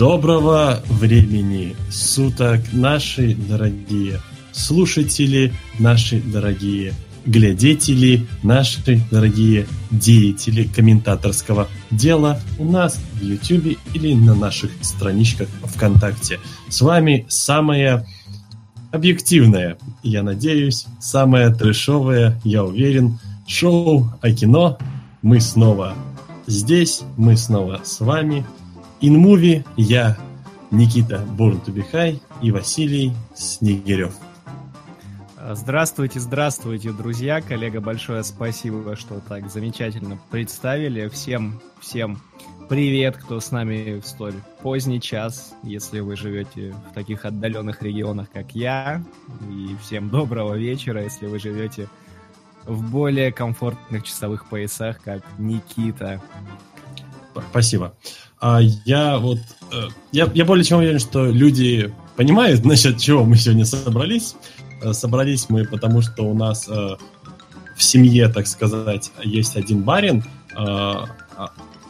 Доброго 0.00 0.80
времени 0.88 1.76
суток, 1.90 2.62
наши 2.72 3.34
дорогие 3.34 4.18
слушатели, 4.50 5.52
наши 5.78 6.22
дорогие 6.22 6.94
глядетели, 7.26 8.26
наши 8.42 8.98
дорогие 9.10 9.66
деятели 9.90 10.64
комментаторского 10.64 11.68
дела 11.90 12.40
у 12.58 12.64
нас 12.64 12.98
в 13.12 13.22
YouTube 13.22 13.76
или 13.92 14.14
на 14.14 14.34
наших 14.34 14.70
страничках 14.80 15.48
ВКонтакте. 15.64 16.40
С 16.70 16.80
вами 16.80 17.26
самая 17.28 18.06
объективное, 18.92 19.76
я 20.02 20.22
надеюсь, 20.22 20.86
самое 20.98 21.54
трешовое, 21.54 22.40
я 22.42 22.64
уверен, 22.64 23.18
шоу 23.46 24.10
о 24.22 24.32
кино. 24.32 24.78
Мы 25.20 25.40
снова 25.40 25.94
здесь, 26.46 27.02
мы 27.18 27.36
снова 27.36 27.82
с 27.84 28.00
вами– 28.00 28.46
InMovie 29.00 29.64
я, 29.78 30.18
Никита 30.70 31.24
High 31.38 32.20
и 32.42 32.52
Василий 32.52 33.12
Снегирев. 33.34 34.14
Здравствуйте, 35.52 36.20
здравствуйте, 36.20 36.92
друзья. 36.92 37.40
Коллега, 37.40 37.80
большое 37.80 38.22
спасибо, 38.24 38.94
что 38.96 39.20
так 39.20 39.50
замечательно 39.50 40.18
представили. 40.30 41.08
Всем, 41.08 41.62
всем 41.80 42.20
привет, 42.68 43.16
кто 43.16 43.40
с 43.40 43.50
нами 43.50 44.00
в 44.00 44.06
столь 44.06 44.34
поздний 44.60 45.00
час, 45.00 45.54
если 45.62 46.00
вы 46.00 46.14
живете 46.14 46.74
в 46.90 46.94
таких 46.94 47.24
отдаленных 47.24 47.82
регионах, 47.82 48.30
как 48.30 48.54
я. 48.54 49.02
И 49.50 49.74
всем 49.82 50.10
доброго 50.10 50.56
вечера, 50.56 51.02
если 51.02 51.26
вы 51.26 51.38
живете 51.38 51.88
в 52.66 52.90
более 52.90 53.32
комфортных 53.32 54.02
часовых 54.02 54.46
поясах, 54.46 55.00
как 55.02 55.22
Никита. 55.38 56.20
Спасибо. 57.50 57.94
А 58.40 58.60
я 58.84 59.18
вот... 59.18 59.38
Э, 59.72 59.88
я, 60.12 60.30
я 60.34 60.44
более 60.44 60.64
чем 60.64 60.78
уверен, 60.78 60.98
что 60.98 61.26
люди 61.26 61.92
понимают, 62.16 62.64
насчет 62.64 62.98
чего 62.98 63.24
мы 63.24 63.36
сегодня 63.36 63.64
собрались. 63.64 64.34
Э, 64.82 64.92
собрались 64.92 65.48
мы 65.48 65.64
потому, 65.64 66.00
что 66.00 66.24
у 66.24 66.34
нас 66.34 66.68
э, 66.68 66.96
в 67.76 67.82
семье, 67.82 68.28
так 68.28 68.46
сказать, 68.46 69.10
есть 69.22 69.56
один 69.56 69.82
барин. 69.82 70.24
А, 70.56 71.06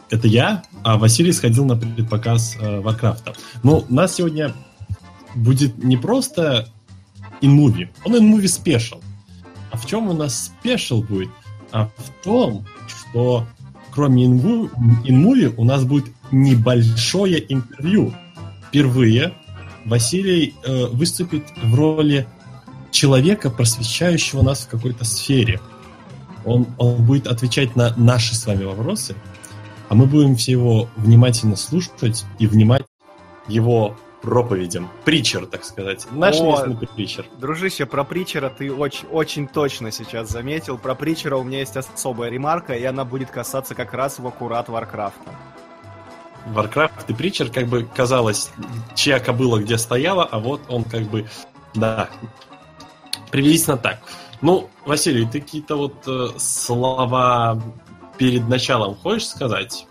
это 0.09 0.27
я, 0.27 0.63
а 0.83 0.97
Василий 0.97 1.31
сходил 1.31 1.65
на 1.65 1.75
предпоказ 1.75 2.55
Варкрафта. 2.59 3.33
Ну, 3.63 3.85
нас 3.89 4.15
сегодня 4.15 4.53
будет 5.35 5.83
не 5.83 5.97
просто 5.97 6.67
InMovie, 7.41 7.91
он 8.05 8.17
InMovie 8.17 8.47
special. 8.47 9.01
А 9.71 9.77
в 9.77 9.85
чем 9.85 10.09
у 10.09 10.13
нас 10.13 10.45
special 10.45 11.01
будет? 11.01 11.29
А 11.71 11.85
в 11.97 12.23
том, 12.23 12.65
что 12.87 13.45
кроме 13.91 14.25
InMovie 14.25 15.53
у 15.57 15.63
нас 15.63 15.83
будет 15.83 16.05
небольшое 16.31 17.43
интервью. 17.53 18.13
Впервые 18.67 19.33
Василий 19.85 20.55
э, 20.63 20.85
выступит 20.87 21.43
в 21.61 21.75
роли 21.75 22.27
человека, 22.91 23.49
просвещающего 23.49 24.41
нас 24.41 24.61
в 24.61 24.69
какой-то 24.69 25.05
сфере. 25.05 25.59
Он, 26.45 26.67
он 26.77 27.05
будет 27.05 27.27
отвечать 27.27 27.75
на 27.75 27.93
наши 27.97 28.35
с 28.35 28.45
вами 28.45 28.63
вопросы, 28.63 29.15
а 29.89 29.95
мы 29.95 30.05
будем 30.05 30.35
все 30.35 30.53
его 30.53 30.89
внимательно 30.95 31.55
слушать 31.55 32.25
и 32.39 32.47
внимать 32.47 32.83
его 33.47 33.97
проповедям. 34.21 34.89
Притчер, 35.03 35.45
так 35.45 35.63
сказать. 35.63 36.07
Наш 36.11 36.39
О, 36.39 36.45
местный 36.45 36.87
притчер. 36.87 37.25
Дружище, 37.39 37.85
про 37.85 38.03
притчера 38.03 38.49
ты 38.49 38.71
очень, 38.71 39.07
очень 39.07 39.47
точно 39.47 39.91
сейчас 39.91 40.29
заметил. 40.29 40.77
Про 40.77 40.95
притчера 40.95 41.37
у 41.37 41.43
меня 41.43 41.59
есть 41.59 41.75
особая 41.75 42.29
ремарка, 42.29 42.73
и 42.73 42.83
она 42.83 43.03
будет 43.03 43.31
касаться 43.31 43.75
как 43.75 43.93
раз 43.93 44.19
в 44.19 44.27
аккурат 44.27 44.69
Варкрафта. 44.69 45.31
Warcraft 46.47 47.05
и 47.07 47.13
Притчер, 47.13 47.49
как 47.51 47.67
бы 47.67 47.83
казалось, 47.83 48.51
чья 48.95 49.19
кобыла 49.19 49.59
где 49.59 49.77
стояла, 49.77 50.23
а 50.23 50.39
вот 50.39 50.61
он 50.69 50.83
как 50.83 51.03
бы, 51.03 51.27
да, 51.75 52.09
приблизительно 53.31 53.77
так. 53.77 53.99
Ну, 54.41 54.69
Василий, 54.85 55.27
ты 55.27 55.39
какие-то 55.39 55.75
вот 55.75 55.95
э, 56.07 56.29
слова 56.37 57.61
перед 58.17 58.47
началом 58.49 58.95
хочешь 58.95 59.27
сказать? 59.27 59.85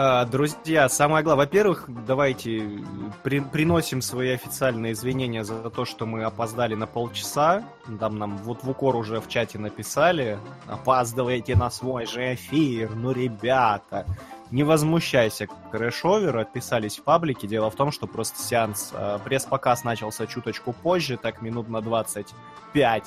А, 0.00 0.24
друзья, 0.26 0.88
самое 0.88 1.24
главное, 1.24 1.46
во-первых, 1.46 1.86
давайте 2.06 2.84
при, 3.24 3.40
приносим 3.40 4.00
свои 4.00 4.30
официальные 4.30 4.92
извинения 4.92 5.42
за 5.42 5.70
то, 5.70 5.84
что 5.84 6.06
мы 6.06 6.22
опоздали 6.22 6.76
на 6.76 6.86
полчаса. 6.86 7.64
Там 7.98 8.16
нам 8.16 8.36
вот 8.36 8.62
в 8.62 8.70
укор 8.70 8.94
уже 8.94 9.20
в 9.20 9.26
чате 9.26 9.58
написали. 9.58 10.38
Опаздываете 10.68 11.56
на 11.56 11.68
свой 11.68 12.06
же 12.06 12.34
эфир, 12.34 12.94
ну, 12.94 13.10
ребята 13.10 14.06
не 14.50 14.62
возмущайся, 14.62 15.46
крэшовер, 15.70 16.38
отписались 16.38 16.98
в 16.98 17.02
паблике. 17.02 17.46
Дело 17.46 17.70
в 17.70 17.74
том, 17.74 17.92
что 17.92 18.06
просто 18.06 18.40
сеанс, 18.40 18.90
э, 18.92 19.18
пресс-показ 19.24 19.84
начался 19.84 20.26
чуточку 20.26 20.72
позже, 20.72 21.16
так 21.16 21.42
минут 21.42 21.68
на 21.68 21.80
25. 21.80 23.04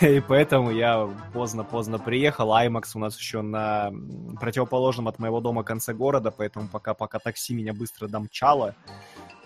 И 0.00 0.22
поэтому 0.26 0.70
я 0.70 1.08
поздно-поздно 1.32 1.98
приехал. 1.98 2.54
IMAX 2.54 2.96
у 2.96 2.98
нас 2.98 3.18
еще 3.18 3.42
на 3.42 3.92
противоположном 4.40 5.08
от 5.08 5.18
моего 5.18 5.40
дома 5.40 5.62
конце 5.62 5.92
города, 5.92 6.30
поэтому 6.30 6.68
пока-пока 6.68 7.18
такси 7.18 7.54
меня 7.54 7.74
быстро 7.74 8.08
домчало. 8.08 8.74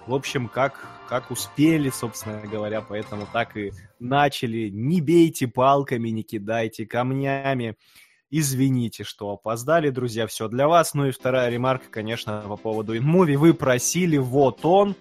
В 0.07 0.15
общем, 0.15 0.49
как, 0.49 0.87
как 1.09 1.31
успели, 1.31 1.91
собственно 1.91 2.41
говоря, 2.47 2.81
поэтому 2.81 3.27
так 3.33 3.57
и 3.57 3.73
начали. 3.99 4.71
Не 4.71 5.01
бейте 5.01 5.49
палками, 5.49 6.09
не 6.09 6.23
кидайте 6.23 6.87
камнями. 6.87 7.77
Извините, 8.31 9.05
что 9.05 9.31
опоздали, 9.31 9.91
друзья, 9.91 10.27
все 10.27 10.49
для 10.49 10.69
вас. 10.69 10.95
Ну 10.95 11.07
и 11.07 11.11
вторая 11.11 11.51
ремарка, 11.51 11.87
конечно, 11.91 12.43
по 12.47 12.57
поводу 12.57 12.97
инмуви. 12.97 13.37
Вы 13.37 13.55
просили, 13.55 14.19
вот 14.19 14.65
он. 14.65 14.95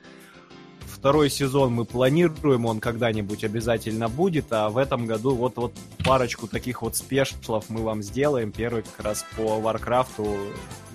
Второй 0.98 1.30
сезон 1.30 1.74
мы 1.74 1.86
планируем, 1.86 2.66
он 2.66 2.80
когда-нибудь 2.80 3.44
обязательно 3.44 4.10
будет, 4.10 4.46
а 4.50 4.70
в 4.70 4.78
этом 4.78 5.06
году 5.06 5.36
вот, 5.36 5.56
вот 5.58 5.74
парочку 6.04 6.48
таких 6.48 6.82
вот 6.82 6.96
special 6.96 7.50
ов 7.50 7.66
мы 7.70 7.84
вам 7.84 8.02
сделаем. 8.02 8.52
Первый 8.52 8.82
как 8.82 9.06
раз 9.06 9.24
по 9.38 9.60
Варкрафту, 9.60 10.28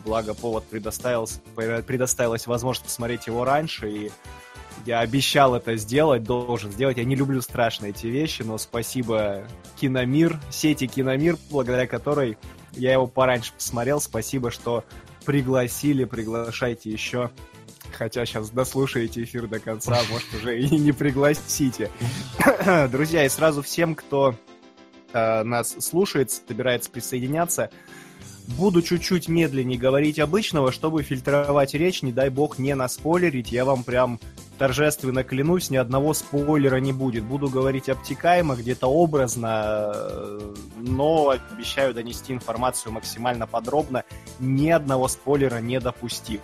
благо 0.04 0.34
повод 0.34 0.64
предоставился, 0.64 1.38
предоставилась 1.54 2.48
возможность 2.48 2.86
посмотреть 2.86 3.28
его 3.28 3.44
раньше, 3.44 3.90
и 3.90 4.10
я 4.86 4.98
обещал 4.98 5.54
это 5.54 5.76
сделать, 5.76 6.24
должен 6.24 6.72
сделать. 6.72 6.96
Я 6.96 7.04
не 7.04 7.14
люблю 7.14 7.40
страшные 7.40 7.90
эти 7.90 8.08
вещи, 8.08 8.42
но 8.42 8.58
спасибо 8.58 9.44
Киномир, 9.80 10.40
сети 10.50 10.88
Киномир, 10.88 11.36
благодаря 11.48 11.86
которой 11.86 12.36
я 12.72 12.92
его 12.92 13.06
пораньше 13.06 13.52
посмотрел. 13.52 14.00
Спасибо, 14.00 14.50
что 14.50 14.84
пригласили, 15.24 16.04
приглашайте 16.04 16.90
еще. 16.90 17.30
Хотя 17.96 18.26
сейчас 18.26 18.50
дослушаете 18.50 19.22
эфир 19.22 19.46
до 19.46 19.60
конца, 19.60 19.98
может 20.10 20.34
уже 20.34 20.60
и 20.60 20.78
не 20.78 20.92
пригласите. 20.92 21.90
Друзья, 22.90 23.24
и 23.24 23.28
сразу 23.28 23.62
всем, 23.62 23.94
кто 23.94 24.34
э, 25.12 25.42
нас 25.42 25.76
слушает, 25.80 26.30
собирается 26.30 26.90
присоединяться, 26.90 27.70
Буду 28.48 28.82
чуть-чуть 28.82 29.28
медленнее 29.28 29.78
говорить 29.78 30.18
обычного, 30.18 30.72
чтобы 30.72 31.02
фильтровать 31.02 31.74
речь, 31.74 32.02
не 32.02 32.12
дай 32.12 32.28
бог 32.28 32.58
не 32.58 32.74
наспойлерить. 32.74 33.52
Я 33.52 33.64
вам 33.64 33.84
прям 33.84 34.18
торжественно 34.58 35.22
клянусь, 35.24 35.70
ни 35.70 35.76
одного 35.76 36.12
спойлера 36.12 36.76
не 36.76 36.92
будет. 36.92 37.24
Буду 37.24 37.48
говорить 37.48 37.88
обтекаемо, 37.88 38.56
где-то 38.56 38.88
образно, 38.88 39.94
но 40.76 41.30
обещаю 41.30 41.94
донести 41.94 42.32
информацию 42.32 42.92
максимально 42.92 43.46
подробно, 43.46 44.04
ни 44.40 44.70
одного 44.70 45.08
спойлера 45.08 45.58
не 45.58 45.80
допустив. 45.80 46.40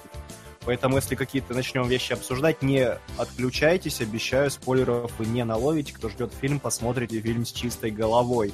Поэтому, 0.69 0.97
если 0.97 1.15
какие-то 1.15 1.55
начнем 1.55 1.89
вещи 1.89 2.13
обсуждать, 2.13 2.61
не 2.61 2.91
отключайтесь, 3.17 4.03
обещаю, 4.03 4.51
спойлеров 4.51 5.11
вы 5.19 5.25
не 5.25 5.43
наловите. 5.43 5.95
Кто 5.95 6.11
ждет 6.11 6.31
фильм, 6.39 6.61
посмотрите 6.61 7.23
фильм 7.23 7.47
с 7.47 7.53
чистой 7.53 7.91
головой. 7.91 8.53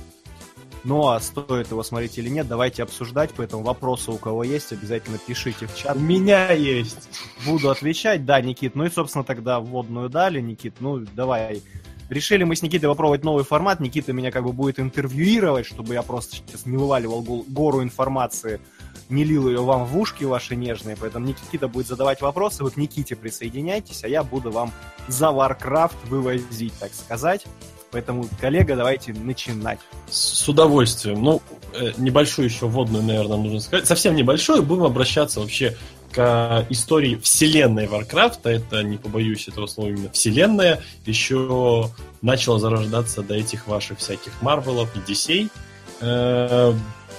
Ну 0.84 1.08
а 1.08 1.19
стоит 1.19 1.72
его 1.72 1.82
смотреть 1.82 2.16
или 2.19 2.28
нет, 2.28 2.46
давайте 2.46 2.84
обсуждать. 2.84 3.31
Поэтому 3.37 3.64
вопросы 3.64 4.12
у 4.12 4.16
кого 4.16 4.44
есть, 4.44 4.72
обязательно 4.72 5.19
пишите 5.19 5.66
в 5.66 5.76
чат. 5.76 5.96
У 5.96 5.99
меня 5.99 6.52
есть. 6.52 7.08
Буду 7.46 7.69
отвечать. 7.69 8.25
Да, 8.25 8.40
Никит. 8.40 8.76
Ну 8.76 8.84
и, 8.84 8.90
собственно, 8.90 9.25
тогда 9.25 9.58
вводную 9.58 10.08
дали, 10.08 10.40
Никит. 10.40 10.75
Ну, 10.78 11.00
давай. 11.00 11.64
Решили 12.11 12.44
мы 12.44 12.55
с 12.55 12.62
Никитой 12.62 12.88
попробовать 12.88 13.25
новый 13.25 13.43
формат. 13.43 13.81
Никита 13.81 14.12
меня 14.12 14.31
как 14.31 14.44
бы 14.44 14.52
будет 14.52 14.78
интервьюировать, 14.78 15.66
чтобы 15.66 15.94
я 15.94 16.02
просто 16.02 16.37
сейчас 16.37 16.64
не 16.64 16.76
вываливал 16.76 17.22
гору 17.22 17.82
информации, 17.82 18.61
не 19.08 19.24
лил 19.24 19.48
ее 19.48 19.62
вам 19.62 19.84
в 19.84 19.98
ушки 19.98 20.24
ваши 20.24 20.56
нежные. 20.56 20.96
Поэтому 20.98 21.26
Никита 21.26 21.68
будет 21.68 21.86
задавать 21.86 22.20
вопросы, 22.20 22.64
вы 22.64 22.70
к 22.70 22.76
Никите 22.76 23.16
присоединяйтесь, 23.16 24.04
а 24.04 24.08
я 24.08 24.22
буду 24.22 24.50
вам 24.50 24.72
за 25.08 25.26
Warcraft 25.26 26.08
вывозить, 26.08 26.74
так 26.78 26.92
сказать. 26.94 27.44
Поэтому, 27.94 28.28
коллега, 28.40 28.74
давайте 28.74 29.12
начинать. 29.12 29.78
С 30.10 30.48
удовольствием. 30.48 31.22
Ну, 31.22 31.40
э, 31.74 31.92
небольшую 31.96 32.48
еще 32.48 32.66
вводную, 32.66 33.04
наверное, 33.04 33.36
нужно 33.36 33.60
сказать. 33.60 33.86
Совсем 33.86 34.16
небольшую. 34.16 34.64
Будем 34.64 34.82
обращаться 34.82 35.38
вообще 35.38 35.76
к 36.10 36.66
истории 36.70 37.14
вселенной 37.22 37.86
Варкрафта. 37.86 38.50
Это, 38.50 38.82
не 38.82 38.96
побоюсь 38.96 39.46
этого 39.46 39.66
слова, 39.66 39.90
именно 39.90 40.10
вселенная. 40.10 40.82
Еще 41.06 41.88
начала 42.20 42.58
зарождаться 42.58 43.22
до 43.22 43.34
этих 43.34 43.68
ваших 43.68 43.98
всяких 44.00 44.42
Марвелов 44.42 44.88
и 44.96 45.12
DC. 45.12 45.50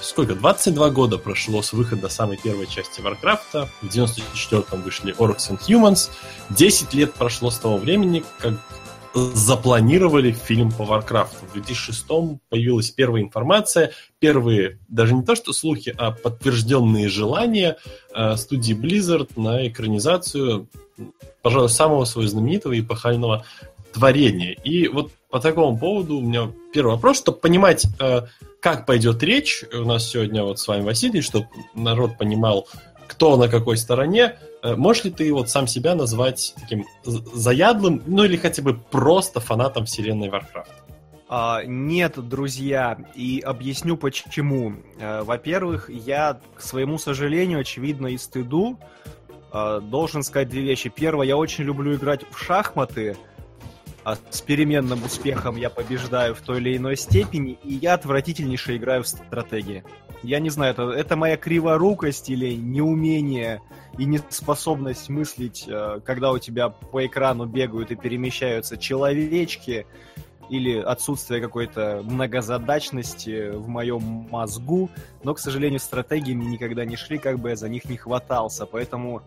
Сколько, 0.06 0.36
22 0.36 0.92
года 0.92 1.18
прошло 1.18 1.64
с 1.64 1.74
выхода 1.74 2.10
самой 2.10 2.38
первой 2.38 2.68
части 2.68 3.02
Варкрафта. 3.02 3.68
В 3.82 3.88
94-м 3.88 4.84
вышли 4.84 5.16
Orcs 5.16 5.50
and 5.50 5.60
Humans. 5.68 6.12
10 6.52 6.94
лет 6.94 7.16
прошло 7.16 7.50
с 7.50 7.58
того 7.58 7.78
времени, 7.78 8.24
как 8.38 8.54
запланировали 9.16 10.32
фильм 10.32 10.72
по 10.72 10.86
Варкрафту. 10.86 11.48
В 11.48 11.54
2006 11.54 12.06
появилась 12.50 12.92
первая 12.92 13.24
информация, 13.24 13.94
первые, 14.20 14.78
даже 14.88 15.16
не 15.16 15.24
то 15.24 15.36
что 15.36 15.54
слухи, 15.54 15.94
а 15.98 16.12
подтвержденные 16.12 17.10
желания 17.10 17.78
э, 18.14 18.36
студии 18.38 18.76
Blizzard 18.76 19.32
на 19.38 19.68
экранизацию, 19.68 20.68
пожалуй, 21.42 21.70
самого 21.70 22.06
своего 22.06 22.30
знаменитого 22.30 22.74
и 22.74 22.82
эпохального 22.82 23.44
творения. 23.92 24.52
И 24.64 24.88
вот 24.88 25.12
по 25.36 25.42
такому 25.42 25.78
поводу 25.78 26.20
у 26.20 26.22
меня 26.22 26.50
первый 26.72 26.92
вопрос, 26.92 27.18
чтобы 27.18 27.40
понимать, 27.40 27.86
э, 28.00 28.22
как 28.62 28.86
пойдет 28.86 29.22
речь. 29.22 29.66
У 29.74 29.84
нас 29.84 30.08
сегодня 30.08 30.46
вот 30.46 30.60
с 30.60 30.68
вами 30.70 30.84
Василий, 30.84 31.20
чтобы 31.20 31.50
народ 31.74 32.18
понимал, 32.18 32.70
кто 33.06 33.36
на 33.36 33.50
какой 33.50 33.76
стороне. 33.76 34.38
Э, 34.64 34.78
можешь 34.78 35.04
ли 35.04 35.12
ты 35.12 35.34
вот 35.34 35.50
сам 35.50 35.68
себя 35.68 35.94
назвать 35.94 36.56
таким 36.58 36.86
заядлым, 37.04 38.02
ну 38.08 38.24
или 38.24 38.38
хотя 38.38 38.64
бы 38.64 38.76
просто 38.76 39.42
фанатом 39.42 39.84
вселенной 39.84 40.30
Warcraft? 40.30 40.70
А, 41.28 41.66
нет, 41.66 42.14
друзья, 42.30 42.98
и 43.14 43.42
объясню 43.46 43.98
почему. 43.98 44.76
А, 45.02 45.26
во-первых, 45.26 45.90
я, 45.90 46.40
к 46.56 46.62
своему 46.62 46.98
сожалению, 46.98 47.60
очевидно 47.60 48.08
и 48.08 48.18
стыду, 48.18 48.80
должен 49.52 50.24
сказать 50.24 50.48
две 50.50 50.62
вещи. 50.62 50.90
Первое, 50.90 51.28
я 51.28 51.38
очень 51.38 51.64
люблю 51.66 51.96
играть 51.96 52.22
в 52.30 52.38
шахматы, 52.38 53.16
с 54.30 54.42
переменным 54.42 55.04
успехом 55.04 55.56
я 55.56 55.70
побеждаю 55.70 56.36
в 56.36 56.42
той 56.42 56.60
или 56.60 56.78
иной 56.78 56.96
степени, 56.96 57.58
и 57.64 57.74
я 57.74 57.96
отвратительнейше 57.96 58.78
играю 58.78 59.04
в 59.04 59.08
стратегии. 59.08 59.84
Я 60.22 60.40
не 60.40 60.50
знаю, 60.50 60.74
это, 60.74 60.84
это 60.92 61.16
моя 61.16 61.38
криворукость 61.38 62.30
или 62.30 62.54
неумение 62.54 63.62
и 63.98 64.06
неспособность 64.06 65.10
мыслить, 65.10 65.66
э, 65.68 66.00
когда 66.06 66.32
у 66.32 66.40
тебя 66.40 66.70
по 66.70 67.06
экрану 67.06 67.46
бегают 67.46 67.92
и 67.92 67.96
перемещаются 67.96 68.78
человечки, 68.78 69.88
или 70.50 70.78
отсутствие 70.78 71.42
какой-то 71.42 72.02
многозадачности 72.04 73.50
в 73.52 73.68
моем 73.68 74.28
мозгу, 74.30 74.90
но, 75.24 75.34
к 75.34 75.40
сожалению, 75.40 75.80
стратегиями 75.80 76.46
никогда 76.46 76.86
не 76.86 76.96
шли, 76.96 77.18
как 77.18 77.40
бы 77.40 77.50
я 77.50 77.56
за 77.56 77.70
них 77.70 77.86
не 77.86 77.98
хватался, 77.98 78.66
поэтому 78.66 79.22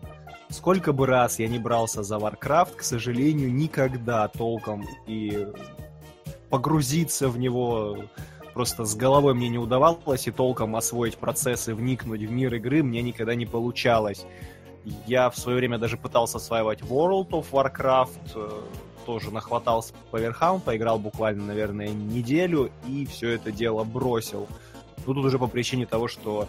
сколько 0.49 0.93
бы 0.93 1.05
раз 1.05 1.39
я 1.39 1.47
не 1.47 1.59
брался 1.59 2.03
за 2.03 2.17
Warcraft, 2.17 2.77
к 2.77 2.81
сожалению, 2.83 3.53
никогда 3.53 4.27
толком 4.27 4.85
и 5.07 5.47
погрузиться 6.49 7.29
в 7.29 7.37
него 7.37 7.97
просто 8.53 8.83
с 8.85 8.95
головой 8.95 9.33
мне 9.35 9.47
не 9.47 9.57
удавалось, 9.57 10.27
и 10.27 10.31
толком 10.31 10.75
освоить 10.75 11.17
процессы, 11.17 11.73
вникнуть 11.73 12.21
в 12.21 12.31
мир 12.31 12.53
игры 12.55 12.83
мне 12.83 13.01
никогда 13.01 13.35
не 13.35 13.45
получалось. 13.45 14.25
Я 15.05 15.29
в 15.29 15.37
свое 15.37 15.57
время 15.57 15.77
даже 15.77 15.97
пытался 15.97 16.37
осваивать 16.37 16.81
World 16.81 17.29
of 17.29 17.45
Warcraft, 17.51 18.31
э, 18.35 18.61
тоже 19.09 19.31
нахватался 19.31 19.95
по 20.11 20.17
верхам, 20.17 20.61
поиграл 20.61 20.99
буквально, 20.99 21.43
наверное, 21.43 21.87
неделю, 21.87 22.69
и 22.87 23.07
все 23.07 23.29
это 23.31 23.51
дело 23.51 23.83
бросил. 23.83 24.47
Ну, 25.07 25.15
тут 25.15 25.25
уже 25.25 25.39
по 25.39 25.47
причине 25.47 25.87
того, 25.87 26.07
что 26.07 26.47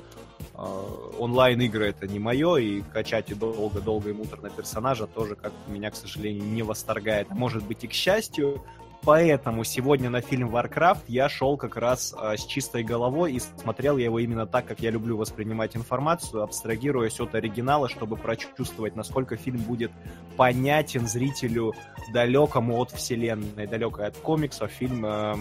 э, 0.52 1.14
онлайн-игры 1.18 1.86
это 1.86 2.06
не 2.06 2.18
мое, 2.18 2.56
и 2.56 2.82
качать 2.82 3.30
и 3.30 3.34
долго-долго 3.34 4.10
и 4.10 4.12
муторно 4.12 4.50
персонажа 4.50 5.06
тоже, 5.06 5.36
как 5.36 5.54
меня, 5.68 5.90
к 5.90 5.96
сожалению, 5.96 6.44
не 6.44 6.62
восторгает. 6.62 7.30
Может 7.30 7.64
быть 7.64 7.82
и 7.84 7.86
к 7.86 7.94
счастью, 7.94 8.62
Поэтому 9.02 9.64
сегодня 9.64 10.10
на 10.10 10.20
фильм 10.20 10.54
Warcraft 10.54 11.04
я 11.08 11.28
шел 11.28 11.56
как 11.56 11.76
раз 11.76 12.14
э, 12.18 12.36
с 12.36 12.44
чистой 12.44 12.82
головой 12.82 13.32
и 13.32 13.40
смотрел 13.40 13.96
я 13.96 14.04
его 14.04 14.18
именно 14.18 14.46
так, 14.46 14.66
как 14.66 14.80
я 14.80 14.90
люблю 14.90 15.16
воспринимать 15.16 15.74
информацию, 15.74 16.42
абстрагируясь 16.42 17.18
от 17.18 17.34
оригинала, 17.34 17.88
чтобы 17.88 18.16
прочувствовать, 18.16 18.96
насколько 18.96 19.36
фильм 19.36 19.58
будет 19.58 19.90
понятен 20.36 21.06
зрителю 21.06 21.74
далекому 22.12 22.78
от 22.78 22.90
вселенной, 22.90 23.66
далекой 23.66 24.06
от 24.06 24.16
комиксов, 24.18 24.70
фильм, 24.70 25.06
э, 25.06 25.34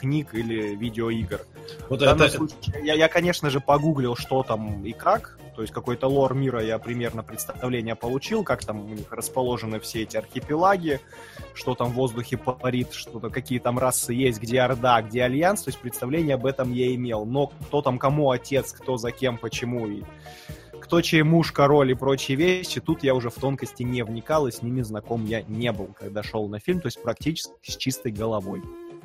книг 0.00 0.34
или 0.34 0.74
видеоигр. 0.74 1.40
Вот 1.88 2.02
это... 2.02 2.28
случае, 2.28 2.84
я, 2.84 2.94
я, 2.94 3.08
конечно 3.08 3.50
же, 3.50 3.60
погуглил, 3.60 4.16
что 4.16 4.42
там 4.42 4.84
и 4.84 4.92
как, 4.92 5.38
то 5.56 5.62
есть 5.62 5.72
какой-то 5.72 6.06
лор 6.06 6.34
мира 6.34 6.62
я 6.62 6.78
примерно 6.78 7.22
представление 7.22 7.94
получил, 7.94 8.44
как 8.44 8.62
там 8.62 8.84
у 8.84 8.94
них 8.94 9.10
расположены 9.10 9.80
все 9.80 10.02
эти 10.02 10.18
архипелаги, 10.18 11.00
что 11.54 11.74
там 11.74 11.92
в 11.92 11.94
воздухе 11.94 12.36
парит, 12.36 12.92
что-то, 12.92 13.30
какие 13.30 13.58
там 13.58 13.78
расы 13.78 14.12
есть, 14.12 14.40
где 14.40 14.60
Орда, 14.60 15.00
где 15.00 15.22
Альянс, 15.22 15.62
то 15.62 15.70
есть 15.70 15.80
представление 15.80 16.34
об 16.34 16.44
этом 16.44 16.72
я 16.72 16.94
имел. 16.94 17.24
Но 17.24 17.46
кто 17.46 17.80
там 17.80 17.98
кому 17.98 18.30
отец, 18.30 18.72
кто 18.72 18.98
за 18.98 19.10
кем, 19.12 19.38
почему 19.38 19.86
и 19.86 20.02
кто 20.78 21.00
чей 21.00 21.22
муж, 21.22 21.52
король 21.52 21.90
и 21.90 21.94
прочие 21.94 22.36
вещи, 22.36 22.80
тут 22.80 23.02
я 23.02 23.14
уже 23.14 23.30
в 23.30 23.34
тонкости 23.34 23.82
не 23.82 24.04
вникал, 24.04 24.46
и 24.46 24.52
с 24.52 24.62
ними 24.62 24.82
знаком 24.82 25.24
я 25.24 25.42
не 25.42 25.72
был, 25.72 25.88
когда 25.98 26.22
шел 26.22 26.48
на 26.48 26.60
фильм, 26.60 26.80
то 26.80 26.86
есть 26.86 27.02
практически 27.02 27.54
с 27.62 27.76
чистой 27.76 28.12
головой. 28.12 28.62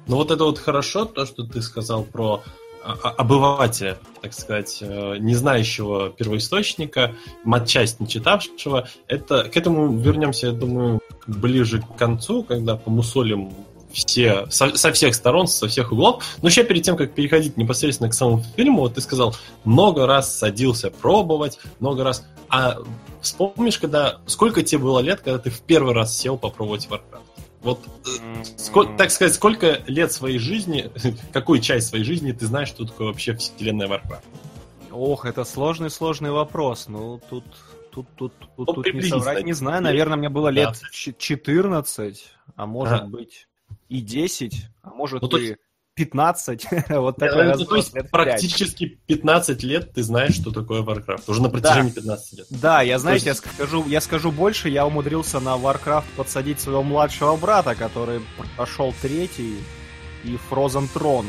Ну 0.07 0.17
вот 0.17 0.31
это 0.31 0.43
вот 0.43 0.59
хорошо, 0.59 1.05
то, 1.05 1.25
что 1.25 1.43
ты 1.43 1.61
сказал 1.61 2.03
про 2.03 2.43
обывателя, 2.83 3.97
так 4.21 4.33
сказать, 4.33 4.79
э, 4.81 5.17
не 5.19 5.35
знающего 5.35 6.09
первоисточника, 6.09 7.15
матчасть 7.43 7.99
не 7.99 8.07
читавшего. 8.07 8.87
Это, 9.07 9.43
к 9.43 9.55
этому 9.55 9.97
вернемся, 9.97 10.47
я 10.47 10.53
думаю, 10.53 10.99
ближе 11.27 11.81
к 11.81 11.95
концу, 11.97 12.43
когда 12.43 12.75
помусолим 12.75 13.51
все, 13.91 14.45
со, 14.49 14.75
со 14.75 14.91
всех 14.91 15.15
сторон, 15.15 15.47
со 15.47 15.67
всех 15.67 15.91
углов. 15.91 16.23
Но 16.41 16.49
еще 16.49 16.63
перед 16.63 16.83
тем, 16.83 16.95
как 16.97 17.13
переходить 17.13 17.57
непосредственно 17.57 18.09
к 18.09 18.13
самому 18.13 18.43
фильму, 18.55 18.81
вот 18.81 18.95
ты 18.95 19.01
сказал, 19.01 19.35
много 19.63 20.07
раз 20.07 20.35
садился 20.35 20.89
пробовать, 20.89 21.59
много 21.79 22.03
раз... 22.03 22.25
А 22.49 22.77
вспомнишь, 23.21 23.77
когда... 23.79 24.19
Сколько 24.25 24.63
тебе 24.63 24.79
было 24.79 24.99
лет, 24.99 25.21
когда 25.21 25.39
ты 25.39 25.49
в 25.49 25.61
первый 25.61 25.93
раз 25.93 26.17
сел 26.17 26.37
попробовать 26.37 26.87
Warcraft? 26.89 27.30
Вот, 27.61 27.79
сколько, 28.57 28.97
так 28.97 29.11
сказать, 29.11 29.35
сколько 29.35 29.83
лет 29.85 30.11
своей 30.11 30.39
жизни, 30.39 30.91
какую 31.33 31.59
часть 31.59 31.89
своей 31.89 32.03
жизни 32.03 32.31
ты 32.31 32.47
знаешь, 32.47 32.69
что 32.69 32.85
такое 32.85 33.07
вообще 33.07 33.35
вселенная 33.35 33.87
Warcraft? 33.87 34.23
Ох, 34.91 35.25
это 35.25 35.43
сложный-сложный 35.43 36.31
вопрос. 36.31 36.87
Ну, 36.87 37.21
тут, 37.29 37.45
тут, 37.91 38.07
тут, 38.15 38.33
тут, 38.39 38.49
ну, 38.57 38.65
тут 38.65 38.93
не 38.93 39.01
соврать, 39.03 39.45
не 39.45 39.53
знаю. 39.53 39.81
Наверное, 39.81 40.17
мне 40.17 40.29
было 40.29 40.49
лет 40.49 40.77
да. 40.81 40.87
14, 40.91 42.33
а 42.55 42.65
может 42.65 43.01
а. 43.01 43.05
быть 43.05 43.47
и 43.89 44.01
10, 44.01 44.67
а 44.81 44.89
может 44.89 45.21
ну, 45.21 45.37
и... 45.37 45.55
15. 45.95 46.67
вот 46.89 47.17
такой 47.17 47.45
ну, 47.55 47.65
то 47.65 47.75
есть 47.75 47.93
практически 48.11 48.99
15 49.07 49.63
лет 49.63 49.93
ты 49.93 50.03
знаешь, 50.03 50.35
что 50.35 50.51
такое 50.51 50.81
Warcraft. 50.81 51.23
Уже 51.27 51.41
на 51.41 51.49
протяжении 51.49 51.89
да. 51.89 51.95
15 51.95 52.37
лет. 52.37 52.47
Да, 52.49 52.81
я, 52.81 52.97
знаете, 52.97 53.29
есть... 53.29 53.43
я, 53.45 53.53
скажу, 53.53 53.85
я 53.87 54.01
скажу 54.01 54.31
больше, 54.31 54.69
я 54.69 54.85
умудрился 54.85 55.39
на 55.39 55.55
Warcraft 55.55 56.05
подсадить 56.15 56.59
своего 56.59 56.83
младшего 56.83 57.35
брата, 57.35 57.75
который 57.75 58.21
прошел 58.55 58.93
третий 59.01 59.57
и 60.23 60.37
Frozen 60.49 60.89
Throne. 60.93 61.27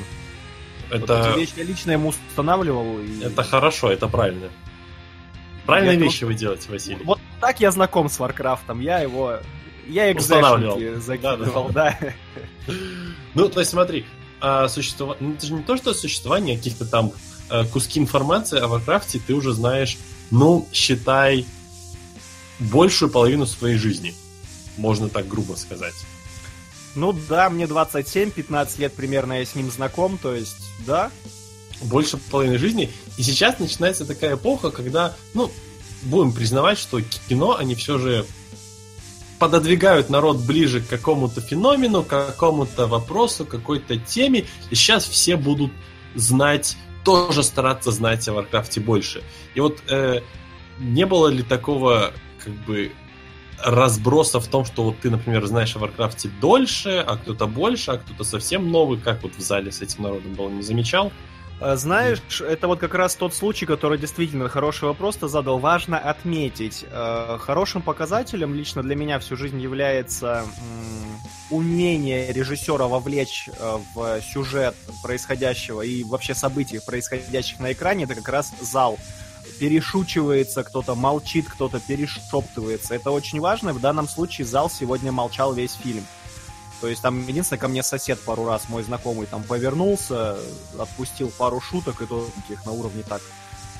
Это... 0.91 1.01
Вот 1.01 1.11
эти 1.11 1.39
вещи 1.39 1.53
я 1.57 1.65
лично 1.65 1.91
ему 1.93 2.11
устанавливал. 2.11 3.01
И... 3.01 3.23
Это 3.23 3.43
хорошо, 3.43 3.91
это 3.91 4.09
правильно. 4.09 4.49
Правильные 5.67 5.99
я 5.99 6.05
вещи 6.05 6.21
просто... 6.21 6.27
вы 6.27 6.35
делаете, 6.35 6.71
Василий. 6.71 7.05
Вот 7.05 7.19
так 7.41 7.61
я 7.61 7.71
знаком 7.71 8.09
с 8.09 8.19
Варкрафтом. 8.19 8.81
Я 8.81 9.01
его... 9.01 9.39
Я 9.89 10.13
экзешники 10.13 10.95
закидывал, 11.01 11.71
да. 11.71 11.99
да. 12.01 12.75
Ну, 13.35 13.49
то 13.49 13.59
есть 13.59 13.73
смотри, 13.73 14.07
а, 14.43 14.69
существование... 14.69 15.29
Ну, 15.29 15.35
это 15.35 15.47
же 15.47 15.55
не 15.55 15.63
то, 15.63 15.77
что 15.77 15.95
существование 15.95 16.57
каких-то 16.57 16.85
там 16.85 17.13
а, 17.49 17.65
куски 17.65 18.01
информации 18.01 18.59
о 18.59 18.67
Варкрафте 18.67 19.21
ты 19.25 19.35
уже 19.35 19.53
знаешь, 19.53 19.97
ну, 20.33 20.69
считай, 20.73 21.47
большую 22.59 23.09
половину 23.09 23.47
своей 23.47 23.77
жизни. 23.77 24.15
Можно 24.77 25.09
так 25.09 25.29
грубо 25.29 25.55
сказать. 25.55 25.95
Ну 26.97 27.13
да, 27.29 27.49
мне 27.51 27.69
27, 27.69 28.33
15 28.33 28.79
лет 28.81 28.93
примерно 28.95 29.39
я 29.39 29.45
с 29.45 29.55
ним 29.55 29.71
знаком, 29.71 30.19
то 30.19 30.35
есть, 30.35 30.57
да. 30.87 31.11
Больше 31.83 32.17
половины 32.17 32.59
жизни. 32.59 32.91
И 33.19 33.23
сейчас 33.23 33.61
начинается 33.61 34.05
такая 34.05 34.35
эпоха, 34.35 34.71
когда, 34.71 35.17
ну, 35.35 35.53
будем 36.03 36.33
признавать, 36.33 36.79
что 36.79 37.01
кино, 37.29 37.57
они 37.57 37.77
все 37.77 37.99
же 37.99 38.27
пододвигают 39.43 40.09
народ 40.09 40.37
ближе 40.37 40.81
к 40.81 40.87
какому-то 40.87 41.41
феномену, 41.41 42.05
к 42.05 42.07
какому-то 42.07 42.87
вопросу, 42.87 43.45
какой-то 43.45 43.97
теме, 43.97 44.45
и 44.71 44.77
сейчас 44.77 45.05
все 45.05 45.35
будут 45.35 45.73
знать, 46.15 46.77
тоже 47.05 47.43
стараться 47.43 47.91
знать 47.91 48.29
о 48.29 48.35
Варкрафте 48.35 48.79
больше. 48.79 49.21
И 49.57 49.61
вот 49.61 49.83
э, 49.91 50.21
не 50.79 51.07
было 51.07 51.27
ли 51.27 51.43
такого, 51.43 52.13
как 52.39 52.53
бы, 52.67 52.93
разброса 53.59 54.39
в 54.39 54.47
том, 54.47 54.65
что 54.65 54.85
вот 54.85 55.01
ты, 55.01 55.11
например, 55.11 55.45
знаешь 55.47 55.75
о 55.75 55.81
Варкрафте 55.81 56.31
дольше, 56.41 57.05
а 57.05 57.17
кто-то 57.17 57.49
больше, 57.49 57.91
а 57.91 57.99
кто-то 57.99 58.23
совсем 58.23 58.71
новый, 58.71 59.01
как 59.01 59.25
вот 59.25 59.35
в 59.35 59.41
зале 59.41 59.73
с 59.73 59.83
этим 59.83 60.05
народом 60.05 60.35
было, 60.35 60.51
не 60.51 60.63
замечал? 60.63 61.11
Э, 61.61 61.77
знаешь, 61.77 62.21
это 62.41 62.67
вот 62.67 62.81
как 62.81 62.95
раз 62.95 63.15
тот 63.15 63.35
случай, 63.35 63.67
который 63.67 63.99
действительно 63.99 64.49
хороший 64.49 64.85
вопрос 64.85 65.17
ты 65.17 65.29
задал. 65.29 65.59
Важно 65.59 65.99
отметить. 65.99 66.85
Э, 66.91 67.39
хорошим 67.41 67.83
показателем 67.83 68.55
лично 68.55 68.83
для 68.83 68.97
меня 68.97 69.19
всю 69.19 69.37
жизнь 69.37 69.61
является 69.61 70.45
умение 71.51 72.33
режиссера 72.33 72.87
вовлечь 72.87 73.49
э, 73.49 73.79
в 73.95 74.21
сюжет 74.23 74.75
происходящего 75.03 75.83
и 75.83 76.03
вообще 76.05 76.35
событий, 76.35 76.81
происходящих 76.85 77.61
на 77.61 77.73
экране. 77.73 78.05
Это 78.05 78.15
как 78.15 78.29
раз 78.29 78.53
зал 78.61 78.99
перешучивается, 79.59 80.65
кто-то 80.65 80.95
молчит, 80.95 81.47
кто-то 81.49 81.79
перешептывается. 81.79 82.95
Это 82.95 83.11
очень 83.11 83.41
важно. 83.41 83.73
В 83.73 83.81
данном 83.81 84.09
случае 84.09 84.47
зал 84.47 84.71
сегодня 84.71 85.13
молчал 85.13 85.53
весь 85.53 85.75
фильм. 85.75 86.05
То 86.83 86.89
есть 86.89 87.01
там 87.01 87.25
единственное, 87.29 87.61
ко 87.61 87.69
мне 87.69 87.81
сосед 87.85 88.19
пару 88.19 88.45
раз, 88.45 88.69
мой 88.69 88.83
знакомый, 88.83 89.29
там 89.29 89.45
повернулся, 89.45 90.37
отпустил 90.77 91.31
пару 91.31 91.61
шуток, 91.61 92.03
и 92.03 92.07
то 92.07 92.29
таких 92.35 92.67
на 92.67 92.73
уровне 92.73 93.05
так. 93.09 93.23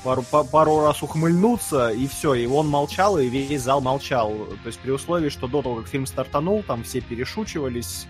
Пару, 0.05 0.21
пару 0.23 0.79
раз 0.79 1.03
ухмыльнуться, 1.03 1.89
и 1.89 2.07
все, 2.07 2.33
и 2.33 2.45
он 2.45 2.69
молчал, 2.69 3.19
и 3.19 3.27
весь 3.27 3.61
зал 3.61 3.81
молчал. 3.81 4.33
То 4.63 4.67
есть 4.67 4.79
при 4.79 4.91
условии, 4.91 5.27
что 5.27 5.49
до 5.49 5.61
того, 5.61 5.75
как 5.75 5.87
фильм 5.89 6.05
стартанул, 6.05 6.63
там 6.63 6.85
все 6.85 7.01
перешучивались, 7.01 8.07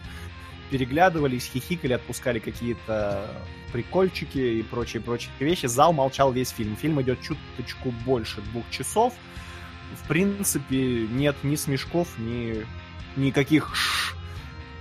переглядывались, 0.69 1.49
хихикали, 1.51 1.93
отпускали 1.93 2.37
какие-то 2.37 3.31
прикольчики 3.71 4.37
и 4.37 4.61
прочие-прочие 4.61 5.31
вещи. 5.39 5.65
Зал 5.65 5.91
молчал 5.91 6.31
весь 6.31 6.49
фильм. 6.49 6.75
Фильм 6.75 7.01
идет 7.01 7.19
чуточку 7.19 7.91
больше 8.05 8.41
двух 8.41 8.69
часов. 8.69 9.13
В 10.03 10.07
принципе, 10.07 11.07
нет 11.07 11.35
ни 11.41 11.55
смешков, 11.55 12.09
ни 12.19 12.63
никаких 13.15 13.75
ш 13.75 14.15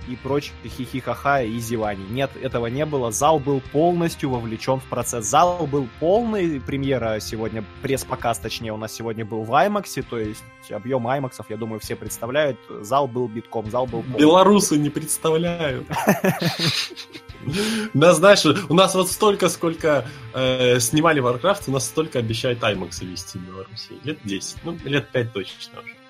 и 0.07 0.15
прочих 0.15 0.53
хихихаха 0.65 1.43
и 1.43 1.57
зеваний. 1.59 2.05
Нет, 2.09 2.31
этого 2.41 2.67
не 2.67 2.85
было. 2.85 3.11
Зал 3.11 3.39
был 3.39 3.61
полностью 3.71 4.29
вовлечен 4.29 4.79
в 4.79 4.85
процесс. 4.85 5.25
Зал 5.25 5.67
был 5.67 5.87
полный. 5.99 6.59
Премьера 6.59 7.19
сегодня, 7.19 7.63
пресс-показ, 7.81 8.39
точнее, 8.39 8.73
у 8.73 8.77
нас 8.77 8.93
сегодня 8.93 9.25
был 9.25 9.43
в 9.43 9.51
IMAX, 9.51 10.05
то 10.09 10.19
есть 10.19 10.43
объем 10.71 11.07
IMAX, 11.07 11.45
я 11.49 11.57
думаю, 11.57 11.79
все 11.79 11.95
представляют. 11.95 12.57
Зал 12.81 13.07
был 13.07 13.27
битком, 13.27 13.69
зал 13.69 13.85
был 13.85 14.03
полный. 14.03 14.19
Белорусы 14.19 14.77
не 14.77 14.89
представляют. 14.89 15.87
Нас, 17.93 18.17
знаешь, 18.17 18.45
у 18.45 18.73
нас 18.73 18.95
вот 18.95 19.09
столько, 19.09 19.49
сколько 19.49 20.05
э, 20.33 20.79
снимали 20.79 21.21
Warcraft, 21.21 21.63
у 21.67 21.71
нас 21.71 21.85
столько 21.85 22.19
обещают 22.19 22.59
IMAX 22.59 23.05
вести 23.05 23.37
в 23.37 23.41
Беларуси. 23.41 23.91
Лет 24.03 24.19
10, 24.23 24.57
ну, 24.63 24.77
лет 24.85 25.09
5 25.11 25.33
точно 25.33 25.79
уже. 25.81 26.02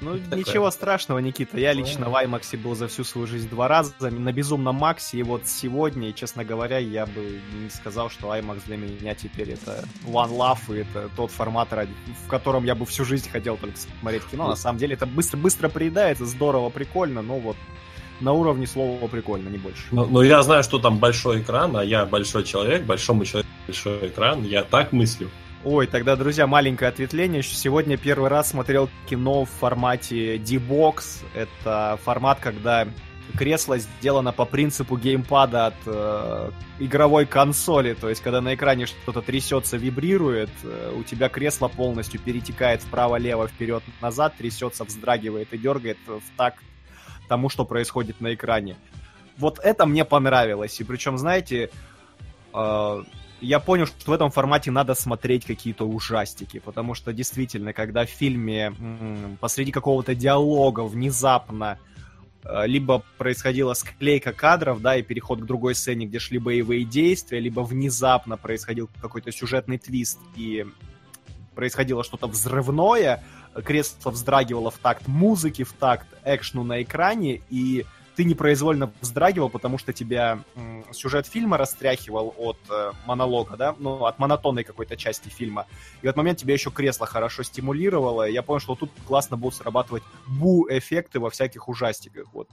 Ну, 0.00 0.18
Такое. 0.18 0.38
ничего 0.38 0.70
страшного, 0.70 1.18
Никита. 1.18 1.58
Я 1.58 1.72
лично 1.72 2.08
в 2.08 2.14
IMAX 2.14 2.56
был 2.58 2.74
за 2.74 2.88
всю 2.88 3.04
свою 3.04 3.26
жизнь 3.26 3.48
два 3.48 3.68
раза, 3.68 3.92
на 4.00 4.32
безумном 4.32 4.76
Максе, 4.76 5.18
и 5.18 5.22
вот 5.22 5.46
сегодня, 5.46 6.12
честно 6.12 6.44
говоря, 6.44 6.78
я 6.78 7.06
бы 7.06 7.40
не 7.62 7.70
сказал, 7.70 8.10
что 8.10 8.34
IMAX 8.34 8.62
для 8.66 8.76
меня 8.76 9.14
теперь 9.14 9.52
это 9.52 9.84
One 10.04 10.30
Love, 10.30 10.76
и 10.76 10.80
это 10.80 11.08
тот 11.16 11.30
формат, 11.30 11.68
в 11.72 12.28
котором 12.28 12.64
я 12.64 12.74
бы 12.74 12.84
всю 12.86 13.04
жизнь 13.04 13.28
хотел 13.30 13.56
только 13.56 13.76
смотреть 14.00 14.24
кино. 14.24 14.48
На 14.48 14.56
самом 14.56 14.78
деле 14.78 14.94
это 14.94 15.06
быстро-быстро 15.06 15.68
приедается, 15.68 16.26
здорово, 16.26 16.70
прикольно, 16.70 17.22
но 17.22 17.38
вот 17.38 17.56
на 18.20 18.32
уровне 18.32 18.66
слова 18.66 19.06
прикольно, 19.08 19.48
не 19.48 19.58
больше. 19.58 19.84
Но, 19.90 20.06
но 20.06 20.22
я 20.22 20.42
знаю, 20.42 20.62
что 20.62 20.78
там 20.78 20.98
большой 20.98 21.42
экран, 21.42 21.76
а 21.76 21.84
я 21.84 22.04
большой 22.06 22.44
человек, 22.44 22.84
большому 22.84 23.24
человеку 23.24 23.50
большой 23.66 24.08
экран, 24.08 24.44
я 24.44 24.62
так 24.62 24.92
мыслю. 24.92 25.30
Ой, 25.64 25.86
тогда, 25.86 26.14
друзья, 26.14 26.46
маленькое 26.46 26.90
ответвление. 26.90 27.42
Сегодня 27.42 27.96
первый 27.96 28.28
раз 28.28 28.50
смотрел 28.50 28.90
кино 29.08 29.46
в 29.46 29.48
формате 29.48 30.36
D-Box. 30.36 31.24
Это 31.34 31.98
формат, 32.04 32.38
когда 32.38 32.86
кресло 33.38 33.78
сделано 33.78 34.32
по 34.32 34.44
принципу 34.44 34.98
геймпада 34.98 35.68
от 35.68 35.74
э, 35.86 36.50
игровой 36.80 37.24
консоли. 37.24 37.94
То 37.94 38.10
есть, 38.10 38.20
когда 38.20 38.42
на 38.42 38.54
экране 38.54 38.84
что-то 38.84 39.22
трясется, 39.22 39.78
вибрирует, 39.78 40.50
э, 40.64 40.92
у 40.94 41.02
тебя 41.02 41.30
кресло 41.30 41.68
полностью 41.68 42.20
перетекает 42.20 42.82
вправо-лево, 42.82 43.48
вперед-назад, 43.48 44.36
трясется, 44.36 44.84
вздрагивает 44.84 45.54
и 45.54 45.56
дергает 45.56 45.96
в 46.06 46.36
такт 46.36 46.62
тому, 47.26 47.48
что 47.48 47.64
происходит 47.64 48.20
на 48.20 48.34
экране. 48.34 48.76
Вот 49.38 49.58
это 49.60 49.86
мне 49.86 50.04
понравилось. 50.04 50.78
И 50.78 50.84
причем, 50.84 51.16
знаете, 51.16 51.70
э, 52.52 53.02
я 53.40 53.60
понял, 53.60 53.86
что 53.86 54.10
в 54.10 54.14
этом 54.14 54.30
формате 54.30 54.70
надо 54.70 54.94
смотреть 54.94 55.44
какие-то 55.44 55.86
ужастики, 55.86 56.58
потому 56.58 56.94
что 56.94 57.12
действительно, 57.12 57.72
когда 57.72 58.06
в 58.06 58.10
фильме 58.10 58.66
м- 58.66 59.38
посреди 59.40 59.72
какого-то 59.72 60.14
диалога 60.14 60.80
внезапно 60.82 61.78
э, 62.44 62.66
либо 62.66 63.02
происходила 63.18 63.74
склейка 63.74 64.32
кадров, 64.32 64.80
да, 64.80 64.96
и 64.96 65.02
переход 65.02 65.40
к 65.40 65.44
другой 65.44 65.74
сцене, 65.74 66.06
где 66.06 66.18
шли 66.18 66.38
боевые 66.38 66.84
действия, 66.84 67.40
либо 67.40 67.60
внезапно 67.60 68.36
происходил 68.36 68.88
какой-то 69.00 69.32
сюжетный 69.32 69.78
твист 69.78 70.18
и 70.36 70.66
происходило 71.54 72.02
что-то 72.04 72.26
взрывное, 72.26 73.22
кресло 73.64 74.10
вздрагивало 74.10 74.70
в 74.70 74.78
такт 74.78 75.06
музыки, 75.06 75.64
в 75.64 75.72
такт 75.72 76.06
экшну 76.24 76.64
на 76.64 76.82
экране, 76.82 77.40
и 77.50 77.84
ты 78.16 78.24
непроизвольно 78.24 78.92
вздрагивал, 79.00 79.50
потому 79.50 79.78
что 79.78 79.92
тебя 79.92 80.40
сюжет 80.92 81.26
фильма 81.26 81.56
растряхивал 81.56 82.34
от 82.36 82.58
э, 82.70 82.92
монолога, 83.06 83.56
да, 83.56 83.74
ну, 83.78 84.04
от 84.04 84.18
монотонной 84.18 84.64
какой-то 84.64 84.96
части 84.96 85.28
фильма. 85.28 85.66
И 86.02 86.06
в 86.06 86.08
этот 86.08 86.16
момент 86.16 86.38
тебя 86.38 86.54
еще 86.54 86.70
кресло 86.70 87.06
хорошо 87.06 87.42
стимулировало. 87.42 88.28
И 88.28 88.32
я 88.32 88.42
понял, 88.42 88.60
что 88.60 88.74
тут 88.74 88.90
классно 89.06 89.36
будут 89.36 89.56
срабатывать 89.56 90.02
бу-эффекты 90.28 91.18
во 91.18 91.30
всяких 91.30 91.68
ужастиках. 91.68 92.26
Вот 92.32 92.48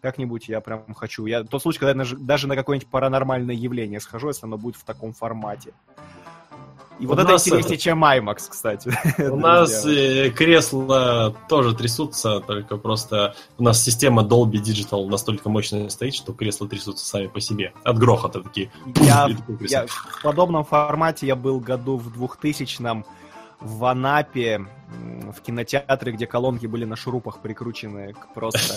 как-нибудь 0.00 0.48
я 0.48 0.60
прям 0.60 0.94
хочу. 0.94 1.26
Я 1.26 1.44
тот 1.44 1.62
случай, 1.62 1.78
когда 1.78 2.02
я 2.02 2.16
даже 2.18 2.46
на 2.46 2.56
какое-нибудь 2.56 2.88
паранормальное 2.88 3.54
явление 3.54 4.00
схожу, 4.00 4.28
если 4.28 4.46
оно 4.46 4.58
будет 4.58 4.76
в 4.76 4.84
таком 4.84 5.12
формате. 5.12 5.72
И 6.98 7.06
вот 7.06 7.18
это 7.18 7.32
интереснее, 7.32 7.78
чем 7.78 8.04
IMAX, 8.04 8.48
кстати. 8.48 8.92
У 9.18 9.36
нас 9.36 9.84
э, 9.84 10.30
кресла 10.30 11.34
тоже 11.48 11.74
трясутся, 11.74 12.40
только 12.40 12.76
просто 12.76 13.34
у 13.58 13.62
нас 13.62 13.82
система 13.82 14.22
Dolby 14.22 14.62
Digital 14.62 15.06
настолько 15.08 15.48
мощная 15.48 15.88
стоит, 15.88 16.14
что 16.14 16.32
кресла 16.32 16.68
трясутся 16.68 17.04
сами 17.04 17.26
по 17.26 17.40
себе. 17.40 17.72
От 17.82 17.98
грохота 17.98 18.42
такие. 18.42 18.70
Я, 18.96 19.28
я, 19.60 19.86
в 19.86 20.22
подобном 20.22 20.64
формате 20.64 21.26
я 21.26 21.34
был 21.34 21.60
году 21.60 21.96
в 21.96 22.08
2000-м 22.08 23.04
в 23.60 23.84
Анапе, 23.84 24.66
в 24.88 25.40
кинотеатре, 25.40 26.12
где 26.12 26.26
колонки 26.26 26.66
были 26.66 26.84
на 26.84 26.96
шурупах 26.96 27.40
прикручены 27.40 28.12
к, 28.12 28.34
просто 28.34 28.74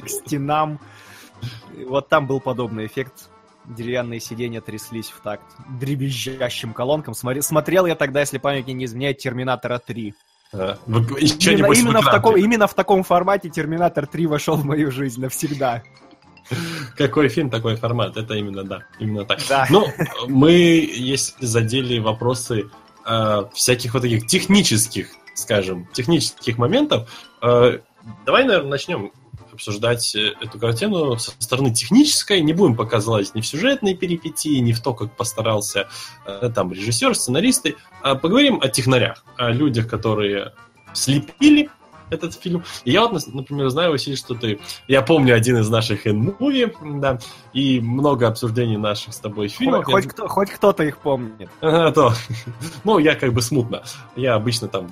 к 0.00 0.08
стенам. 0.08 0.80
Вот 1.86 2.08
там 2.08 2.26
был 2.26 2.40
подобный 2.40 2.86
эффект 2.86 3.28
деревянные 3.66 4.20
сиденья 4.20 4.60
тряслись 4.60 5.08
в 5.08 5.20
такт 5.20 5.44
дребезжащим 5.80 6.72
колонкам. 6.72 7.14
Смотри, 7.14 7.40
смотрел 7.42 7.86
я 7.86 7.94
тогда, 7.94 8.20
если 8.20 8.38
память 8.38 8.66
не 8.66 8.84
изменяет, 8.84 9.18
Терминатора 9.18 9.78
3. 9.78 10.14
А, 10.52 10.78
еще 11.18 11.54
именно, 11.54 11.72
именно, 11.72 12.02
в 12.02 12.04
таком, 12.04 12.36
именно 12.36 12.66
в 12.66 12.74
таком 12.74 13.02
формате 13.02 13.48
Терминатор 13.50 14.06
3 14.06 14.26
вошел 14.26 14.56
в 14.56 14.64
мою 14.64 14.90
жизнь 14.90 15.20
навсегда. 15.20 15.82
Какой 16.96 17.28
фильм, 17.28 17.50
такой 17.50 17.76
формат. 17.76 18.16
Это 18.16 18.34
именно, 18.34 18.64
да, 18.64 18.80
именно 18.98 19.24
так. 19.24 19.40
Да. 19.48 19.66
Ну, 19.70 19.86
мы, 20.28 20.52
если 20.52 21.44
задели 21.44 21.98
вопросы 21.98 22.70
э, 23.06 23.44
всяких 23.54 23.94
вот 23.94 24.02
таких 24.02 24.26
технических, 24.26 25.08
скажем, 25.34 25.88
технических 25.92 26.58
моментов, 26.58 27.10
э, 27.42 27.78
давай, 28.26 28.44
наверное, 28.44 28.70
начнем 28.70 29.12
обсуждать 29.54 30.14
э, 30.14 30.34
эту 30.40 30.58
картину 30.58 31.18
со 31.18 31.32
стороны 31.38 31.72
технической. 31.72 32.40
Не 32.42 32.52
будем 32.52 32.76
пока 32.76 33.00
залазить 33.00 33.34
ни 33.34 33.40
в 33.40 33.46
сюжетные 33.46 33.96
перипетии, 33.96 34.58
ни 34.58 34.72
в 34.72 34.80
то, 34.82 34.94
как 34.94 35.16
постарался 35.16 35.88
э, 36.26 36.50
там 36.54 36.72
режиссер, 36.72 37.14
сценаристы. 37.14 37.76
А 38.02 38.14
поговорим 38.14 38.60
о 38.60 38.68
технарях, 38.68 39.24
о 39.36 39.50
людях, 39.50 39.88
которые 39.88 40.52
слепили 40.92 41.70
этот 42.10 42.34
фильм. 42.34 42.64
И 42.84 42.92
я 42.92 43.06
вот, 43.06 43.22
например, 43.26 43.68
знаю, 43.68 43.90
Василий, 43.90 44.16
что 44.16 44.34
ты... 44.34 44.60
Я 44.88 45.02
помню 45.02 45.34
один 45.34 45.58
из 45.58 45.68
наших 45.68 46.06
n 46.06 46.34
да, 47.00 47.18
и 47.52 47.80
много 47.80 48.28
обсуждений 48.28 48.76
наших 48.76 49.14
с 49.14 49.18
тобой 49.18 49.48
фильмов. 49.48 49.84
Хоть, 49.84 50.04
я... 50.04 50.10
кто, 50.10 50.28
хоть 50.28 50.50
кто-то 50.50 50.82
их 50.82 50.98
помнит. 50.98 51.48
Ага, 51.60 51.92
то. 51.92 52.12
ну, 52.84 52.98
я 52.98 53.14
как 53.14 53.32
бы 53.32 53.42
смутно. 53.42 53.82
Я 54.16 54.34
обычно 54.34 54.68
там 54.68 54.88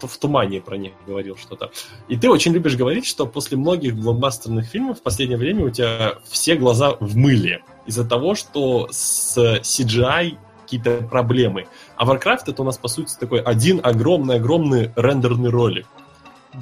в, 0.00 0.06
в 0.06 0.18
тумане 0.18 0.60
про 0.60 0.76
них 0.76 0.92
говорил 1.06 1.36
что-то. 1.36 1.70
И 2.08 2.16
ты 2.16 2.30
очень 2.30 2.52
любишь 2.52 2.76
говорить, 2.76 3.06
что 3.06 3.26
после 3.26 3.56
многих 3.56 3.96
блокбастерных 3.96 4.66
фильмов 4.66 4.98
в 4.98 5.02
последнее 5.02 5.38
время 5.38 5.66
у 5.66 5.70
тебя 5.70 6.14
все 6.24 6.56
глаза 6.56 6.96
в 7.00 7.16
мыле 7.16 7.62
из-за 7.86 8.04
того, 8.04 8.34
что 8.34 8.88
с 8.90 9.36
CGI 9.36 10.38
какие-то 10.62 11.06
проблемы. 11.06 11.66
А 11.96 12.06
Warcraft 12.06 12.44
это 12.46 12.62
у 12.62 12.64
нас, 12.64 12.78
по 12.78 12.88
сути, 12.88 13.14
такой 13.18 13.40
один 13.40 13.80
огромный-огромный 13.82 14.92
рендерный 14.96 15.50
ролик. 15.50 15.86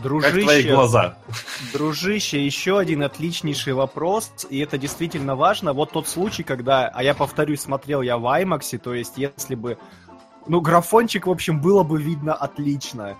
Дружище, 0.00 0.32
как 0.32 0.42
твои 0.42 0.62
глаза? 0.62 1.18
Дружище, 1.72 2.44
еще 2.44 2.78
один 2.78 3.02
отличнейший 3.02 3.74
вопрос, 3.74 4.30
и 4.48 4.58
это 4.58 4.78
действительно 4.78 5.36
важно. 5.36 5.72
Вот 5.72 5.92
тот 5.92 6.08
случай, 6.08 6.42
когда, 6.42 6.88
а 6.88 7.02
я 7.02 7.14
повторюсь, 7.14 7.60
смотрел 7.60 8.02
я 8.02 8.16
в 8.16 8.24
IMAX, 8.24 8.78
то 8.78 8.94
есть 8.94 9.18
если 9.18 9.54
бы, 9.54 9.78
ну, 10.46 10.60
графончик, 10.60 11.26
в 11.26 11.30
общем, 11.30 11.60
было 11.60 11.82
бы 11.82 12.00
видно 12.00 12.34
отлично. 12.34 13.16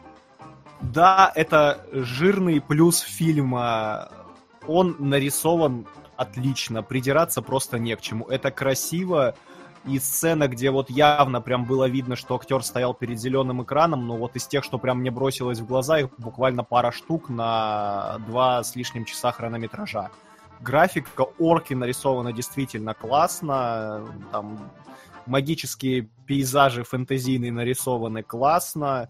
Да, 0.80 1.30
это 1.34 1.84
жирный 1.92 2.60
плюс 2.60 3.00
фильма. 3.00 4.08
Он 4.66 4.96
нарисован 4.98 5.86
отлично, 6.16 6.82
придираться 6.82 7.42
просто 7.42 7.78
не 7.78 7.94
к 7.96 8.00
чему. 8.00 8.26
Это 8.26 8.50
красиво, 8.50 9.34
и 9.84 9.98
сцена, 9.98 10.48
где 10.48 10.70
вот 10.70 10.90
явно 10.90 11.40
прям 11.40 11.64
было 11.64 11.88
видно, 11.88 12.16
что 12.16 12.36
актер 12.36 12.62
стоял 12.62 12.94
перед 12.94 13.18
зеленым 13.18 13.62
экраном, 13.62 14.06
но 14.06 14.16
вот 14.16 14.36
из 14.36 14.46
тех, 14.46 14.64
что 14.64 14.78
прям 14.78 14.98
мне 14.98 15.10
бросилось 15.10 15.60
в 15.60 15.66
глаза, 15.66 16.00
их 16.00 16.08
буквально 16.18 16.64
пара 16.64 16.92
штук 16.92 17.28
на 17.28 18.18
два 18.26 18.62
с 18.62 18.76
лишним 18.76 19.04
часа 19.04 19.32
хронометража. 19.32 20.10
Графика 20.60 21.26
орки 21.38 21.74
нарисована 21.74 22.32
действительно 22.32 22.94
классно, 22.94 24.06
там 24.30 24.70
магические 25.26 26.08
пейзажи 26.26 26.84
фэнтезийные 26.84 27.52
нарисованы 27.52 28.22
классно. 28.22 29.08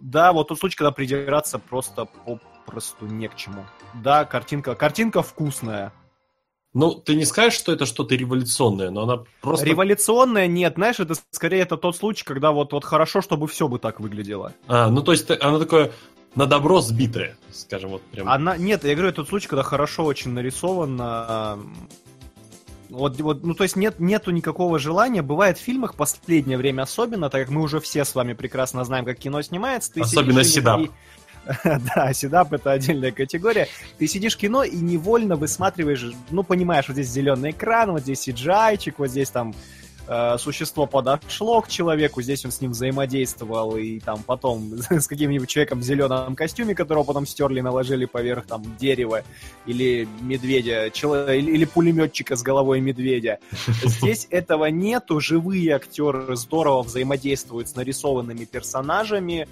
Да, 0.00 0.32
вот 0.32 0.48
тот 0.48 0.58
случай, 0.58 0.76
когда 0.76 0.90
придираться 0.90 1.58
просто 1.58 2.06
попросту 2.06 3.06
не 3.06 3.28
к 3.28 3.36
чему. 3.36 3.64
Да, 3.94 4.24
картинка, 4.24 4.74
картинка 4.74 5.22
вкусная, 5.22 5.92
ну, 6.74 6.94
ты 6.94 7.14
не 7.14 7.24
скажешь, 7.24 7.58
что 7.58 7.72
это 7.72 7.86
что-то 7.86 8.14
революционное, 8.14 8.90
но 8.90 9.02
она 9.02 9.24
просто... 9.40 9.66
Революционное 9.66 10.46
нет, 10.46 10.74
знаешь, 10.76 11.00
это 11.00 11.14
скорее 11.30 11.60
это 11.60 11.76
тот 11.76 11.96
случай, 11.96 12.24
когда 12.24 12.50
вот, 12.50 12.72
вот 12.72 12.84
хорошо, 12.84 13.20
чтобы 13.20 13.46
все 13.46 13.68
бы 13.68 13.78
так 13.78 14.00
выглядело. 14.00 14.54
А, 14.68 14.88
ну 14.88 15.02
то 15.02 15.12
есть 15.12 15.30
она 15.30 15.58
такое 15.58 15.92
на 16.34 16.46
добро 16.46 16.80
сбитое, 16.80 17.36
скажем, 17.52 17.90
вот 17.90 18.02
прям. 18.02 18.28
Она, 18.28 18.56
нет, 18.56 18.84
я 18.84 18.94
говорю, 18.94 19.10
это 19.10 19.16
тот 19.16 19.28
случай, 19.28 19.48
когда 19.48 19.62
хорошо 19.62 20.04
очень 20.04 20.30
нарисовано, 20.30 21.58
вот, 22.92 23.18
вот, 23.20 23.42
ну, 23.42 23.54
то 23.54 23.62
есть 23.62 23.74
нет, 23.74 24.00
нету 24.00 24.30
никакого 24.30 24.78
желания. 24.78 25.22
Бывает 25.22 25.56
в 25.56 25.62
фильмах 25.62 25.94
последнее 25.94 26.58
время 26.58 26.82
особенно, 26.82 27.30
так 27.30 27.42
как 27.42 27.50
мы 27.50 27.62
уже 27.62 27.80
все 27.80 28.04
с 28.04 28.14
вами 28.14 28.34
прекрасно 28.34 28.84
знаем, 28.84 29.06
как 29.06 29.18
кино 29.18 29.40
снимается. 29.40 29.92
Ты 29.92 30.02
особенно 30.02 30.44
Седап. 30.44 30.80
И, 30.80 30.90
да, 31.64 32.12
седап 32.12 32.52
это 32.52 32.72
отдельная 32.72 33.12
категория. 33.12 33.68
Ты 33.98 34.06
сидишь 34.06 34.34
в 34.34 34.38
кино 34.38 34.64
и 34.64 34.76
невольно 34.76 35.36
высматриваешь, 35.36 36.12
ну, 36.30 36.42
понимаешь, 36.42 36.88
вот 36.88 36.94
здесь 36.94 37.08
зеленый 37.08 37.50
экран, 37.50 37.92
вот 37.92 38.02
здесь 38.02 38.28
cgi 38.28 38.94
вот 38.98 39.08
здесь 39.08 39.30
там 39.30 39.54
существо 40.38 40.86
подошло 40.86 41.60
к 41.60 41.68
человеку, 41.68 42.22
здесь 42.22 42.44
он 42.44 42.50
с 42.50 42.60
ним 42.60 42.72
взаимодействовал, 42.72 43.76
и 43.76 44.00
там 44.00 44.22
потом 44.22 44.72
с 44.90 45.06
каким-нибудь 45.06 45.48
человеком 45.48 45.80
в 45.80 45.82
зеленом 45.82 46.34
костюме, 46.36 46.74
которого 46.74 47.04
потом 47.04 47.26
стерли, 47.26 47.60
наложили 47.60 48.04
поверх 48.04 48.46
там 48.46 48.62
дерева, 48.78 49.22
или 49.66 50.08
медведя, 50.20 50.86
или, 50.86 51.50
или 51.50 51.64
пулеметчика 51.64 52.36
с 52.36 52.42
головой 52.42 52.80
медведя. 52.80 53.38
Здесь 53.84 54.26
этого 54.30 54.66
нету, 54.66 55.20
живые 55.20 55.76
актеры 55.76 56.36
здорово 56.36 56.82
взаимодействуют 56.82 57.68
с 57.68 57.76
нарисованными 57.76 58.44
персонажами, 58.44 59.48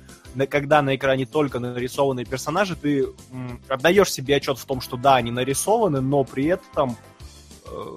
когда 0.49 0.83
на 0.83 0.97
экране 0.97 1.27
только 1.27 1.59
нарисованные 1.59 2.27
персонажи, 2.27 2.77
ты 2.77 3.07
отдаешь 3.69 4.13
себе 4.13 4.37
отчет 4.37 4.59
в 4.59 4.65
том, 4.65 4.81
что 4.81 4.97
да, 4.97 5.17
они 5.17 5.31
нарисованы, 5.31 6.01
но 6.01 6.25
при 6.25 6.47
этом 6.47 6.97
э, 7.67 7.97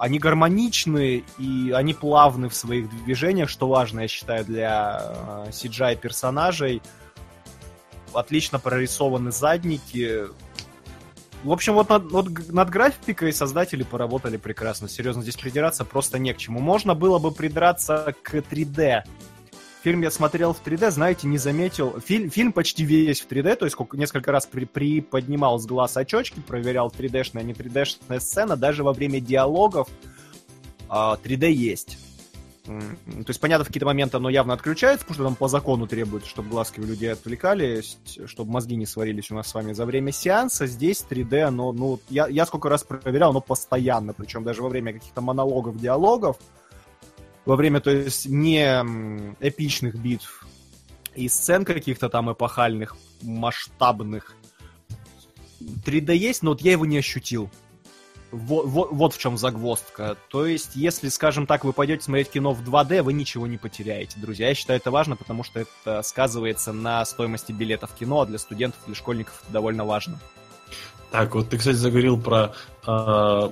они 0.00 0.18
гармоничны 0.18 1.24
и 1.36 1.72
они 1.72 1.92
плавны 1.92 2.48
в 2.48 2.54
своих 2.54 2.88
движениях, 3.04 3.50
что 3.50 3.68
важно, 3.68 4.00
я 4.00 4.08
считаю, 4.08 4.46
для 4.46 5.02
э, 5.46 5.50
CGI 5.50 5.96
персонажей. 5.96 6.80
Отлично 8.14 8.58
прорисованы 8.58 9.30
задники. 9.30 10.22
В 11.44 11.52
общем, 11.52 11.74
вот 11.74 11.90
над, 11.90 12.10
вот 12.10 12.48
над 12.48 12.70
графикой 12.70 13.30
создатели 13.34 13.82
поработали 13.82 14.38
прекрасно. 14.38 14.88
Серьезно, 14.88 15.20
здесь 15.22 15.36
придираться 15.36 15.84
просто 15.84 16.18
не 16.18 16.32
к 16.32 16.38
чему. 16.38 16.60
Можно 16.60 16.94
было 16.94 17.18
бы 17.18 17.30
придраться 17.30 18.14
к 18.22 18.36
3D 18.36 19.02
Фильм 19.82 20.02
я 20.02 20.10
смотрел 20.10 20.52
в 20.52 20.62
3D, 20.62 20.90
знаете, 20.90 21.26
не 21.26 21.38
заметил. 21.38 21.98
Фильм, 22.00 22.30
фильм 22.30 22.52
почти 22.52 22.84
весь 22.84 23.22
в 23.22 23.28
3D, 23.28 23.56
то 23.56 23.64
есть 23.64 23.72
сколько, 23.72 23.96
несколько 23.96 24.30
раз 24.30 24.44
при, 24.46 24.66
приподнимал 24.66 25.58
с 25.58 25.66
глаз 25.66 25.96
очочки, 25.96 26.40
проверял 26.40 26.88
3D-шная, 26.88 27.42
не 27.42 27.54
3D-шная 27.54 28.20
сцена. 28.20 28.56
Даже 28.56 28.84
во 28.84 28.92
время 28.92 29.20
диалогов 29.20 29.88
э, 30.88 30.92
3D 30.92 31.50
есть. 31.50 31.98
То 32.66 33.24
есть, 33.26 33.40
понятно, 33.40 33.64
в 33.64 33.68
какие-то 33.68 33.86
моменты 33.86 34.18
оно 34.18 34.28
явно 34.28 34.52
отключается, 34.52 35.04
потому 35.04 35.14
что 35.14 35.24
там 35.24 35.34
по 35.34 35.48
закону 35.48 35.86
требуется, 35.86 36.28
чтобы 36.28 36.50
глазки 36.50 36.78
у 36.78 36.84
людей 36.84 37.10
отвлекались, 37.10 37.98
чтобы 38.26 38.52
мозги 38.52 38.76
не 38.76 38.86
сварились 38.86 39.30
у 39.30 39.34
нас 39.34 39.48
с 39.48 39.54
вами 39.54 39.72
за 39.72 39.86
время 39.86 40.12
сеанса. 40.12 40.66
Здесь 40.66 41.04
3D, 41.08 41.40
оно, 41.40 41.72
ну, 41.72 42.00
я, 42.10 42.28
я 42.28 42.44
сколько 42.46 42.68
раз 42.68 42.84
проверял, 42.84 43.30
оно 43.30 43.40
постоянно, 43.40 44.12
причем 44.12 44.44
даже 44.44 44.62
во 44.62 44.68
время 44.68 44.92
каких-то 44.92 45.20
монологов, 45.20 45.78
диалогов, 45.78 46.36
во 47.46 47.56
время, 47.56 47.80
то 47.80 47.90
есть, 47.90 48.26
не 48.26 48.64
эпичных 49.40 49.96
битв 49.96 50.46
и 51.14 51.28
сцен 51.28 51.64
каких-то 51.64 52.08
там 52.08 52.32
эпохальных, 52.32 52.96
масштабных. 53.22 54.34
3D 55.60 56.14
есть, 56.16 56.42
но 56.42 56.50
вот 56.50 56.62
я 56.62 56.72
его 56.72 56.86
не 56.86 56.98
ощутил. 56.98 57.50
Вот, 58.30 58.66
вот, 58.66 58.88
вот 58.92 59.14
в 59.14 59.18
чем 59.18 59.36
загвоздка. 59.36 60.16
То 60.28 60.46
есть, 60.46 60.76
если, 60.76 61.08
скажем 61.08 61.46
так, 61.46 61.64
вы 61.64 61.72
пойдете 61.72 62.04
смотреть 62.04 62.30
кино 62.30 62.52
в 62.52 62.62
2D, 62.62 63.02
вы 63.02 63.12
ничего 63.12 63.46
не 63.48 63.58
потеряете, 63.58 64.20
друзья. 64.20 64.48
Я 64.48 64.54
считаю 64.54 64.78
это 64.78 64.92
важно, 64.92 65.16
потому 65.16 65.42
что 65.42 65.60
это 65.60 66.02
сказывается 66.02 66.72
на 66.72 67.04
стоимости 67.04 67.50
билета 67.50 67.88
в 67.88 67.94
кино, 67.94 68.20
а 68.20 68.26
для 68.26 68.38
студентов, 68.38 68.80
для 68.86 68.94
школьников 68.94 69.42
это 69.42 69.52
довольно 69.52 69.84
важно. 69.84 70.20
Так, 71.10 71.34
вот 71.34 71.50
ты, 71.50 71.58
кстати, 71.58 71.76
заговорил 71.76 72.20
про, 72.20 72.54
э, 72.86 73.50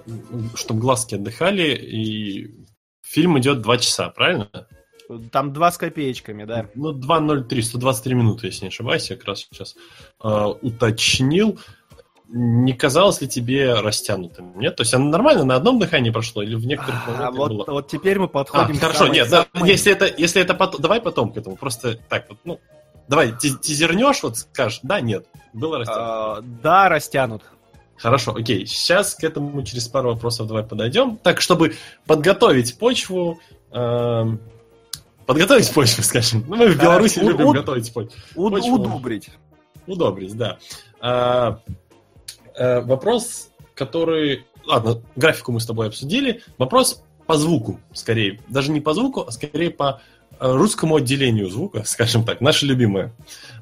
чтобы 0.55 0.81
глазки 0.81 1.17
отдыхали, 1.17 1.75
и 1.75 2.68
Фильм 3.09 3.39
идет 3.39 3.63
2 3.63 3.79
часа, 3.79 4.11
правильно? 4.11 4.49
Там 5.33 5.55
2 5.55 5.73
с 5.73 5.79
копеечками, 5.79 6.45
да. 6.45 6.69
Ну, 6.75 6.93
2.03, 6.93 7.63
123 7.63 8.15
минуты, 8.15 8.47
если 8.47 8.65
не 8.65 8.69
ошибаюсь, 8.69 9.09
я 9.09 9.17
как 9.17 9.27
раз 9.27 9.41
сейчас 9.51 9.77
э, 10.23 10.29
уточнил. 10.61 11.59
Не 12.31 12.75
казалось 12.75 13.23
ли 13.23 13.29
тебе 13.29 13.73
растянутым? 13.73 14.59
Нет? 14.61 14.77
То 14.77 14.83
есть 14.83 14.93
оно 14.93 15.09
нормально 15.09 15.45
на 15.45 15.57
одном 15.57 15.79
дыхании 15.79 16.11
прошло 16.11 16.43
или 16.43 16.55
в 16.55 16.67
некоторых 16.67 17.01
а, 17.09 17.31
вот, 17.31 17.49
было? 17.51 17.65
вот 17.67 17.89
теперь 17.89 18.19
мы 18.19 18.29
подходим 18.29 18.77
а, 18.77 18.81
Хорошо, 18.81 19.07
нет, 19.07 19.31
да, 19.31 19.47
если 19.65 19.91
это, 19.91 20.05
если 20.05 20.43
это 20.43 20.53
потом, 20.53 20.83
давай 20.83 21.01
потом 21.01 21.33
к 21.33 21.39
этому, 21.39 21.57
просто 21.57 21.99
так 22.11 22.29
вот, 22.29 22.39
ну, 22.45 22.61
давай, 23.09 23.33
тизернешь, 23.33 24.23
вот 24.23 24.37
скажешь, 24.37 24.81
да, 24.83 25.01
нет, 25.01 25.27
было 25.55 25.79
растянут. 25.79 26.03
А, 26.03 26.41
да, 26.63 26.91
растянут. 26.91 27.43
Хорошо, 27.99 28.35
окей. 28.35 28.67
Сейчас 28.67 29.15
к 29.15 29.25
этому 29.25 29.63
через 29.65 29.89
пару 29.89 30.13
вопросов 30.13 30.47
давай 30.47 30.63
подойдем. 30.63 31.17
Так, 31.17 31.41
чтобы 31.41 31.75
подготовить 32.07 32.79
почву, 32.79 33.41
э, 33.73 34.25
подготовить 35.27 35.73
почву, 35.75 36.03
скажем. 36.03 36.45
Ну, 36.47 36.57
мы 36.57 36.69
в 36.69 36.81
Беларуси 36.81 37.19
любим 37.19 37.47
у, 37.47 37.53
готовить 37.53 37.93
почву. 37.93 38.51
почву. 38.51 38.75
Удобрить. 38.75 39.31
Удобрить, 39.87 40.37
да. 40.37 40.59
А, 41.01 41.61
а, 42.57 42.81
вопрос, 42.83 43.51
который... 43.75 44.47
Ладно, 44.67 45.03
графику 45.17 45.53
мы 45.53 45.61
с 45.61 45.67
тобой 45.67 45.89
обсудили. 45.89 46.43
Вопрос 46.59 47.03
по 47.27 47.37
звуку, 47.37 47.81
скорее. 47.93 48.41
Даже 48.49 48.71
не 48.71 48.81
по 48.81 48.95
звуку, 48.95 49.25
а 49.27 49.31
скорее 49.33 49.71
по 49.71 50.01
русскому 50.41 50.97
отделению 50.97 51.51
звука, 51.51 51.83
скажем 51.87 52.25
так, 52.25 52.41
наше 52.41 52.67
любимое. 52.67 53.13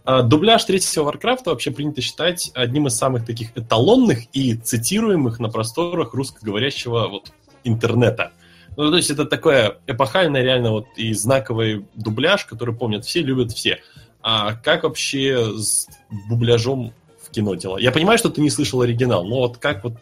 А, 0.05 0.23
дубляж 0.23 0.65
третьего 0.65 1.11
Warcraft 1.11 1.43
вообще 1.47 1.71
принято 1.71 2.01
считать 2.01 2.51
одним 2.55 2.87
из 2.87 2.97
самых 2.97 3.25
таких 3.25 3.57
эталонных 3.57 4.25
и 4.33 4.55
цитируемых 4.55 5.41
на 5.41 5.49
просторах 5.49 6.15
русскоговорящего 6.15 7.09
вот 7.09 7.33
интернета. 7.65 8.33
Ну, 8.77 8.91
то 8.91 8.97
есть 8.97 9.11
это 9.11 9.25
такое 9.25 9.79
эпохальное 9.87 10.43
реально 10.43 10.73
вот 10.73 10.87
и 10.97 11.13
знаковый 11.15 11.87
дубляж, 11.95 12.45
который 12.45 12.75
помнят 12.75 13.05
все, 13.05 13.23
любят 13.23 13.53
все. 13.53 13.81
А 14.21 14.55
как 14.55 14.83
вообще 14.83 15.55
с 15.57 15.89
дубляжом 16.29 16.93
в 17.23 17.31
кино 17.31 17.55
дело? 17.55 17.79
Я 17.79 17.91
понимаю, 17.91 18.19
что 18.19 18.29
ты 18.29 18.41
не 18.41 18.51
слышал 18.51 18.83
оригинал, 18.83 19.25
но 19.25 19.37
вот 19.37 19.57
как 19.57 19.83
вот 19.83 19.95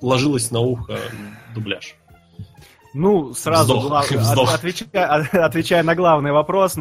ложилось 0.00 0.50
на 0.50 0.60
ухо 0.60 0.98
дубляж? 1.54 1.94
Ну, 2.94 3.34
сразу 3.34 3.78
вздох, 3.78 3.88
глав... 3.88 4.10
вздох. 4.10 4.54
Отвечая, 4.54 5.28
отвечая 5.44 5.82
на 5.82 5.94
главный 5.94 6.32
вопрос, 6.32 6.76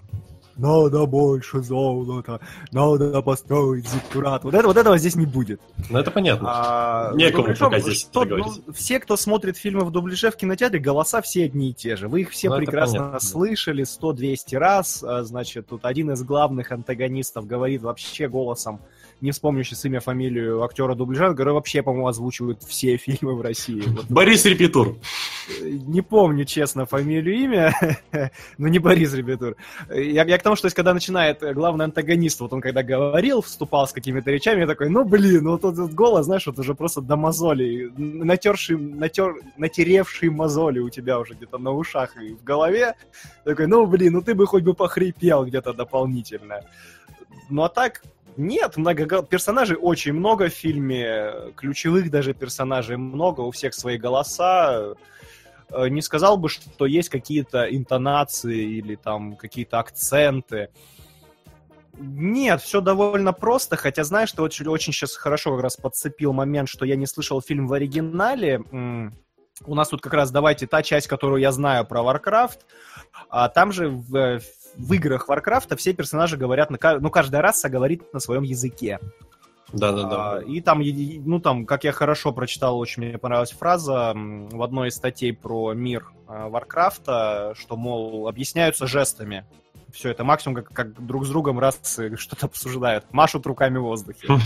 надо 0.58 1.06
больше 1.06 1.62
золота, 1.62 2.40
надо 2.72 3.22
построить 3.22 3.88
зиккурат. 3.88 4.44
Вот, 4.44 4.56
это, 4.56 4.68
вот 4.68 4.78
этого 4.78 4.98
здесь 4.98 5.16
не 5.16 5.28
будет. 5.28 5.62
Ну, 5.90 6.00
это 6.00 6.10
понятно. 6.10 6.50
А, 6.52 7.12
Некому 7.14 7.44
дубляжом, 7.44 7.70
пока 7.70 7.80
здесь 7.80 8.02
что, 8.02 8.26
ну, 8.26 8.52
Все, 8.74 9.00
кто 9.00 9.18
смотрит 9.18 9.58
фильмы 9.58 9.86
в 9.86 9.92
дубляже 9.92 10.32
в 10.32 10.36
кинотеатре, 10.36 10.80
голоса 10.80 11.22
все 11.22 11.46
одни 11.46 11.70
и 11.70 11.74
те 11.74 11.96
же. 11.96 12.08
Вы 12.08 12.22
их 12.22 12.32
все 12.32 12.50
ну, 12.50 12.58
прекрасно 12.58 13.20
слышали 13.20 13.84
100-200 13.84 14.58
раз. 14.58 15.04
А, 15.04 15.24
значит, 15.24 15.68
тут 15.68 15.86
один 15.86 16.12
из 16.12 16.24
главных 16.24 16.72
антагонистов 16.72 17.46
говорит 17.46 17.84
вообще 17.84 18.28
голосом 18.28 18.82
не 19.22 19.32
вспомню 19.32 19.64
сейчас 19.64 19.84
имя, 19.86 20.00
фамилию 20.00 20.64
актера 20.64 20.96
дубляжа, 20.96 21.30
который 21.32 21.54
вообще, 21.54 21.82
по-моему, 21.82 22.08
озвучивают 22.08 22.64
все 22.64 22.98
фильмы 22.98 23.36
в 23.36 23.42
России. 23.42 23.82
Вот. 23.82 24.06
Борис 24.10 24.46
Репетур. 24.46 24.98
Не 25.64 26.02
помню, 26.02 26.46
честно, 26.46 26.86
фамилию, 26.86 27.36
имя, 27.36 28.02
но 28.58 28.68
не 28.68 28.80
Борис 28.80 29.14
Репетур. 29.14 29.56
Я, 29.90 30.24
я 30.24 30.38
к 30.38 30.44
тому, 30.44 30.56
что 30.56 30.68
есть, 30.68 30.76
когда 30.76 30.94
начинает 30.94 31.42
главный 31.54 31.86
антагонист, 31.86 32.40
вот 32.42 32.54
он 32.54 32.62
когда 32.62 32.84
говорил, 32.84 33.42
вступал 33.42 33.88
с 33.88 33.94
какими-то 33.94 34.30
речами, 34.32 34.62
я 34.62 34.68
такой, 34.68 34.90
ну, 34.90 35.04
блин, 35.04 35.44
ну, 35.44 35.52
вот 35.52 35.64
этот 35.64 35.94
голос, 35.94 36.26
знаешь, 36.26 36.46
вот 36.46 36.60
уже 36.60 36.76
просто 36.76 37.02
до 37.02 37.16
мозолей, 37.16 37.92
натерший, 37.98 38.78
натер, 38.78 39.36
натеревший 39.58 40.30
мозоли 40.30 40.80
у 40.80 40.90
тебя 40.90 41.20
уже 41.20 41.34
где-то 41.34 41.58
на 41.58 41.72
ушах 41.72 42.22
и 42.22 42.34
в 42.34 42.44
голове. 42.44 42.96
Такой, 43.44 43.68
ну, 43.68 43.86
блин, 43.86 44.14
ну, 44.14 44.22
ты 44.22 44.36
бы 44.36 44.46
хоть 44.46 44.64
бы 44.64 44.74
похрипел 44.74 45.46
где-то 45.46 45.74
дополнительно. 45.74 46.62
Ну, 47.50 47.64
а 47.64 47.70
так, 47.70 48.02
нет, 48.38 48.78
много 48.78 49.24
персонажей 49.24 49.78
очень 49.80 50.14
много 50.14 50.50
в 50.50 50.54
фильме, 50.54 51.52
ключевых 51.56 52.10
даже 52.12 52.34
персонажей 52.34 52.98
много, 52.98 53.42
у 53.42 53.52
всех 53.52 53.74
свои 53.74 53.98
голоса. 53.98 54.96
э, 55.72 55.88
не 55.90 56.02
сказал 56.02 56.38
бы, 56.38 56.48
что 56.48 56.86
есть 56.86 57.10
какие-то 57.10 57.64
интонации 57.64 58.78
или 58.78 58.96
там 58.96 59.36
какие-то 59.36 59.80
акценты. 59.80 60.70
Нет, 62.00 62.62
все 62.62 62.80
довольно 62.80 63.34
просто, 63.34 63.76
хотя, 63.76 64.04
знаешь, 64.04 64.32
ты 64.32 64.42
очень, 64.42 64.68
очень 64.68 64.94
сейчас 64.94 65.16
хорошо 65.16 65.56
как 65.56 65.64
раз 65.64 65.78
подцепил 65.78 66.32
момент, 66.32 66.70
что 66.70 66.86
я 66.86 66.96
не 66.96 67.08
слышал 67.08 67.42
фильм 67.42 67.68
в 67.68 67.74
оригинале. 67.74 68.62
У 69.66 69.74
нас 69.74 69.90
тут 69.90 70.02
как 70.02 70.14
раз, 70.14 70.30
давайте, 70.30 70.68
та 70.68 70.84
часть, 70.84 71.08
которую 71.08 71.42
я 71.42 71.52
знаю 71.52 71.86
про 71.86 72.02
Warcraft. 72.02 72.60
А 73.30 73.50
там 73.50 73.72
же 73.72 73.90
в, 73.90 74.40
в 74.78 74.94
играх 74.94 75.28
Warcraft 75.30 75.76
все 75.76 75.94
персонажи 75.94 76.38
говорят, 76.38 76.70
на, 76.70 77.00
ну, 77.00 77.10
каждая 77.10 77.42
раса 77.42 77.70
говорит 77.70 78.14
на 78.14 78.20
своем 78.20 78.44
языке. 78.44 79.00
Да, 79.74 79.92
да, 79.92 80.04
да. 80.04 80.42
И 80.48 80.62
там, 80.62 80.82
ну 80.82 81.40
там, 81.40 81.66
как 81.66 81.84
я 81.84 81.92
хорошо 81.92 82.32
прочитал, 82.32 82.80
очень 82.80 83.04
мне 83.04 83.18
понравилась 83.18 83.52
фраза 83.52 84.14
в 84.16 84.62
одной 84.62 84.90
из 84.90 84.96
статей 84.96 85.34
про 85.34 85.74
мир 85.74 86.10
а, 86.28 86.48
Варкрафта, 86.48 87.54
что, 87.58 87.76
мол, 87.76 88.30
объясняются 88.30 88.88
жестами 88.88 89.46
все 89.98 90.10
это 90.10 90.24
максимум 90.24 90.58
как, 90.58 90.72
как 90.72 91.06
друг 91.06 91.26
с 91.26 91.30
другом 91.30 91.60
раз 91.60 91.80
что-то 92.16 92.46
обсуждают, 92.46 93.06
машут 93.12 93.46
руками 93.46 93.78
в 93.78 93.84
воздухе. 93.84 94.28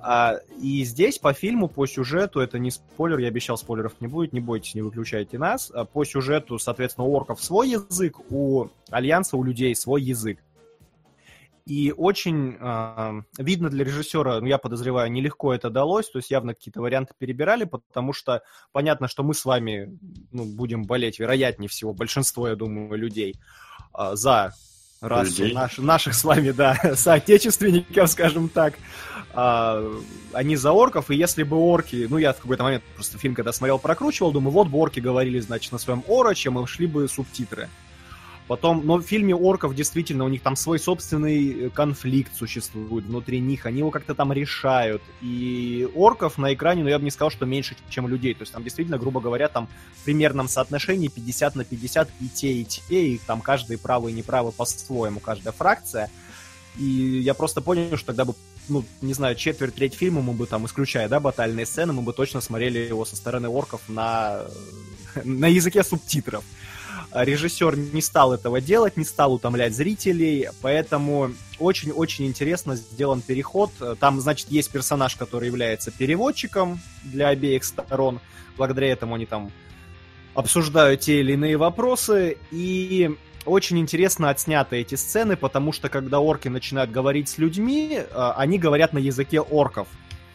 А, 0.00 0.40
и 0.60 0.84
здесь 0.84 1.18
по 1.18 1.32
фильму, 1.32 1.68
по 1.68 1.86
сюжету, 1.86 2.40
это 2.40 2.58
не 2.58 2.70
спойлер, 2.70 3.18
я 3.18 3.28
обещал, 3.28 3.56
спойлеров 3.56 3.94
не 4.00 4.06
будет, 4.06 4.34
не 4.34 4.40
бойтесь, 4.40 4.74
не 4.74 4.82
выключайте 4.82 5.38
нас. 5.38 5.70
А 5.74 5.86
по 5.86 6.04
сюжету, 6.04 6.58
соответственно, 6.58 7.06
у 7.06 7.12
орков 7.14 7.42
свой 7.42 7.70
язык, 7.70 8.18
у 8.30 8.68
Альянса, 8.90 9.38
у 9.38 9.44
людей 9.44 9.74
свой 9.74 10.02
язык. 10.02 10.38
И 11.66 11.94
очень 11.96 12.56
э, 12.60 13.22
видно 13.38 13.70
для 13.70 13.84
режиссера, 13.84 14.38
ну, 14.40 14.46
я 14.46 14.58
подозреваю, 14.58 15.10
нелегко 15.10 15.54
это 15.54 15.70
далось, 15.70 16.10
то 16.10 16.18
есть 16.18 16.30
явно 16.30 16.52
какие-то 16.52 16.82
варианты 16.82 17.14
перебирали, 17.16 17.64
потому 17.64 18.12
что 18.12 18.42
понятно, 18.72 19.08
что 19.08 19.22
мы 19.22 19.32
с 19.32 19.46
вами 19.46 19.98
ну, 20.30 20.44
будем 20.44 20.84
болеть, 20.84 21.18
вероятнее 21.18 21.70
всего, 21.70 21.94
большинство, 21.94 22.48
я 22.48 22.54
думаю, 22.54 22.98
людей 22.98 23.36
э, 23.36 23.73
за 24.14 24.54
расу 25.00 25.46
наш, 25.52 25.78
наших 25.78 26.14
с 26.14 26.24
вами, 26.24 26.50
да, 26.50 26.78
соотечественников, 26.96 28.10
скажем 28.10 28.48
так, 28.48 28.74
а, 29.32 29.84
они 30.32 30.56
за 30.56 30.72
орков, 30.72 31.10
и 31.10 31.16
если 31.16 31.42
бы 31.42 31.56
орки, 31.56 32.06
ну, 32.08 32.18
я 32.18 32.32
в 32.32 32.38
какой-то 32.38 32.62
момент 32.62 32.84
просто 32.94 33.18
фильм, 33.18 33.34
когда 33.34 33.52
смотрел, 33.52 33.78
прокручивал, 33.78 34.32
думаю, 34.32 34.52
вот 34.52 34.68
бы 34.68 34.78
орки 34.78 35.00
говорили, 35.00 35.40
значит, 35.40 35.72
на 35.72 35.78
своем 35.78 36.02
ороче, 36.08 36.50
мы 36.50 36.66
шли 36.66 36.86
бы 36.86 37.08
субтитры. 37.08 37.68
Потом, 38.46 38.84
но 38.84 38.98
в 38.98 39.02
фильме 39.02 39.34
орков 39.34 39.74
действительно 39.74 40.24
у 40.24 40.28
них 40.28 40.42
там 40.42 40.54
свой 40.54 40.78
собственный 40.78 41.66
э, 41.66 41.70
конфликт 41.70 42.36
существует 42.36 43.06
внутри 43.06 43.40
них, 43.40 43.64
они 43.64 43.78
его 43.78 43.90
как-то 43.90 44.14
там 44.14 44.34
решают. 44.34 45.02
И 45.22 45.88
орков 45.94 46.36
на 46.36 46.52
экране, 46.52 46.82
ну 46.82 46.90
я 46.90 46.98
бы 46.98 47.04
не 47.04 47.10
сказал, 47.10 47.30
что 47.30 47.46
меньше, 47.46 47.74
чем 47.88 48.06
людей. 48.06 48.34
То 48.34 48.42
есть 48.42 48.52
там 48.52 48.62
действительно, 48.62 48.98
грубо 48.98 49.22
говоря, 49.22 49.48
там 49.48 49.66
в 49.96 50.04
примерном 50.04 50.48
соотношении 50.48 51.08
50 51.08 51.56
на 51.56 51.64
50 51.64 52.08
и 52.20 52.28
те, 52.28 52.52
и 52.52 52.64
те, 52.64 53.06
и 53.06 53.18
там 53.18 53.40
каждый 53.40 53.78
правый 53.78 54.12
и 54.12 54.16
неправый 54.16 54.52
по-своему, 54.52 55.20
каждая 55.20 55.54
фракция. 55.54 56.10
И 56.76 56.84
я 56.84 57.32
просто 57.32 57.62
понял, 57.62 57.96
что 57.96 58.08
тогда 58.08 58.26
бы, 58.26 58.34
ну, 58.68 58.84
не 59.00 59.14
знаю, 59.14 59.36
четверть, 59.36 59.74
треть 59.74 59.94
фильма 59.94 60.20
мы 60.20 60.34
бы 60.34 60.46
там, 60.46 60.66
исключая, 60.66 61.08
да, 61.08 61.18
батальные 61.18 61.64
сцены, 61.64 61.94
мы 61.94 62.02
бы 62.02 62.12
точно 62.12 62.42
смотрели 62.42 62.78
его 62.78 63.06
со 63.06 63.16
стороны 63.16 63.48
орков 63.48 63.80
на, 63.88 64.42
на 65.24 65.46
языке 65.46 65.82
субтитров. 65.82 66.44
Режиссер 67.14 67.76
не 67.76 68.02
стал 68.02 68.34
этого 68.34 68.60
делать, 68.60 68.96
не 68.96 69.04
стал 69.04 69.34
утомлять 69.34 69.74
зрителей, 69.74 70.48
поэтому 70.60 71.30
очень-очень 71.60 72.26
интересно 72.26 72.74
сделан 72.74 73.22
переход. 73.22 73.70
Там, 74.00 74.20
значит, 74.20 74.50
есть 74.50 74.70
персонаж, 74.72 75.14
который 75.14 75.46
является 75.46 75.92
переводчиком 75.92 76.80
для 77.04 77.28
обеих 77.28 77.64
сторон. 77.64 78.20
Благодаря 78.56 78.88
этому 78.88 79.14
они 79.14 79.26
там 79.26 79.52
обсуждают 80.34 81.00
те 81.02 81.20
или 81.20 81.34
иные 81.34 81.56
вопросы. 81.56 82.36
И 82.50 83.16
очень 83.46 83.78
интересно 83.78 84.30
отсняты 84.30 84.76
эти 84.76 84.94
сцены, 84.94 85.36
потому 85.36 85.72
что 85.72 85.88
когда 85.88 86.18
орки 86.18 86.48
начинают 86.48 86.90
говорить 86.90 87.28
с 87.28 87.38
людьми, 87.38 88.00
а, 88.12 88.34
они 88.36 88.58
говорят 88.58 88.92
на 88.92 88.98
языке 88.98 89.40
орков. 89.40 89.86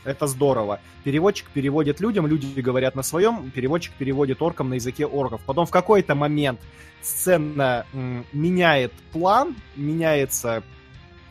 Это 0.03 0.27
здорово. 0.27 0.79
Переводчик 1.03 1.49
переводит 1.49 1.99
людям, 1.99 2.25
люди 2.25 2.59
говорят 2.62 2.95
на 2.95 3.03
своем, 3.03 3.51
переводчик 3.51 3.93
переводит 3.93 4.41
оркам 4.41 4.69
на 4.69 4.75
языке 4.75 5.05
орков. 5.05 5.41
Потом 5.45 5.65
в 5.65 5.71
какой-то 5.71 6.15
момент 6.15 6.59
сцена 7.01 7.85
м, 7.93 8.25
меняет 8.31 8.93
план, 9.12 9.55
меняется... 9.75 10.63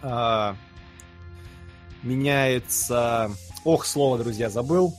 Э, 0.03 0.55
меняется... 2.03 3.31
Ох, 3.65 3.85
слово, 3.85 4.19
друзья, 4.19 4.51
забыл. 4.51 4.95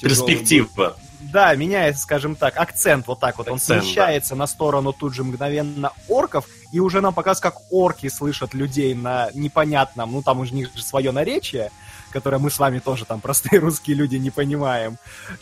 Перспектива. 0.00 0.96
Да, 1.32 1.54
меняется, 1.54 2.02
скажем 2.02 2.34
так, 2.34 2.56
акцент 2.56 3.06
вот 3.06 3.20
так 3.20 3.36
вот. 3.36 3.48
Акцент, 3.48 3.80
Он 3.80 3.82
смещается 3.82 4.30
да. 4.30 4.36
на 4.36 4.46
сторону 4.46 4.92
тут 4.92 5.14
же 5.14 5.22
мгновенно 5.22 5.92
орков, 6.08 6.48
и 6.72 6.80
уже 6.80 7.00
нам 7.02 7.12
показывают, 7.12 7.54
как 7.54 7.62
орки 7.70 8.08
слышат 8.08 8.54
людей 8.54 8.94
на 8.94 9.28
непонятном, 9.34 10.12
ну 10.12 10.22
там 10.22 10.40
у 10.40 10.44
них 10.44 10.74
же 10.74 10.82
свое 10.82 11.12
наречие, 11.12 11.70
которое 12.10 12.38
мы 12.38 12.50
с 12.50 12.58
вами 12.58 12.78
тоже 12.78 13.04
там 13.04 13.20
простые 13.20 13.60
русские 13.60 13.96
люди 13.96 14.16
не 14.16 14.30
понимаем. 14.30 14.98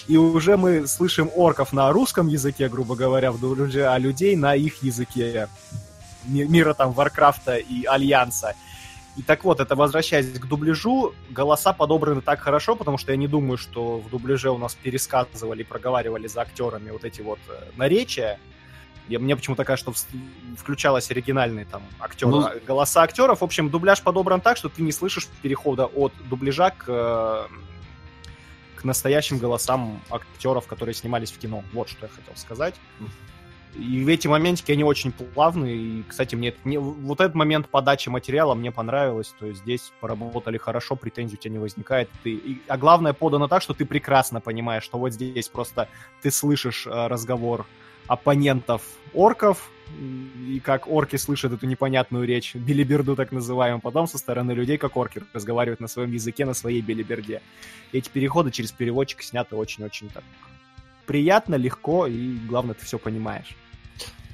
И 0.07 0.17
уже 0.17 0.57
мы 0.57 0.87
слышим 0.87 1.31
орков 1.35 1.73
на 1.73 1.93
русском 1.93 2.29
языке, 2.29 2.69
грубо 2.69 2.95
говоря, 2.95 3.33
в 3.33 3.41
дубляже, 3.41 3.87
а 3.87 3.99
людей 3.99 4.37
на 4.37 4.55
их 4.55 4.83
языке 4.83 5.49
мира 6.25 6.75
там 6.75 6.93
Варкрафта 6.93 7.57
и 7.57 7.85
Альянса. 7.85 8.55
И 9.17 9.23
так 9.23 9.43
вот, 9.43 9.59
это 9.59 9.75
возвращаясь 9.75 10.31
к 10.31 10.47
дубляжу, 10.47 11.13
голоса 11.31 11.73
подобраны 11.73 12.21
так 12.21 12.39
хорошо, 12.39 12.77
потому 12.77 12.99
что 12.99 13.11
я 13.11 13.17
не 13.17 13.27
думаю, 13.27 13.59
что 13.59 13.99
в 13.99 14.09
дубляже 14.11 14.51
у 14.51 14.59
нас 14.59 14.77
пересказывали, 14.77 15.65
проговаривали 15.65 16.29
за 16.29 16.43
актерами 16.43 16.91
вот 16.91 17.05
эти 17.05 17.21
вот 17.21 17.41
э, 17.49 17.53
наречия. 17.77 18.39
Я, 19.09 19.19
мне 19.19 19.35
почему-то 19.37 19.65
кажется, 19.65 19.93
что 19.93 20.09
включалась 20.57 21.11
оригинальные 21.11 21.65
там 21.65 21.83
актеры, 21.99 22.31
ну... 22.31 22.49
голоса 22.67 23.03
актеров. 23.03 23.41
В 23.41 23.45
общем, 23.45 23.71
дубляж 23.71 24.03
подобран 24.03 24.41
так, 24.41 24.57
что 24.57 24.69
ты 24.69 24.83
не 24.83 24.93
слышишь 24.93 25.29
перехода 25.43 25.87
от 25.87 26.13
дубляжа 26.29 26.71
к, 26.71 27.49
к 28.77 28.85
настоящим 28.85 29.39
голосам 29.39 30.01
актеров, 30.11 30.67
которые 30.67 30.95
снимались 30.95 31.33
в 31.33 31.39
кино. 31.39 31.65
Вот 31.73 31.89
что 31.89 32.07
я 32.07 32.13
хотел 32.13 32.37
сказать. 32.37 32.75
И 33.75 34.03
в 34.03 34.09
эти 34.09 34.27
моментики 34.27 34.73
они 34.73 34.83
очень 34.83 35.13
плавные. 35.13 35.77
И, 35.77 36.03
кстати, 36.03 36.35
мне, 36.35 36.55
мне 36.65 36.79
вот 36.79 37.21
этот 37.21 37.35
момент 37.35 37.69
подачи 37.69 38.09
материала 38.09 38.55
мне 38.55 38.73
понравилось. 38.73 39.35
То 39.39 39.47
есть 39.47 39.61
здесь 39.61 39.93
поработали 40.01 40.59
хорошо, 40.59 40.97
претензий 40.97 41.37
у 41.37 41.39
тебя 41.39 41.53
не 41.53 41.59
возникает. 41.59 42.11
Ты, 42.23 42.31
и, 42.31 42.63
а 42.67 42.77
главное, 42.77 43.13
подано 43.13 43.47
так, 43.47 43.63
что 43.63 43.75
ты 43.75 43.85
прекрасно 43.85 44.41
понимаешь, 44.41 44.83
что 44.83 44.99
вот 44.99 45.13
здесь 45.13 45.49
просто 45.49 45.89
ты 46.23 46.31
слышишь 46.31 46.87
э, 46.87 47.07
разговор 47.07 47.67
оппонентов 48.09 48.83
орков, 49.15 49.71
и 50.47 50.61
как 50.61 50.87
орки 50.87 51.17
слышат 51.17 51.53
эту 51.53 51.67
непонятную 51.67 52.27
речь, 52.27 52.55
билиберду 52.55 53.17
так 53.17 53.33
называемую, 53.33 53.81
потом 53.81 54.07
со 54.07 54.19
стороны 54.19 54.53
людей, 54.53 54.77
как 54.77 54.97
орки, 54.97 55.23
разговаривают 55.33 55.81
на 55.81 55.89
своем 55.89 56.13
языке, 56.13 56.45
на 56.45 56.55
своей 56.55 56.83
билиберде. 56.83 57.41
Эти 57.93 58.09
переходы 58.11 58.51
через 58.51 58.73
переводчик 58.73 59.23
сняты 59.23 59.57
очень-очень 59.57 60.11
так 60.11 60.25
приятно, 61.07 61.55
легко, 61.55 62.07
и 62.07 62.37
главное, 62.37 62.75
ты 62.75 62.85
все 62.85 62.99
понимаешь. 62.99 63.57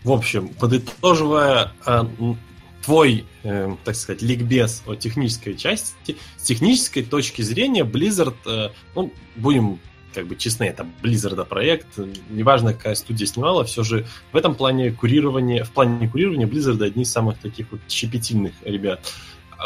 В 0.02 0.10
общем, 0.10 0.48
подытоживая 0.48 1.72
а, 1.86 2.10
твой, 2.84 3.24
э, 3.44 3.76
так 3.84 3.94
сказать, 3.94 4.20
ликбез 4.22 4.82
о 4.86 4.96
технической 4.96 5.56
части, 5.56 6.16
с 6.36 6.42
технической 6.42 7.04
точки 7.04 7.42
зрения 7.42 7.84
Blizzard, 7.84 8.34
э, 8.44 8.70
ну, 8.94 9.12
будем 9.36 9.78
как 10.14 10.26
бы 10.26 10.36
честны, 10.36 10.64
это 10.64 10.86
Blizzard 11.02 11.44
проект, 11.44 11.98
неважно, 12.30 12.72
какая 12.72 12.94
студия 12.94 13.26
снимала, 13.26 13.64
все 13.64 13.82
же 13.82 14.06
в 14.32 14.36
этом 14.36 14.54
плане 14.54 14.92
курирования, 14.92 15.64
в 15.64 15.70
плане 15.70 16.08
курирования 16.08 16.46
Blizzard 16.46 16.82
одни 16.82 17.02
из 17.02 17.12
самых 17.12 17.38
таких 17.38 17.72
вот 17.72 17.80
щепетильных 17.88 18.52
ребят. 18.64 19.00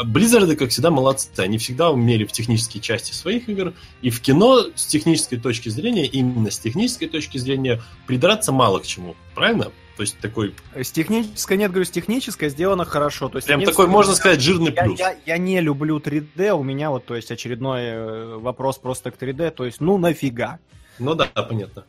Blizzard, 0.03 0.55
как 0.55 0.69
всегда, 0.69 0.91
молодцы. 0.91 1.29
Они 1.37 1.57
всегда 1.57 1.91
умели 1.91 2.23
в 2.23 2.31
технической 2.31 2.79
части 2.79 3.11
своих 3.11 3.49
игр. 3.49 3.73
И 4.01 4.09
в 4.09 4.21
кино 4.21 4.67
с 4.75 4.85
технической 4.85 5.39
точки 5.39 5.69
зрения, 5.69 6.05
именно 6.05 6.51
с 6.51 6.59
технической 6.59 7.09
точки 7.09 7.37
зрения, 7.37 7.81
придраться 8.07 8.51
мало 8.51 8.79
к 8.79 8.85
чему. 8.85 9.15
Правильно? 9.35 9.71
То 9.99 10.03
есть 10.03 10.17
такой... 10.19 10.55
С 10.73 10.93
технической, 10.93 11.57
нет, 11.57 11.71
говорю, 11.71 11.83
с 11.83 11.89
технической 11.89 12.47
сделано 12.47 12.85
хорошо. 12.85 13.27
То 13.27 13.37
есть, 13.37 13.47
Прям 13.47 13.65
такой, 13.65 13.87
можно 13.87 14.15
сказать, 14.15 14.39
жирный 14.39 14.73
я, 14.73 14.83
плюс. 14.83 14.97
Я, 14.97 15.17
я 15.25 15.37
не 15.37 15.59
люблю 15.59 15.97
3D, 15.97 16.51
у 16.51 16.63
меня 16.63 16.89
вот, 16.89 17.05
то 17.05 17.17
есть, 17.17 17.31
очередной 17.31 17.81
э, 17.81 18.37
вопрос 18.37 18.77
просто 18.77 19.11
к 19.11 19.21
3D, 19.21 19.51
то 19.51 19.65
есть, 19.65 19.81
ну 19.81 19.97
нафига? 19.97 20.59
Ну 20.99 21.15
да, 21.15 21.25
понятно. 21.25 21.83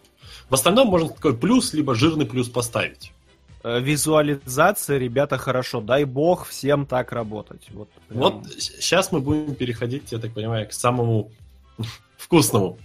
В 0.48 0.54
остальном 0.54 0.88
можно 0.88 1.10
такой 1.10 1.36
плюс, 1.36 1.72
либо 1.72 1.94
жирный 1.94 2.26
плюс 2.26 2.48
поставить. 2.48 3.12
Э, 3.62 3.78
визуализация, 3.78 4.98
ребята, 4.98 5.38
хорошо. 5.38 5.80
Дай 5.80 6.02
бог 6.02 6.48
всем 6.48 6.86
так 6.86 7.12
работать. 7.12 7.68
Вот, 7.70 7.90
прям... 8.08 8.20
вот 8.20 8.52
сейчас 8.58 9.12
мы 9.12 9.20
будем 9.20 9.54
переходить, 9.54 10.10
я 10.10 10.18
так 10.18 10.34
понимаю, 10.34 10.68
к 10.68 10.72
самому 10.72 11.30
вкусному. 12.16 12.76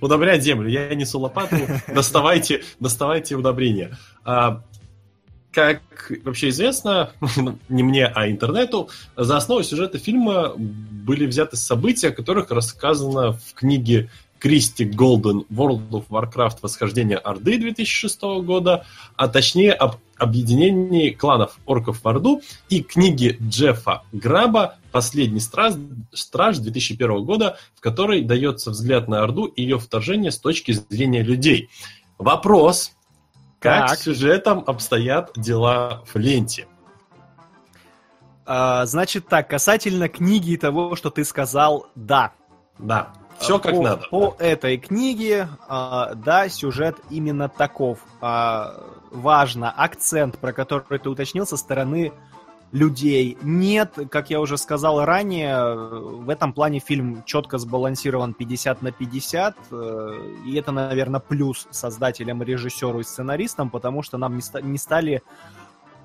Удобрять 0.00 0.42
землю. 0.42 0.68
Я 0.68 0.94
несу 0.94 1.18
лопату, 1.20 1.56
доставайте, 1.88 2.62
доставайте 2.80 3.34
удобрения. 3.34 3.96
А, 4.24 4.62
как 5.52 5.82
вообще 6.24 6.48
известно, 6.48 7.12
не 7.68 7.82
мне, 7.82 8.06
а 8.06 8.28
интернету, 8.28 8.90
за 9.16 9.36
основу 9.36 9.62
сюжета 9.62 9.98
фильма 9.98 10.54
были 10.56 11.26
взяты 11.26 11.56
события, 11.56 12.08
о 12.08 12.12
которых 12.12 12.50
рассказано 12.50 13.32
в 13.32 13.54
книге 13.54 14.10
Кристи 14.38 14.84
Голден 14.84 15.44
World 15.50 15.88
of 15.90 16.08
Warcraft 16.08 16.58
Восхождение 16.60 17.16
Орды 17.16 17.56
2006 17.58 18.20
года, 18.44 18.84
а 19.16 19.28
точнее 19.28 19.72
об 19.72 19.96
объединении 20.16 21.10
кланов 21.10 21.58
орков 21.66 22.02
в 22.02 22.08
Орду 22.08 22.42
и 22.68 22.82
книги 22.82 23.36
Джеффа 23.40 24.02
Граба 24.12 24.76
«Последний 24.92 25.40
страж, 25.40 25.74
страж» 26.12 26.58
2001 26.58 27.24
года, 27.24 27.58
в 27.74 27.80
которой 27.80 28.22
дается 28.22 28.70
взгляд 28.70 29.08
на 29.08 29.22
Орду 29.22 29.46
и 29.46 29.62
ее 29.62 29.78
вторжение 29.78 30.30
с 30.30 30.38
точки 30.38 30.72
зрения 30.72 31.22
людей. 31.22 31.68
Вопрос, 32.18 32.92
как 33.58 33.88
так. 33.88 33.98
с 33.98 34.02
сюжетом 34.02 34.62
обстоят 34.66 35.32
дела 35.36 36.04
в 36.12 36.16
ленте? 36.16 36.66
А, 38.46 38.84
значит 38.86 39.26
так, 39.28 39.48
касательно 39.48 40.08
книги 40.08 40.50
и 40.50 40.56
того, 40.56 40.96
что 40.96 41.10
ты 41.10 41.24
сказал, 41.24 41.86
да. 41.94 42.32
Да, 42.78 43.12
все 43.38 43.58
как 43.58 43.74
по, 43.74 43.82
надо. 43.82 44.06
По 44.10 44.36
да. 44.38 44.44
этой 44.44 44.78
книге, 44.78 45.48
а, 45.68 46.14
да, 46.14 46.48
сюжет 46.48 46.96
именно 47.10 47.48
таков. 47.48 47.98
А, 48.20 48.80
важно, 49.10 49.70
акцент, 49.70 50.38
про 50.38 50.52
который 50.52 50.98
ты 50.98 51.08
уточнил, 51.08 51.46
со 51.46 51.56
стороны 51.56 52.12
людей. 52.74 53.38
Нет, 53.42 53.96
как 54.10 54.30
я 54.30 54.40
уже 54.40 54.58
сказал 54.58 55.04
ранее, 55.04 55.74
в 55.76 56.28
этом 56.28 56.52
плане 56.52 56.80
фильм 56.80 57.22
четко 57.24 57.58
сбалансирован 57.58 58.34
50 58.34 58.82
на 58.82 58.90
50, 58.90 59.56
э, 59.70 60.32
и 60.44 60.56
это, 60.56 60.72
наверное, 60.72 61.20
плюс 61.20 61.68
создателям, 61.70 62.42
режиссеру 62.42 62.98
и 62.98 63.04
сценаристам, 63.04 63.70
потому 63.70 64.02
что 64.02 64.18
нам 64.18 64.40
не, 64.62 64.78
стали 64.78 65.22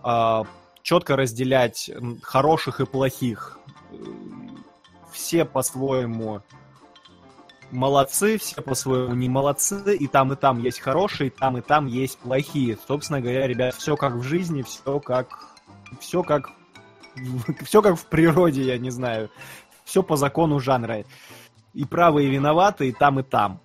а, 0.03 0.45
четко 0.83 1.15
разделять 1.15 1.89
хороших 2.21 2.81
и 2.81 2.85
плохих. 2.85 3.57
Все 5.11 5.45
по-своему 5.45 6.41
молодцы, 7.71 8.38
все 8.38 8.62
по-своему 8.62 9.13
не 9.15 9.29
молодцы, 9.29 9.95
и 9.95 10.08
там 10.08 10.34
и 10.34 10.36
там 10.36 10.60
есть 10.60 10.79
хорошие, 10.79 11.27
и 11.27 11.29
там 11.32 11.58
и 11.58 11.62
там 11.62 11.86
есть 11.88 12.17
плохие. 12.19 12.77
Собственно 12.88 13.21
говоря, 13.21 13.47
ребят, 13.47 13.75
все 13.75 13.95
как 13.95 14.13
в 14.13 14.23
жизни, 14.23 14.62
все 14.62 14.99
как 14.99 15.27
все 15.99 16.23
как 16.23 16.51
все 17.63 17.82
как 17.82 17.97
в 17.97 18.05
природе, 18.05 18.63
я 18.63 18.77
не 18.77 18.89
знаю. 18.89 19.29
Все 19.86 20.03
по 20.03 20.17
закону 20.17 20.60
жанра. 20.60 21.03
И 21.73 21.86
правые 21.86 22.29
виноваты, 22.29 22.89
и 22.89 22.91
там, 22.91 23.19
и 23.19 23.23
там. 23.23 23.60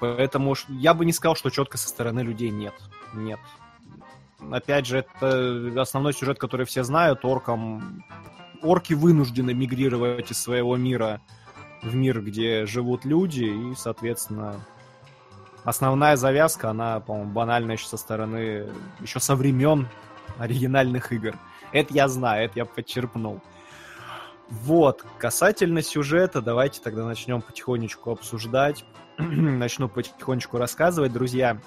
Поэтому 0.00 0.54
я 0.68 0.94
бы 0.94 1.04
не 1.04 1.12
сказал, 1.12 1.36
что 1.36 1.50
четко 1.50 1.78
со 1.78 1.88
стороны 1.88 2.20
людей 2.20 2.50
нет. 2.50 2.74
Нет 3.14 3.38
опять 4.50 4.86
же, 4.86 4.98
это 4.98 5.80
основной 5.80 6.12
сюжет, 6.12 6.38
который 6.38 6.66
все 6.66 6.82
знают, 6.82 7.24
оркам... 7.24 8.04
Орки 8.62 8.94
вынуждены 8.94 9.54
мигрировать 9.54 10.30
из 10.30 10.40
своего 10.40 10.76
мира 10.76 11.20
в 11.82 11.94
мир, 11.94 12.22
где 12.22 12.66
живут 12.66 13.04
люди, 13.04 13.44
и, 13.44 13.74
соответственно, 13.76 14.54
основная 15.64 16.16
завязка, 16.16 16.70
она, 16.70 17.00
по-моему, 17.00 17.30
банальная 17.32 17.76
еще 17.76 17.86
со 17.86 17.96
стороны, 17.96 18.68
еще 19.00 19.20
со 19.20 19.36
времен 19.36 19.88
оригинальных 20.38 21.12
игр. 21.12 21.34
Это 21.72 21.92
я 21.94 22.08
знаю, 22.08 22.44
это 22.44 22.58
я 22.58 22.64
подчерпнул. 22.64 23.40
Вот, 24.48 25.04
касательно 25.18 25.82
сюжета, 25.82 26.42
давайте 26.42 26.80
тогда 26.80 27.06
начнем 27.06 27.40
потихонечку 27.40 28.10
обсуждать. 28.10 28.84
Начну 29.18 29.88
потихонечку 29.88 30.58
рассказывать, 30.58 31.12
друзья. 31.12 31.58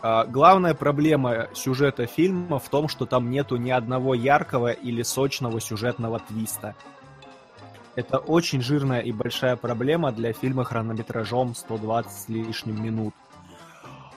А, 0.00 0.24
главная 0.24 0.74
проблема 0.74 1.48
сюжета 1.54 2.06
фильма 2.06 2.60
в 2.60 2.68
том, 2.68 2.88
что 2.88 3.04
там 3.04 3.30
нету 3.30 3.56
ни 3.56 3.70
одного 3.70 4.14
яркого 4.14 4.70
или 4.70 5.02
сочного 5.02 5.60
сюжетного 5.60 6.20
твиста. 6.20 6.76
Это 7.94 8.18
очень 8.18 8.62
жирная 8.62 9.00
и 9.00 9.12
большая 9.12 9.56
проблема 9.56 10.12
для 10.12 10.32
фильма 10.32 10.64
хронометражом 10.64 11.54
120 11.54 12.10
с 12.10 12.28
лишним 12.28 12.82
минут. 12.82 13.14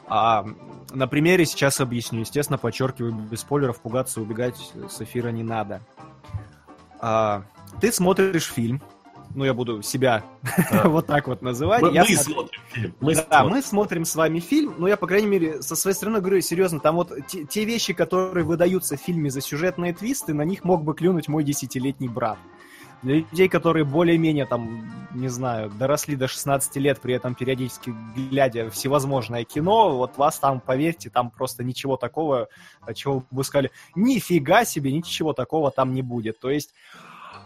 А, 0.07 0.45
на 0.93 1.07
примере 1.07 1.45
сейчас 1.45 1.81
объясню. 1.81 2.21
Естественно, 2.21 2.57
подчеркиваю, 2.57 3.13
без 3.13 3.41
спойлеров 3.41 3.81
пугаться 3.81 4.19
и 4.19 4.23
убегать 4.23 4.55
с 4.89 5.01
эфира 5.01 5.29
не 5.29 5.43
надо. 5.43 5.81
А, 6.99 7.43
ты 7.81 7.91
смотришь 7.91 8.51
фильм, 8.51 8.81
ну, 9.33 9.43
я 9.43 9.53
буду 9.53 9.81
себя 9.81 10.23
а. 10.71 10.87
вот 10.87 11.07
так 11.07 11.27
вот 11.27 11.41
называть. 11.41 11.81
Мы, 11.81 11.91
мы 11.91 12.05
смотрим 12.05 12.61
фильм. 12.69 12.95
Мы 13.01 13.15
да, 13.15 13.21
смотрим. 13.23 13.49
мы 13.49 13.61
смотрим 13.61 14.05
с 14.05 14.15
вами 14.15 14.39
фильм, 14.39 14.75
но 14.77 14.87
я, 14.87 14.95
по 14.95 15.07
крайней 15.07 15.27
мере, 15.27 15.61
со 15.61 15.75
своей 15.75 15.95
стороны 15.95 16.21
говорю, 16.21 16.39
серьезно, 16.39 16.79
там 16.79 16.95
вот 16.95 17.11
те, 17.27 17.43
те 17.43 17.65
вещи, 17.65 17.93
которые 17.93 18.45
выдаются 18.45 18.95
в 18.95 19.01
фильме 19.01 19.29
за 19.29 19.41
сюжетные 19.41 19.93
твисты, 19.93 20.33
на 20.33 20.43
них 20.43 20.63
мог 20.63 20.83
бы 20.83 20.93
клюнуть 20.93 21.27
мой 21.27 21.43
десятилетний 21.43 22.07
брат. 22.07 22.37
Для 23.05 23.17
людей, 23.17 23.47
которые 23.47 23.85
более-менее, 23.85 24.47
там, 24.47 24.91
не 25.13 25.27
знаю, 25.27 25.69
доросли 25.69 26.15
до 26.15 26.27
16 26.27 26.75
лет, 26.77 26.99
при 26.99 27.13
этом 27.13 27.35
периодически 27.35 27.93
глядя 28.15 28.71
всевозможное 28.71 29.43
кино, 29.43 29.95
вот 29.95 30.17
вас 30.17 30.39
там, 30.39 30.59
поверьте, 30.59 31.11
там 31.11 31.29
просто 31.29 31.63
ничего 31.63 31.97
такого, 31.97 32.47
чего 32.95 33.23
вы 33.29 33.43
сказали, 33.43 33.69
нифига 33.93 34.65
себе, 34.65 34.91
ничего 34.91 35.33
такого 35.33 35.69
там 35.69 35.93
не 35.93 36.01
будет. 36.01 36.39
То 36.39 36.49
есть 36.49 36.73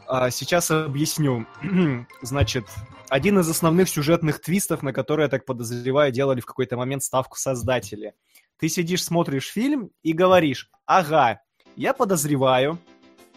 а, 0.07 0.29
сейчас 0.29 0.71
объясню. 0.71 1.45
Значит, 2.21 2.63
один 3.09 3.39
из 3.39 3.49
основных 3.49 3.89
сюжетных 3.89 4.39
твистов, 4.39 4.81
на 4.81 4.93
который, 4.93 5.23
я 5.23 5.27
так 5.27 5.43
подозреваю, 5.43 6.13
делали 6.13 6.39
в 6.39 6.45
какой-то 6.45 6.77
момент 6.77 7.03
ставку 7.03 7.37
создатели. 7.37 8.13
Ты 8.59 8.69
сидишь, 8.69 9.03
смотришь 9.03 9.51
фильм 9.51 9.91
и 10.03 10.13
говоришь, 10.13 10.69
ага, 10.85 11.41
я 11.75 11.93
подозреваю, 11.93 12.79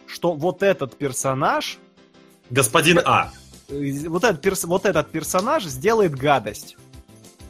что 0.06 0.35
вот 0.35 0.62
этот 0.62 0.96
персонаж... 0.96 1.80
Господин 2.53 3.01
А. 3.03 3.31
Вот 3.71 4.25
этот, 4.25 4.43
перс... 4.43 4.65
вот 4.65 4.85
этот 4.85 5.11
персонаж 5.11 5.65
сделает 5.65 6.15
гадость. 6.15 6.77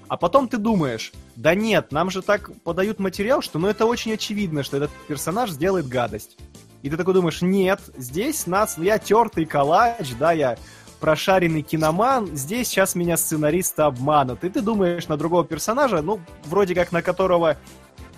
А 0.06 0.16
потом 0.16 0.46
ты 0.46 0.58
думаешь, 0.58 1.12
да 1.34 1.56
нет, 1.56 1.90
нам 1.90 2.08
же 2.08 2.22
так 2.22 2.52
подают 2.62 3.00
материал, 3.00 3.42
что 3.42 3.58
ну 3.58 3.66
это 3.66 3.84
очень 3.84 4.12
очевидно, 4.12 4.62
что 4.62 4.76
этот 4.76 4.92
персонаж 5.08 5.50
сделает 5.50 5.88
гадость. 5.88 6.36
И 6.82 6.90
ты 6.90 6.96
такой 6.96 7.14
думаешь, 7.14 7.42
нет, 7.42 7.80
здесь 7.96 8.46
нас, 8.46 8.78
я 8.78 8.98
тертый 8.98 9.44
калач, 9.44 10.12
да, 10.20 10.30
я 10.30 10.56
прошаренный 11.00 11.62
киноман, 11.62 12.36
здесь 12.36 12.68
сейчас 12.68 12.94
меня 12.94 13.16
сценаристы 13.16 13.82
обманут. 13.82 14.44
И 14.44 14.50
ты 14.50 14.60
думаешь 14.60 15.08
на 15.08 15.16
другого 15.16 15.44
персонажа, 15.44 16.00
ну, 16.00 16.20
вроде 16.44 16.76
как 16.76 16.92
на 16.92 17.02
которого 17.02 17.56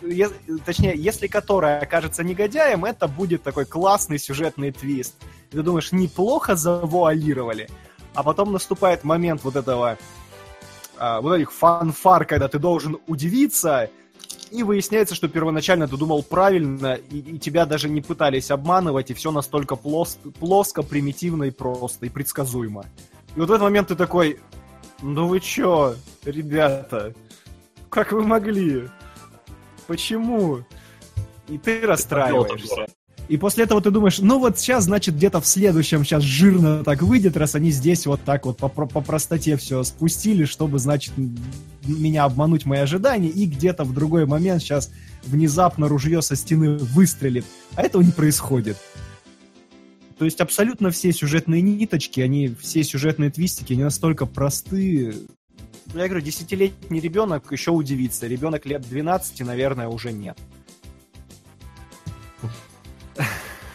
е, 0.08 0.28
точнее, 0.64 0.94
если 0.96 1.26
который 1.26 1.78
окажется 1.78 2.24
негодяем, 2.24 2.84
это 2.84 3.08
будет 3.08 3.42
такой 3.42 3.64
классный 3.64 4.18
сюжетный 4.18 4.72
твист. 4.72 5.14
Ты 5.50 5.62
думаешь, 5.62 5.92
неплохо 5.92 6.56
завуалировали. 6.56 7.68
А 8.14 8.22
потом 8.22 8.52
наступает 8.52 9.04
момент 9.04 9.42
вот 9.44 9.56
этого, 9.56 9.98
а, 10.98 11.20
вот 11.20 11.34
этих 11.34 11.52
фанфар, 11.52 12.24
когда 12.24 12.48
ты 12.48 12.58
должен 12.58 12.98
удивиться, 13.06 13.90
и 14.50 14.62
выясняется, 14.62 15.14
что 15.14 15.28
первоначально 15.28 15.88
ты 15.88 15.96
думал 15.96 16.22
правильно, 16.22 16.94
и, 16.94 17.18
и 17.18 17.38
тебя 17.38 17.66
даже 17.66 17.88
не 17.88 18.00
пытались 18.00 18.50
обманывать, 18.50 19.10
и 19.10 19.14
все 19.14 19.32
настолько 19.32 19.74
плос, 19.74 20.18
плоско, 20.38 20.82
примитивно 20.82 21.44
и 21.44 21.50
просто, 21.50 22.06
и 22.06 22.08
предсказуемо. 22.08 22.84
И 23.34 23.40
вот 23.40 23.48
в 23.48 23.52
этот 23.52 23.62
момент 23.62 23.88
ты 23.88 23.96
такой, 23.96 24.38
ну 25.02 25.26
вы 25.26 25.40
чё, 25.40 25.96
ребята, 26.24 27.14
как 27.90 28.12
вы 28.12 28.22
могли? 28.22 28.88
Почему? 29.86 30.64
И 31.48 31.58
ты 31.58 31.80
расстраиваешься. 31.82 32.86
И 33.28 33.38
после 33.38 33.64
этого 33.64 33.80
ты 33.80 33.90
думаешь, 33.90 34.18
ну 34.18 34.38
вот 34.38 34.58
сейчас, 34.58 34.84
значит, 34.84 35.16
где-то 35.16 35.40
в 35.40 35.46
следующем 35.46 36.04
сейчас 36.04 36.22
жирно 36.22 36.84
так 36.84 37.00
выйдет, 37.00 37.38
раз 37.38 37.54
они 37.54 37.70
здесь 37.70 38.04
вот 38.04 38.20
так 38.22 38.44
вот 38.44 38.58
по, 38.58 38.68
по 38.68 39.00
простоте 39.00 39.56
все 39.56 39.82
спустили, 39.82 40.44
чтобы, 40.44 40.78
значит, 40.78 41.14
меня 41.86 42.24
обмануть 42.24 42.66
мои 42.66 42.80
ожидания, 42.80 43.30
и 43.30 43.46
где-то 43.46 43.84
в 43.84 43.94
другой 43.94 44.26
момент 44.26 44.60
сейчас 44.60 44.90
внезапно 45.24 45.88
ружье 45.88 46.20
со 46.20 46.36
стены 46.36 46.76
выстрелит. 46.76 47.46
А 47.76 47.82
этого 47.82 48.02
не 48.02 48.12
происходит. 48.12 48.76
То 50.18 50.26
есть 50.26 50.40
абсолютно 50.40 50.90
все 50.90 51.12
сюжетные 51.12 51.62
ниточки, 51.62 52.20
они, 52.20 52.54
все 52.60 52.84
сюжетные 52.84 53.30
твистики, 53.30 53.72
они 53.72 53.84
настолько 53.84 54.26
простые. 54.26 55.14
Я 55.94 56.08
говорю, 56.08 56.24
десятилетний 56.24 57.00
ребенок 57.00 57.52
еще 57.52 57.70
удивится. 57.70 58.26
Ребенок 58.26 58.66
лет 58.66 58.82
12, 58.82 59.40
наверное, 59.40 59.88
уже 59.88 60.12
нет. 60.12 60.36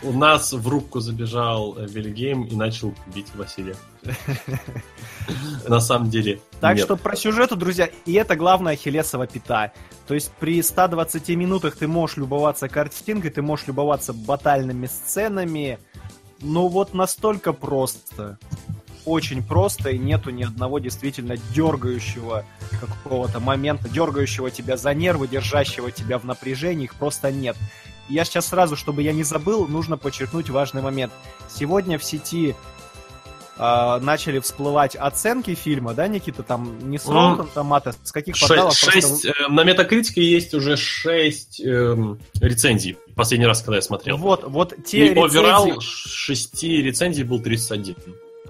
У 0.01 0.13
нас 0.13 0.53
в 0.53 0.67
рубку 0.67 1.01
забежал 1.01 1.77
э, 1.77 1.85
Вильгейм 1.85 2.43
и 2.43 2.55
начал 2.55 2.93
бить 3.13 3.27
Василия. 3.35 3.75
На 5.67 5.81
самом 5.81 6.09
деле. 6.09 6.39
Так 6.61 6.77
что 6.79 6.95
про 6.95 7.17
сюжету, 7.17 7.57
друзья, 7.57 7.89
и 8.05 8.13
это 8.13 8.37
главная 8.37 8.73
Ахиллесова 8.73 9.27
пята. 9.27 9.73
То 10.07 10.13
есть 10.13 10.31
при 10.39 10.61
120 10.61 11.29
минутах 11.29 11.75
ты 11.75 11.87
можешь 11.87 12.15
любоваться 12.15 12.69
картинкой, 12.69 13.31
ты 13.31 13.41
можешь 13.41 13.67
любоваться 13.67 14.13
батальными 14.13 14.87
сценами. 14.87 15.79
Ну 16.41 16.69
вот 16.69 16.93
настолько 16.93 17.51
просто. 17.51 18.39
Очень 19.05 19.43
просто, 19.43 19.89
и 19.89 19.97
нету 19.97 20.29
ни 20.29 20.43
одного 20.43 20.79
действительно 20.79 21.37
дергающего 21.53 22.45
какого-то 22.79 23.39
момента, 23.39 23.89
дергающего 23.89 24.51
тебя 24.51 24.77
за 24.77 24.93
нервы, 24.93 25.27
держащего 25.27 25.91
тебя 25.91 26.17
в 26.17 26.25
напряжении, 26.25 26.85
их 26.85 26.95
просто 26.95 27.31
нет 27.31 27.55
я 28.09 28.25
сейчас 28.25 28.47
сразу, 28.47 28.75
чтобы 28.75 29.03
я 29.03 29.13
не 29.13 29.23
забыл, 29.23 29.67
нужно 29.67 29.97
подчеркнуть 29.97 30.49
важный 30.49 30.81
момент. 30.81 31.13
Сегодня 31.47 31.97
в 31.97 32.03
сети 32.03 32.55
э, 33.57 33.99
начали 34.01 34.39
всплывать 34.39 34.95
оценки 34.95 35.53
фильма, 35.53 35.93
да, 35.93 36.07
Никита, 36.07 36.43
там 36.43 36.89
не 36.89 36.97
с 36.97 37.05
Rotten 37.05 37.49
Tomatoes, 37.53 37.95
с 38.03 38.11
каких 38.11 38.35
6, 38.35 38.49
порталов? 38.49 38.75
6, 38.75 39.07
просто... 39.07 39.29
э, 39.29 39.47
на 39.47 39.63
Метакритике 39.63 40.23
есть 40.23 40.53
уже 40.53 40.75
6 40.75 41.61
э, 41.61 42.15
рецензий, 42.41 42.97
последний 43.15 43.45
раз, 43.45 43.61
когда 43.61 43.75
я 43.75 43.81
смотрел. 43.81 44.17
Вот, 44.17 44.43
вот 44.43 44.73
те 44.83 45.05
И 45.05 45.09
рецензии... 45.09 45.37
овералл 45.37 45.79
6 45.79 46.63
рецензий 46.63 47.23
был 47.23 47.39
31. 47.39 47.95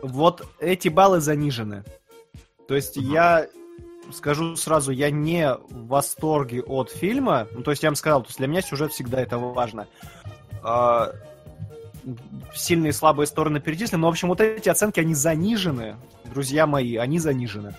Вот 0.02 0.46
эти 0.60 0.90
баллы 0.90 1.20
занижены. 1.20 1.84
То 2.68 2.76
есть 2.76 2.98
угу. 2.98 3.08
я 3.08 3.48
скажу 4.14 4.56
сразу, 4.56 4.92
я 4.92 5.12
не 5.12 5.54
в 5.54 5.88
восторге 5.88 6.62
от 6.62 6.92
фильма. 6.92 7.48
Ну, 7.52 7.62
то 7.62 7.72
есть 7.72 7.84
я 7.84 7.90
вам 7.90 7.96
сказал, 7.96 8.22
то 8.22 8.28
есть 8.28 8.38
для 8.38 8.48
меня 8.48 8.62
сюжет 8.62 8.92
всегда 8.92 9.22
это 9.22 9.38
важно. 9.38 9.88
А, 10.64 11.14
сильные 12.56 12.90
и 12.90 12.94
слабые 12.94 13.28
стороны 13.28 13.60
перечислены. 13.60 14.02
Но, 14.02 14.08
в 14.08 14.12
общем, 14.12 14.30
вот 14.30 14.42
эти 14.42 14.70
оценки, 14.70 15.00
они 15.00 15.14
занижены, 15.14 15.96
друзья 16.26 16.66
мои, 16.68 16.96
они 16.96 17.20
занижены. 17.20 17.76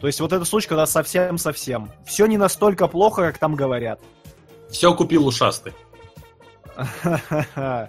То 0.00 0.06
есть 0.06 0.20
вот 0.20 0.32
этот 0.32 0.46
случай, 0.46 0.68
когда 0.68 0.86
совсем-совсем. 0.86 1.90
Все 2.04 2.26
не 2.26 2.36
настолько 2.36 2.88
плохо, 2.88 3.22
как 3.22 3.38
там 3.38 3.54
говорят. 3.54 4.00
Все 4.70 4.94
купил 4.94 5.26
ушастый. 5.26 5.72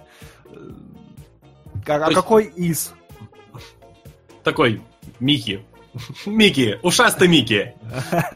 А 1.88 2.12
какой 2.12 2.46
из? 2.46 2.92
Такой, 4.46 4.80
Микки. 5.18 5.64
Микки, 6.26 6.78
ушастый 6.84 7.26
Микки. 7.26 7.74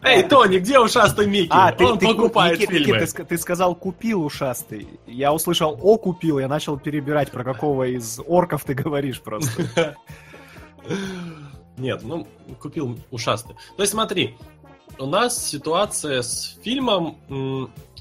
Эй, 0.03 0.25
Тони, 0.29 0.59
где 0.59 0.81
ушастый 0.81 1.29
Микки? 1.29 1.53
А, 1.53 1.70
ты, 1.70 1.87
Он 1.87 2.01
ты, 2.01 2.07
покупает 2.09 2.59
Микки, 2.59 2.73
фильмы. 2.73 2.99
Микки, 2.99 3.12
ты, 3.14 3.25
ты 3.25 3.38
сказал 3.38 3.77
купил 3.77 4.25
ушастый. 4.25 4.88
Я 5.07 5.33
услышал 5.33 5.79
о 5.81 5.99
купил, 5.99 6.40
я 6.40 6.49
начал 6.49 6.77
перебирать, 6.81 7.31
про 7.31 7.44
какого 7.44 7.85
из 7.85 8.18
орков 8.27 8.64
ты 8.64 8.75
говоришь 8.75 9.20
просто. 9.20 9.96
Нет, 11.77 12.01
ну, 12.03 12.27
купил 12.59 12.99
ушастый. 13.12 13.55
То 13.77 13.85
есть 13.85 13.92
смотри, 13.92 14.37
у 14.99 15.07
нас 15.07 15.46
ситуация 15.46 16.23
с 16.23 16.59
фильмом... 16.64 17.20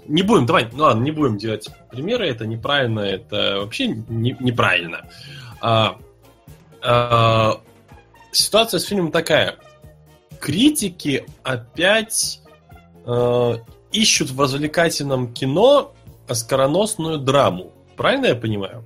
Не 0.07 0.23
будем, 0.23 0.47
давай, 0.47 0.67
ну 0.71 0.85
ладно, 0.85 1.03
не 1.03 1.11
будем 1.11 1.37
делать 1.37 1.69
примеры, 1.91 2.27
это 2.27 2.47
неправильно, 2.47 3.01
это 3.01 3.59
вообще 3.59 3.89
не, 3.89 4.35
неправильно. 4.39 5.07
А, 5.61 5.99
а, 6.81 7.61
ситуация 8.31 8.79
с 8.79 8.83
фильмом 8.83 9.11
такая. 9.11 9.57
Критики 10.39 11.25
опять 11.43 12.41
э, 13.05 13.55
ищут 13.91 14.31
в 14.31 14.39
развлекательном 14.39 15.33
кино 15.33 15.93
оскароносную 16.27 17.17
драму. 17.17 17.71
Правильно 17.97 18.27
я 18.27 18.35
понимаю? 18.35 18.85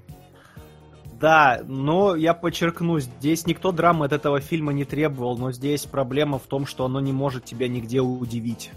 Да, 1.19 1.62
но 1.65 2.15
я 2.15 2.34
подчеркну, 2.34 2.99
здесь 2.99 3.45
никто 3.45 3.71
драмы 3.71 4.06
от 4.06 4.12
этого 4.12 4.41
фильма 4.41 4.73
не 4.73 4.84
требовал, 4.84 5.38
но 5.38 5.51
здесь 5.51 5.86
проблема 5.86 6.38
в 6.38 6.43
том, 6.43 6.65
что 6.65 6.84
оно 6.84 6.99
не 6.99 7.13
может 7.13 7.45
тебя 7.45 7.67
нигде 7.67 8.01
удивить. 8.01 8.71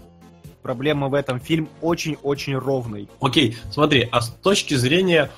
Проблема 0.61 1.09
в 1.09 1.13
этом. 1.13 1.39
Фильм 1.39 1.67
очень-очень 1.81 2.55
ровный. 2.55 3.09
Окей, 3.19 3.57
смотри, 3.71 4.07
а 4.11 4.21
с 4.21 4.29
точки 4.29 4.75
зрения 4.75 5.29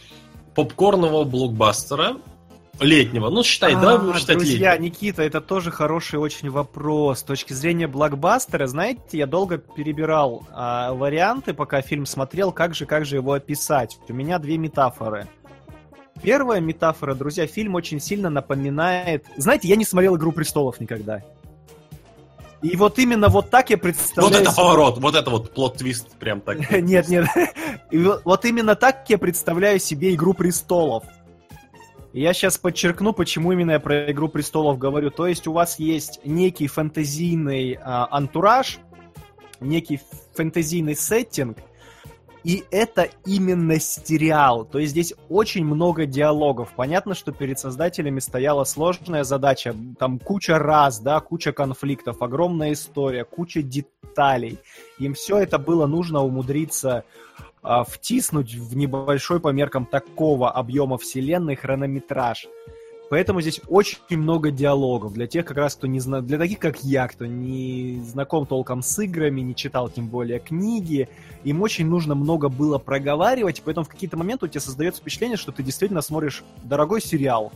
попкорного 0.54 1.24
блокбастера, 1.24 2.18
летнего. 2.80 3.30
Ну, 3.30 3.44
считай, 3.44 3.76
а, 3.76 3.80
да, 3.80 4.14
считать 4.18 4.38
Друзья, 4.38 4.74
летнего. 4.74 4.86
Никита, 4.86 5.24
это 5.24 5.42
тоже 5.42 5.72
хороший 5.72 6.20
очень 6.20 6.50
вопрос. 6.50 7.20
С 7.20 7.24
точки 7.24 7.54
зрения 7.54 7.88
блокбастера, 7.88 8.68
знаете, 8.68 9.18
я 9.18 9.28
долго 9.28 9.58
перебирал 9.58 10.44
а, 10.52 10.94
варианты, 10.94 11.54
пока 11.54 11.82
фильм 11.82 12.06
смотрел, 12.06 12.52
как 12.52 12.76
же, 12.76 12.86
как 12.86 13.06
же 13.06 13.16
его 13.16 13.34
описать. 13.34 13.98
У 14.08 14.14
меня 14.14 14.40
две 14.40 14.58
метафоры. 14.58 15.28
Первая 16.22 16.60
метафора, 16.60 17.16
друзья, 17.16 17.48
фильм 17.48 17.76
очень 17.76 18.00
сильно 18.00 18.30
напоминает... 18.30 19.26
Знаете, 19.38 19.68
я 19.68 19.76
не 19.76 19.86
смотрел 19.86 20.18
«Игру 20.18 20.32
престолов» 20.32 20.80
никогда. 20.80 21.24
И 22.62 22.76
вот 22.76 23.00
именно 23.00 23.30
вот 23.30 23.50
так 23.50 23.70
я 23.70 23.78
представляю... 23.78 24.34
Вот 24.34 24.42
это 24.42 24.54
поворот, 24.54 24.98
вот 24.98 25.16
это 25.16 25.30
вот 25.30 25.54
плод-твист 25.54 26.18
прям 26.20 26.42
так. 26.42 26.70
Нет, 26.82 27.08
нет. 27.08 27.26
Вот 27.92 28.44
именно 28.46 28.76
так 28.76 29.06
я 29.08 29.18
представляю 29.18 29.80
себе 29.80 30.14
«Игру 30.14 30.34
престолов». 30.34 31.04
Я 32.12 32.34
сейчас 32.34 32.58
подчеркну, 32.58 33.14
почему 33.14 33.52
именно 33.52 33.72
я 33.72 33.80
про 33.80 34.12
«Игру 34.12 34.30
престолов» 34.30 34.80
говорю. 34.80 35.12
То 35.12 35.28
есть 35.28 35.46
у 35.46 35.54
вас 35.54 35.78
есть 35.78 36.20
некий 36.26 36.68
фэнтезийный 36.68 37.78
а, 37.80 38.08
антураж, 38.10 38.80
некий 39.60 40.02
фэнтезийный 40.34 40.96
сеттинг, 40.96 41.58
и 42.44 42.64
это 42.72 43.10
именно 43.26 43.80
сериал. 43.80 44.66
То 44.66 44.80
есть 44.80 44.92
здесь 44.92 45.14
очень 45.28 45.66
много 45.66 46.08
диалогов. 46.08 46.72
Понятно, 46.76 47.14
что 47.14 47.32
перед 47.32 47.60
создателями 47.60 48.20
стояла 48.20 48.64
сложная 48.64 49.24
задача. 49.24 49.76
Там 50.00 50.18
куча 50.18 50.58
раз, 50.58 51.00
да, 51.00 51.20
куча 51.20 51.52
конфликтов, 51.52 52.22
огромная 52.22 52.74
история, 52.74 53.26
куча 53.26 53.62
деталей. 53.62 54.58
Им 54.98 55.14
все 55.14 55.38
это 55.38 55.60
было 55.60 55.86
нужно 55.86 56.24
умудриться 56.24 57.04
а, 57.62 57.84
втиснуть 57.84 58.54
в 58.54 58.76
небольшой 58.76 59.40
по 59.40 59.50
меркам 59.50 59.86
такого 59.86 60.52
объема 60.52 60.98
вселенной 60.98 61.56
хронометраж. 61.56 62.48
Поэтому 63.10 63.42
здесь 63.42 63.60
очень 63.68 63.98
много 64.18 64.52
диалогов. 64.52 65.14
Для 65.14 65.26
тех, 65.26 65.44
как 65.44 65.58
раз, 65.58 65.76
кто 65.76 65.88
не 65.88 66.00
знает, 66.00 66.28
для 66.28 66.38
таких, 66.38 66.60
как 66.60 66.84
я, 66.84 67.08
кто 67.08 67.26
не 67.26 68.00
знаком 68.06 68.46
толком 68.46 68.84
с 68.84 69.00
играми, 69.00 69.42
не 69.42 69.56
читал 69.56 69.90
тем 69.90 70.08
более 70.08 70.40
книги, 70.40 71.10
им 71.44 71.62
очень 71.62 71.88
нужно 71.88 72.14
много 72.14 72.50
было 72.50 72.78
проговаривать, 72.78 73.64
поэтому 73.66 73.86
в 73.86 73.90
какие-то 73.90 74.16
моменты 74.16 74.46
у 74.46 74.48
тебя 74.48 74.62
создается 74.62 75.02
впечатление, 75.02 75.38
что 75.38 75.52
ты 75.52 75.64
действительно 75.64 76.02
смотришь 76.02 76.44
дорогой 76.64 77.02
сериал, 77.02 77.52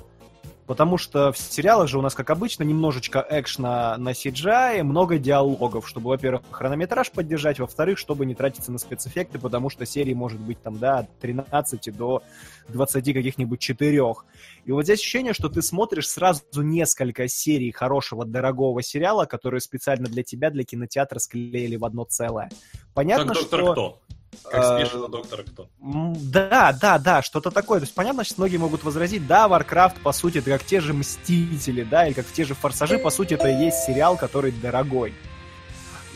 Потому 0.65 0.97
что 0.97 1.31
в 1.33 1.37
сериалах 1.37 1.89
же 1.89 1.99
у 1.99 2.01
нас, 2.01 2.15
как 2.15 2.29
обычно, 2.29 2.63
немножечко 2.63 3.25
экшна 3.29 3.97
на 3.97 4.11
CGI, 4.11 4.83
много 4.83 5.17
диалогов, 5.17 5.87
чтобы, 5.87 6.09
во-первых, 6.09 6.43
хронометраж 6.51 7.11
поддержать, 7.11 7.59
во-вторых, 7.59 7.97
чтобы 7.97 8.25
не 8.25 8.33
тратиться 8.33 8.71
на 8.71 8.77
спецэффекты, 8.77 9.39
потому 9.39 9.69
что 9.69 9.85
серии 9.85 10.13
может 10.13 10.39
быть 10.39 10.61
там, 10.61 10.79
да, 10.79 10.99
от 10.99 11.19
13 11.19 11.95
до 11.95 12.23
20 12.69 13.13
каких-нибудь 13.13 13.59
четырех. 13.59 14.25
И 14.65 14.71
вот 14.71 14.83
здесь 14.83 14.99
ощущение, 14.99 15.33
что 15.33 15.49
ты 15.49 15.61
смотришь 15.61 16.07
сразу 16.07 16.41
несколько 16.55 17.27
серий 17.27 17.71
хорошего, 17.71 18.25
дорогого 18.25 18.81
сериала, 18.81 19.25
которые 19.25 19.59
специально 19.59 20.07
для 20.07 20.23
тебя, 20.23 20.49
для 20.49 20.63
кинотеатра 20.63 21.19
склеили 21.19 21.75
в 21.75 21.83
одно 21.83 22.05
целое. 22.05 22.49
Понятно, 22.93 23.33
как 23.33 23.43
что... 23.43 23.71
Кто? 23.73 23.99
Как 24.43 24.79
спешила 24.79 25.07
доктора 25.09 25.43
кто? 25.43 25.67
Да, 25.79 26.77
да, 26.79 26.99
да, 26.99 27.21
что-то 27.21 27.51
такое. 27.51 27.79
То 27.79 27.83
есть 27.83 27.95
понятно, 27.95 28.23
что 28.23 28.35
многие 28.37 28.57
могут 28.57 28.83
возразить, 28.83 29.25
да, 29.27 29.47
Warcraft, 29.47 30.01
по 30.01 30.11
сути, 30.11 30.39
это 30.39 30.51
как 30.51 30.63
те 30.63 30.81
же 30.81 30.93
Мстители, 30.93 31.83
да, 31.83 32.07
или 32.07 32.13
как 32.13 32.25
те 32.27 32.45
же 32.45 32.53
Форсажи, 32.53 32.97
по 32.97 33.09
сути, 33.09 33.33
это 33.33 33.47
и 33.47 33.65
есть 33.65 33.85
сериал, 33.85 34.17
который 34.17 34.51
дорогой. 34.51 35.13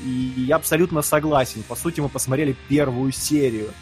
И 0.04 0.34
я 0.38 0.58
абсолютно 0.58 1.02
согласен. 1.02 1.64
По 1.64 1.76
сути, 1.76 2.00
мы 2.00 2.10
посмотрели 2.10 2.56
первую 2.68 3.12
серию. 3.12 3.74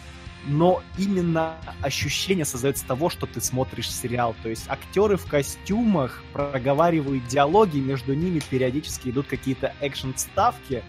Но 0.47 0.83
именно 0.97 1.55
ощущение 1.81 2.45
создается 2.45 2.85
того, 2.85 3.09
что 3.09 3.25
ты 3.25 3.41
смотришь 3.41 3.91
сериал. 3.91 4.35
То 4.43 4.49
есть 4.49 4.65
актеры 4.67 5.17
в 5.17 5.25
костюмах 5.25 6.23
проговаривают 6.33 7.25
диалоги, 7.27 7.79
между 7.79 8.13
ними 8.13 8.39
периодически 8.47 9.09
идут 9.09 9.25
какие-то 9.25 9.73
экшн-ставки, 9.81 10.83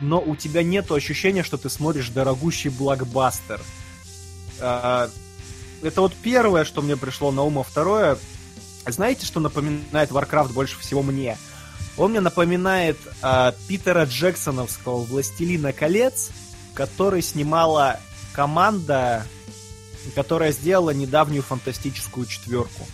но 0.00 0.20
у 0.20 0.36
тебя 0.36 0.62
нет 0.62 0.90
ощущения, 0.90 1.42
что 1.42 1.56
ты 1.56 1.70
смотришь 1.70 2.10
дорогущий 2.10 2.70
блокбастер. 2.70 3.60
А, 4.60 5.10
это 5.82 6.00
вот 6.00 6.14
первое, 6.14 6.64
что 6.64 6.82
мне 6.82 6.96
пришло 6.96 7.32
на 7.32 7.42
ум, 7.42 7.58
а 7.58 7.62
второе... 7.62 8.18
Знаете, 8.86 9.26
что 9.26 9.40
напоминает 9.40 10.10
Warcraft 10.10 10.52
больше 10.52 10.78
всего 10.78 11.02
мне? 11.02 11.36
Он 11.96 12.10
мне 12.10 12.20
напоминает 12.20 12.98
а, 13.22 13.54
Питера 13.68 14.04
Джексоновского 14.04 15.02
«Властелина 15.02 15.72
колец», 15.72 16.30
который 16.74 17.22
снимала 17.22 17.98
команда, 18.32 19.26
которая 20.14 20.52
сделала 20.52 20.90
недавнюю 20.90 21.42
фантастическую 21.42 22.26
четверку. 22.26 22.86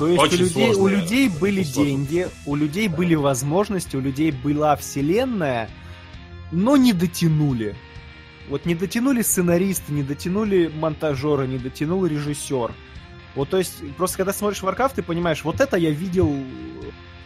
То 0.00 0.08
есть 0.08 0.18
Очень 0.18 0.44
у 0.44 0.46
людей, 0.46 0.72
у 0.72 0.86
людей 0.86 1.28
были 1.28 1.62
деньги, 1.62 2.28
у 2.46 2.56
людей 2.56 2.88
были 2.88 3.14
возможности, 3.14 3.96
у 3.96 4.00
людей 4.00 4.30
была 4.30 4.74
вселенная, 4.74 5.68
но 6.50 6.78
не 6.78 6.94
дотянули. 6.94 7.76
Вот 8.48 8.64
не 8.64 8.74
дотянули 8.74 9.20
сценаристы, 9.20 9.92
не 9.92 10.02
дотянули 10.02 10.72
монтажеры, 10.74 11.46
не 11.46 11.58
дотянул 11.58 12.06
режиссер. 12.06 12.72
Вот, 13.34 13.50
то 13.50 13.58
есть, 13.58 13.94
просто 13.98 14.16
когда 14.16 14.32
смотришь 14.32 14.62
Warcraft, 14.62 14.92
ты 14.96 15.02
понимаешь, 15.02 15.44
вот 15.44 15.60
это 15.60 15.76
я 15.76 15.90
видел 15.90 16.34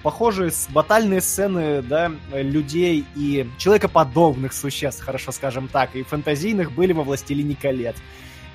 похожие 0.03 0.51
батальные 0.71 1.21
сцены, 1.21 1.81
да, 1.81 2.11
людей 2.33 3.05
и 3.15 3.49
человекоподобных 3.57 4.53
существ, 4.53 5.01
хорошо 5.01 5.31
скажем 5.31 5.69
так, 5.69 5.95
и 5.95 6.03
фэнтезийных 6.03 6.73
были 6.73 6.93
во 6.93 7.05
«Властелине 7.05 7.55
колец». 7.55 7.95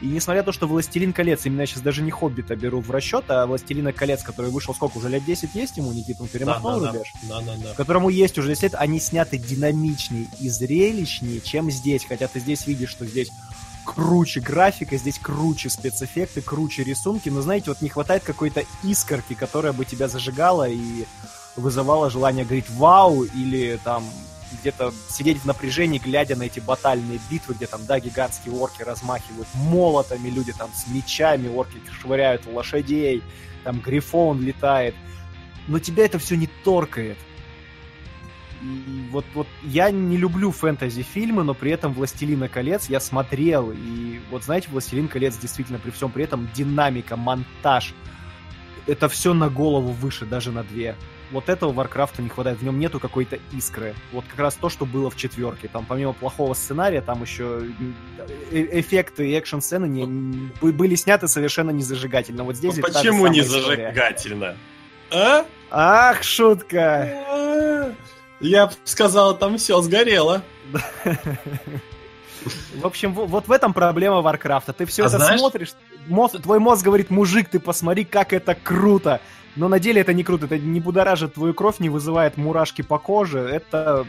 И 0.01 0.07
несмотря 0.07 0.41
на 0.41 0.45
то, 0.45 0.51
что 0.51 0.67
«Властелин 0.67 1.11
колец», 1.11 1.45
именно 1.45 1.61
я 1.61 1.67
сейчас 1.67 1.81
даже 1.81 2.01
не 2.01 2.11
«Хоббита» 2.11 2.55
беру 2.55 2.79
в 2.79 2.89
расчет, 2.89 3.25
а 3.27 3.45
«Властелина 3.45 3.91
колец», 3.91 4.23
который 4.23 4.49
вышел 4.49 4.73
сколько, 4.73 4.97
уже 4.97 5.09
лет 5.09 5.25
10 5.25 5.55
есть 5.55 5.77
ему, 5.77 5.91
Никита, 5.91 6.23
он 6.23 6.29
перемахнул 6.29 6.79
да, 6.79 6.79
да, 6.79 6.91
рубеж? 6.91 7.13
Да, 7.23 7.41
да, 7.41 7.55
да. 7.61 7.73
Которому 7.73 8.09
есть 8.09 8.37
уже 8.37 8.49
10 8.49 8.63
лет, 8.63 8.75
они 8.75 8.99
сняты 8.99 9.37
динамичнее 9.37 10.27
и 10.39 10.47
зрелищнее, 10.49 11.41
чем 11.41 11.69
здесь. 11.69 12.05
Хотя 12.07 12.27
ты 12.27 12.39
здесь 12.39 12.65
видишь, 12.65 12.89
что 12.89 13.05
здесь 13.05 13.29
круче 13.85 14.39
графика, 14.39 14.97
здесь 14.97 15.19
круче 15.19 15.69
спецэффекты, 15.69 16.41
круче 16.41 16.83
рисунки, 16.83 17.29
но, 17.29 17.41
знаете, 17.41 17.65
вот 17.69 17.81
не 17.81 17.89
хватает 17.89 18.23
какой-то 18.23 18.63
искорки, 18.83 19.33
которая 19.33 19.73
бы 19.73 19.83
тебя 19.83 20.07
зажигала 20.07 20.69
и 20.69 21.05
вызывала 21.55 22.09
желание 22.09 22.45
говорить 22.45 22.69
«Вау!» 22.69 23.23
или 23.23 23.79
там 23.83 24.03
где-то 24.55 24.93
сидеть 25.09 25.39
в 25.39 25.45
напряжении, 25.45 25.99
глядя 25.99 26.35
на 26.35 26.43
эти 26.43 26.59
батальные 26.59 27.19
битвы, 27.29 27.53
где 27.53 27.67
там, 27.67 27.85
да, 27.85 27.99
гигантские 27.99 28.53
орки 28.55 28.81
размахивают 28.81 29.47
молотами, 29.55 30.29
люди 30.29 30.53
там 30.53 30.69
с 30.73 30.87
мечами, 30.87 31.47
орки 31.47 31.77
швыряют 32.01 32.45
лошадей, 32.45 33.23
там 33.63 33.79
грифон 33.79 34.41
летает. 34.41 34.95
Но 35.67 35.79
тебя 35.79 36.05
это 36.05 36.19
все 36.19 36.35
не 36.35 36.47
торкает. 36.63 37.17
И 38.61 39.07
вот, 39.11 39.25
вот 39.33 39.47
я 39.63 39.89
не 39.89 40.17
люблю 40.17 40.51
фэнтези-фильмы, 40.51 41.43
но 41.43 41.53
при 41.53 41.71
этом 41.71 41.93
«Властелина 41.93 42.49
колец» 42.49 42.89
я 42.89 42.99
смотрел. 42.99 43.71
И 43.71 44.19
вот 44.29 44.43
знаете, 44.43 44.67
«Властелин 44.69 45.07
колец» 45.07 45.37
действительно 45.37 45.79
при 45.79 45.91
всем 45.91 46.11
при 46.11 46.25
этом 46.25 46.49
динамика, 46.53 47.15
монтаж. 47.15 47.93
Это 48.85 49.07
все 49.07 49.33
на 49.33 49.49
голову 49.49 49.91
выше, 49.91 50.25
даже 50.25 50.51
на 50.51 50.63
две 50.63 50.95
вот 51.31 51.49
этого 51.49 51.71
Варкрафта 51.71 52.21
не 52.21 52.29
хватает. 52.29 52.59
В 52.59 52.63
нем 52.63 52.79
нету 52.79 52.99
какой-то 52.99 53.39
искры. 53.51 53.95
Вот 54.11 54.25
как 54.29 54.39
раз 54.39 54.55
то, 54.55 54.69
что 54.69 54.85
было 54.85 55.09
в 55.09 55.15
четверке. 55.15 55.67
Там 55.67 55.85
помимо 55.85 56.13
плохого 56.13 56.53
сценария, 56.53 57.01
там 57.01 57.21
еще 57.21 57.61
э 58.51 58.79
эффекты 58.79 59.29
и 59.29 59.33
экшн-сцены 59.33 59.85
не, 59.85 60.03
не, 60.03 60.71
были 60.71 60.95
сняты 60.95 61.27
совершенно 61.27 61.71
незажигательно. 61.71 62.43
Вот 62.43 62.55
здесь... 62.55 62.77
Ну, 62.77 62.83
почему 62.83 63.27
не 63.27 63.41
зажигательно? 63.41 64.55
А? 65.11 65.45
Ах, 65.71 66.23
шутка! 66.23 67.23
А? 67.27 67.93
Я 68.39 68.67
бы 68.67 68.73
сказал, 68.85 69.37
там 69.37 69.57
все 69.57 69.81
сгорело. 69.81 70.43
В 72.75 72.85
общем, 72.85 73.13
вот 73.13 73.47
в 73.47 73.51
этом 73.51 73.73
проблема 73.73 74.21
Варкрафта. 74.21 74.73
Ты 74.73 74.85
все 74.85 75.03
а 75.03 75.07
это 75.07 75.17
знаешь... 75.17 75.39
смотришь, 75.39 75.73
мозг, 76.07 76.41
твой 76.41 76.59
мозг 76.59 76.83
говорит, 76.83 77.09
мужик, 77.09 77.49
ты 77.49 77.59
посмотри, 77.59 78.05
как 78.05 78.33
это 78.33 78.55
круто. 78.55 79.21
Но 79.55 79.67
на 79.67 79.79
деле 79.79 80.01
это 80.01 80.13
не 80.13 80.23
круто, 80.23 80.45
это 80.45 80.57
не 80.57 80.79
будоражит 80.79 81.33
твою 81.33 81.53
кровь, 81.53 81.79
не 81.79 81.89
вызывает 81.89 82.37
мурашки 82.37 82.81
по 82.81 82.97
коже. 82.97 83.39
Это... 83.39 84.05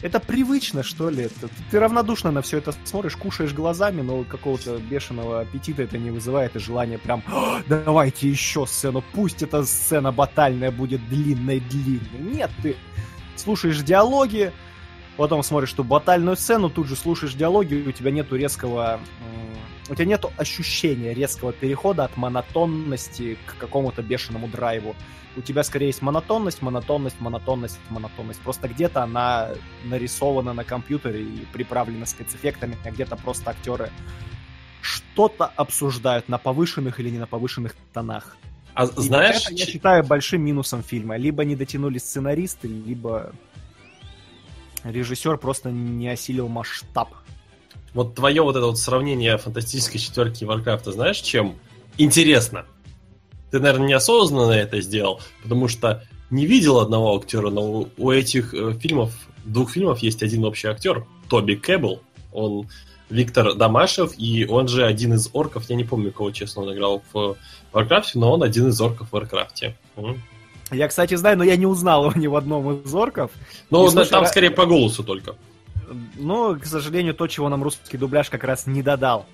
Это 0.00 0.20
привычно, 0.20 0.84
что 0.84 1.10
ли. 1.10 1.24
Это... 1.24 1.48
Ты 1.70 1.80
равнодушно 1.80 2.30
на 2.30 2.40
все 2.40 2.58
это 2.58 2.72
смотришь, 2.84 3.16
кушаешь 3.16 3.52
глазами, 3.52 4.00
но 4.00 4.22
какого-то 4.22 4.78
бешеного 4.78 5.40
аппетита 5.40 5.82
это 5.82 5.98
не 5.98 6.10
вызывает, 6.12 6.54
и 6.54 6.60
желание 6.60 6.98
прям 6.98 7.22
давайте 7.66 8.28
еще 8.28 8.64
сцену, 8.66 9.02
пусть 9.12 9.42
эта 9.42 9.64
сцена 9.64 10.12
батальная 10.12 10.70
будет 10.70 11.06
длинной-длинной. 11.08 12.32
Нет, 12.32 12.50
ты 12.62 12.76
слушаешь 13.34 13.80
диалоги, 13.80 14.52
потом 15.18 15.42
смотришь 15.42 15.72
ту 15.72 15.84
батальную 15.84 16.36
сцену, 16.36 16.70
тут 16.70 16.86
же 16.86 16.96
слушаешь 16.96 17.34
диалоги, 17.34 17.74
и 17.74 17.88
у 17.88 17.92
тебя 17.92 18.10
нету 18.10 18.36
резкого 18.36 19.00
у 19.90 19.94
тебя 19.94 20.04
нет 20.04 20.24
ощущения 20.36 21.14
резкого 21.14 21.52
перехода 21.52 22.04
от 22.04 22.16
монотонности 22.16 23.38
к 23.46 23.56
какому-то 23.56 24.02
бешеному 24.02 24.46
драйву. 24.46 24.94
У 25.36 25.40
тебя 25.40 25.62
скорее 25.64 25.86
есть 25.86 26.02
монотонность, 26.02 26.62
монотонность, 26.62 27.20
монотонность, 27.20 27.78
монотонность. 27.88 28.40
Просто 28.40 28.68
где-то 28.68 29.02
она 29.02 29.50
нарисована 29.84 30.52
на 30.52 30.64
компьютере 30.64 31.22
и 31.22 31.46
приправлена 31.52 32.04
спецэффектами, 32.06 32.76
а 32.84 32.90
где-то 32.90 33.16
просто 33.16 33.50
актеры 33.50 33.90
что-то 34.82 35.46
обсуждают 35.56 36.28
на 36.28 36.38
повышенных 36.38 37.00
или 37.00 37.10
не 37.10 37.18
на 37.18 37.26
повышенных 37.26 37.74
тонах. 37.92 38.36
А 38.74 38.84
и 38.84 38.88
знаешь... 38.96 39.46
Это, 39.46 39.54
я 39.54 39.66
считаю 39.66 40.04
большим 40.04 40.42
минусом 40.42 40.82
фильма. 40.82 41.16
Либо 41.16 41.44
не 41.44 41.56
дотянули 41.56 41.98
сценаристы, 41.98 42.68
либо 42.68 43.32
режиссер 44.84 45.38
просто 45.38 45.70
не 45.70 46.08
осилил 46.08 46.48
масштаб 46.48 47.08
вот 47.94 48.14
твое 48.14 48.42
вот 48.42 48.56
это 48.56 48.66
вот 48.66 48.78
сравнение 48.78 49.36
фантастической 49.38 50.00
четверки 50.00 50.44
и 50.44 50.46
Варкрафта, 50.46 50.92
знаешь, 50.92 51.18
чем 51.18 51.56
интересно? 51.96 52.66
Ты, 53.50 53.60
наверное, 53.60 53.88
неосознанно 53.88 54.52
это 54.52 54.80
сделал, 54.80 55.20
потому 55.42 55.68
что 55.68 56.04
не 56.30 56.46
видел 56.46 56.78
одного 56.78 57.16
актера, 57.16 57.50
но 57.50 57.88
у 57.96 58.10
этих 58.10 58.52
э, 58.52 58.74
фильмов, 58.74 59.14
двух 59.44 59.70
фильмов 59.70 60.00
есть 60.00 60.22
один 60.22 60.44
общий 60.44 60.68
актер, 60.68 61.06
Тоби 61.28 61.54
Кэббл. 61.54 62.02
Он 62.32 62.68
Виктор 63.08 63.54
Дамашев, 63.54 64.12
и 64.18 64.44
он 64.44 64.68
же 64.68 64.84
один 64.84 65.14
из 65.14 65.30
орков, 65.32 65.68
я 65.70 65.76
не 65.76 65.84
помню, 65.84 66.12
кого, 66.12 66.30
честно, 66.30 66.62
он 66.62 66.74
играл 66.74 67.02
в 67.12 67.36
Варкрафте, 67.72 68.18
но 68.18 68.32
он 68.32 68.42
один 68.42 68.68
из 68.68 68.78
орков 68.82 69.08
в 69.08 69.12
Варкрафте. 69.12 69.76
Я, 70.70 70.88
кстати, 70.88 71.14
знаю, 71.14 71.38
но 71.38 71.44
я 71.44 71.56
не 71.56 71.66
узнал 71.66 72.10
его 72.10 72.12
ни 72.20 72.26
в 72.26 72.36
одном 72.36 72.80
из 72.80 72.94
орков. 72.94 73.30
Ну, 73.70 73.88
там 73.90 74.26
скорее 74.26 74.50
по 74.50 74.66
голосу 74.66 75.02
только. 75.02 75.34
Но, 76.16 76.54
к 76.54 76.66
сожалению, 76.66 77.14
то, 77.14 77.26
чего 77.26 77.48
нам 77.48 77.62
русский 77.62 77.96
дубляж 77.96 78.28
как 78.28 78.44
раз 78.44 78.66
не 78.66 78.82
додал. 78.82 79.26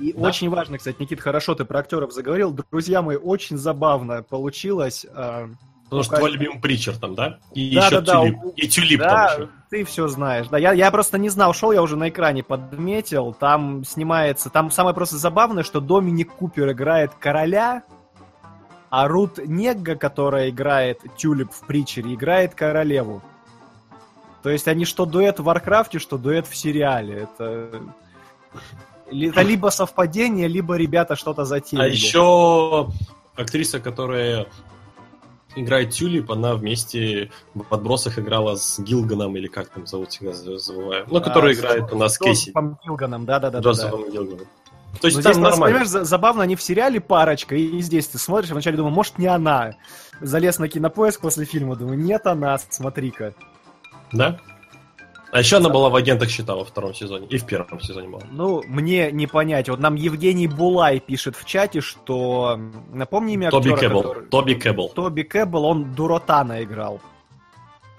И 0.00 0.12
да? 0.12 0.28
очень 0.28 0.48
важно, 0.48 0.78
кстати, 0.78 0.96
Никит, 1.00 1.20
хорошо 1.20 1.54
ты 1.54 1.64
про 1.64 1.80
актеров 1.80 2.12
заговорил. 2.12 2.56
Друзья 2.70 3.02
мои, 3.02 3.16
очень 3.16 3.56
забавно 3.56 4.22
получилось. 4.22 5.06
Э, 5.08 5.48
Потому 5.84 6.02
что 6.02 6.16
твой 6.16 6.32
любимый 6.32 6.60
Причер 6.60 6.96
там, 6.96 7.14
да? 7.14 7.38
И 7.54 7.74
да, 7.74 7.86
еще 7.86 8.00
да, 8.00 8.20
Тюлип. 8.20 8.36
Да, 8.42 8.50
и 8.56 8.68
Тюлип 8.68 9.00
да, 9.00 9.08
там 9.08 9.42
еще. 9.42 9.50
ты 9.70 9.84
все 9.84 10.08
знаешь. 10.08 10.48
Да, 10.48 10.58
я, 10.58 10.72
я 10.72 10.90
просто 10.90 11.18
не 11.18 11.28
знал, 11.28 11.54
шел 11.54 11.72
я 11.72 11.82
уже 11.82 11.96
на 11.96 12.08
экране 12.08 12.42
подметил. 12.42 13.32
Там 13.32 13.84
снимается... 13.84 14.50
Там 14.50 14.70
самое 14.70 14.94
просто 14.94 15.16
забавное, 15.16 15.62
что 15.62 15.80
Доминик 15.80 16.32
Купер 16.32 16.72
играет 16.72 17.14
короля, 17.14 17.84
а 18.96 19.08
Рут 19.08 19.38
Негга, 19.44 19.96
которая 19.96 20.50
играет 20.50 21.00
Тюлип 21.16 21.50
в 21.50 21.66
Причере, 21.66 22.14
играет 22.14 22.54
королеву. 22.54 23.22
То 24.44 24.50
есть 24.50 24.68
они 24.68 24.84
что 24.84 25.04
дуэт 25.04 25.40
в 25.40 25.44
Варкрафте, 25.44 25.98
что 25.98 26.16
дуэт 26.16 26.46
в 26.46 26.54
сериале. 26.54 27.26
Это, 27.40 27.82
это 29.10 29.42
либо 29.42 29.70
совпадение, 29.70 30.46
либо 30.46 30.76
ребята 30.76 31.16
что-то 31.16 31.44
затеяли. 31.44 31.88
А 31.88 31.88
еще 31.88 32.92
актриса, 33.34 33.80
которая 33.80 34.46
играет 35.56 35.90
Тюлип, 35.90 36.30
она 36.30 36.54
вместе 36.54 37.32
в 37.54 37.62
Отбросах 37.62 38.20
играла 38.20 38.54
с 38.54 38.78
Гилганом, 38.78 39.36
или 39.36 39.48
как 39.48 39.70
там 39.70 39.88
зовут, 39.88 40.10
всегда 40.10 40.32
забываю. 40.34 41.04
Ну, 41.10 41.20
который 41.20 41.50
а, 41.50 41.54
играет 41.54 41.92
у 41.92 41.96
нас 41.96 42.16
Кейси. 42.16 42.50
Джозефом 42.50 42.78
Гилганом, 42.84 43.24
да-да-да. 43.24 43.58
Джозефом 43.58 44.08
Гилганом. 44.08 44.46
То 45.00 45.08
есть 45.08 45.16
Но 45.16 45.22
здесь, 45.22 45.36
нормально. 45.36 45.64
понимаешь, 45.64 45.88
забавно, 45.88 46.42
они 46.42 46.56
в 46.56 46.62
сериале 46.62 47.00
парочка, 47.00 47.54
и 47.54 47.80
здесь 47.80 48.06
ты 48.06 48.18
смотришь, 48.18 48.50
вначале 48.50 48.76
думаю, 48.76 48.94
может, 48.94 49.18
не 49.18 49.26
она. 49.26 49.72
Залез 50.20 50.58
на 50.58 50.68
кинопоиск 50.68 51.20
после 51.20 51.44
фильма, 51.44 51.76
думаю, 51.76 51.98
нет 51.98 52.26
она, 52.26 52.58
смотри-ка. 52.58 53.34
Да? 54.12 54.38
А 55.34 55.40
еще 55.40 55.56
она 55.56 55.68
была 55.68 55.90
в 55.90 55.96
агентах 55.96 56.28
щита 56.28 56.54
во 56.54 56.64
втором 56.64 56.94
сезоне. 56.94 57.26
И 57.26 57.38
в 57.38 57.44
первом 57.44 57.80
сезоне 57.80 58.08
была. 58.08 58.22
Ну, 58.30 58.62
мне 58.68 59.10
не 59.10 59.26
понять. 59.26 59.68
Вот 59.68 59.80
нам 59.80 59.96
Евгений 59.96 60.46
Булай 60.46 61.00
пишет 61.00 61.34
в 61.34 61.44
чате, 61.44 61.80
что... 61.80 62.56
Напомни 62.92 63.34
имя 63.34 63.50
Тоби 63.50 63.72
актера, 63.72 63.88
Кэббл. 63.88 64.02
Который... 64.02 64.26
Тоби 64.28 64.54
Кэббл. 64.54 64.88
Тоби 64.90 65.22
Кэббл, 65.22 65.64
он 65.64 65.92
Дуротана 65.92 66.62
играл. 66.62 67.00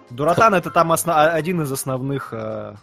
Дуротан 0.09 0.53
это 0.53 0.71
там 0.71 0.93
один 0.93 1.61
из 1.61 1.71
основных 1.71 2.29
э... 2.31 2.75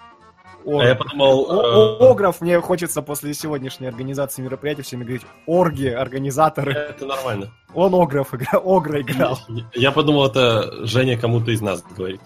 Ор... 0.65 0.83
А 0.83 0.87
я 0.87 0.95
подумал... 0.95 1.47
О- 1.51 1.99
э, 2.01 2.11
Огров, 2.11 2.41
мне 2.41 2.61
хочется 2.61 3.03
после 3.03 3.35
сегодняшней 3.35 3.87
организации 3.87 4.43
мероприятия 4.43 4.83
всеми 4.83 5.05
говорить 5.05 5.27
орги, 5.47 5.87
организаторы. 5.87 6.73
Это 6.73 7.07
нормально. 7.07 7.53
Он 7.75 7.95
Огров 7.95 8.35
играл, 8.35 8.63
Огра 8.65 9.01
играл. 9.01 9.39
Я 9.75 9.93
подумал, 9.93 10.27
это 10.27 10.87
Женя 10.87 11.19
кому-то 11.19 11.51
из 11.51 11.61
нас 11.61 11.83
говорит. 11.83 12.21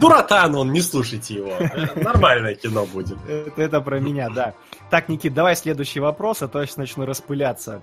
Дуратан 0.00 0.54
он, 0.54 0.72
не 0.72 0.80
слушайте 0.80 1.34
его. 1.34 1.52
Нормальное 1.96 2.54
кино 2.54 2.86
будет. 2.86 3.18
Это, 3.28 3.62
это 3.62 3.80
про 3.80 4.00
меня, 4.00 4.30
да. 4.30 4.54
Так, 4.90 5.08
Никит, 5.08 5.34
давай 5.34 5.54
следующий 5.54 6.00
вопрос, 6.00 6.42
а 6.42 6.48
то 6.48 6.60
я 6.60 6.66
сейчас 6.66 6.78
начну 6.78 7.04
распыляться. 7.04 7.82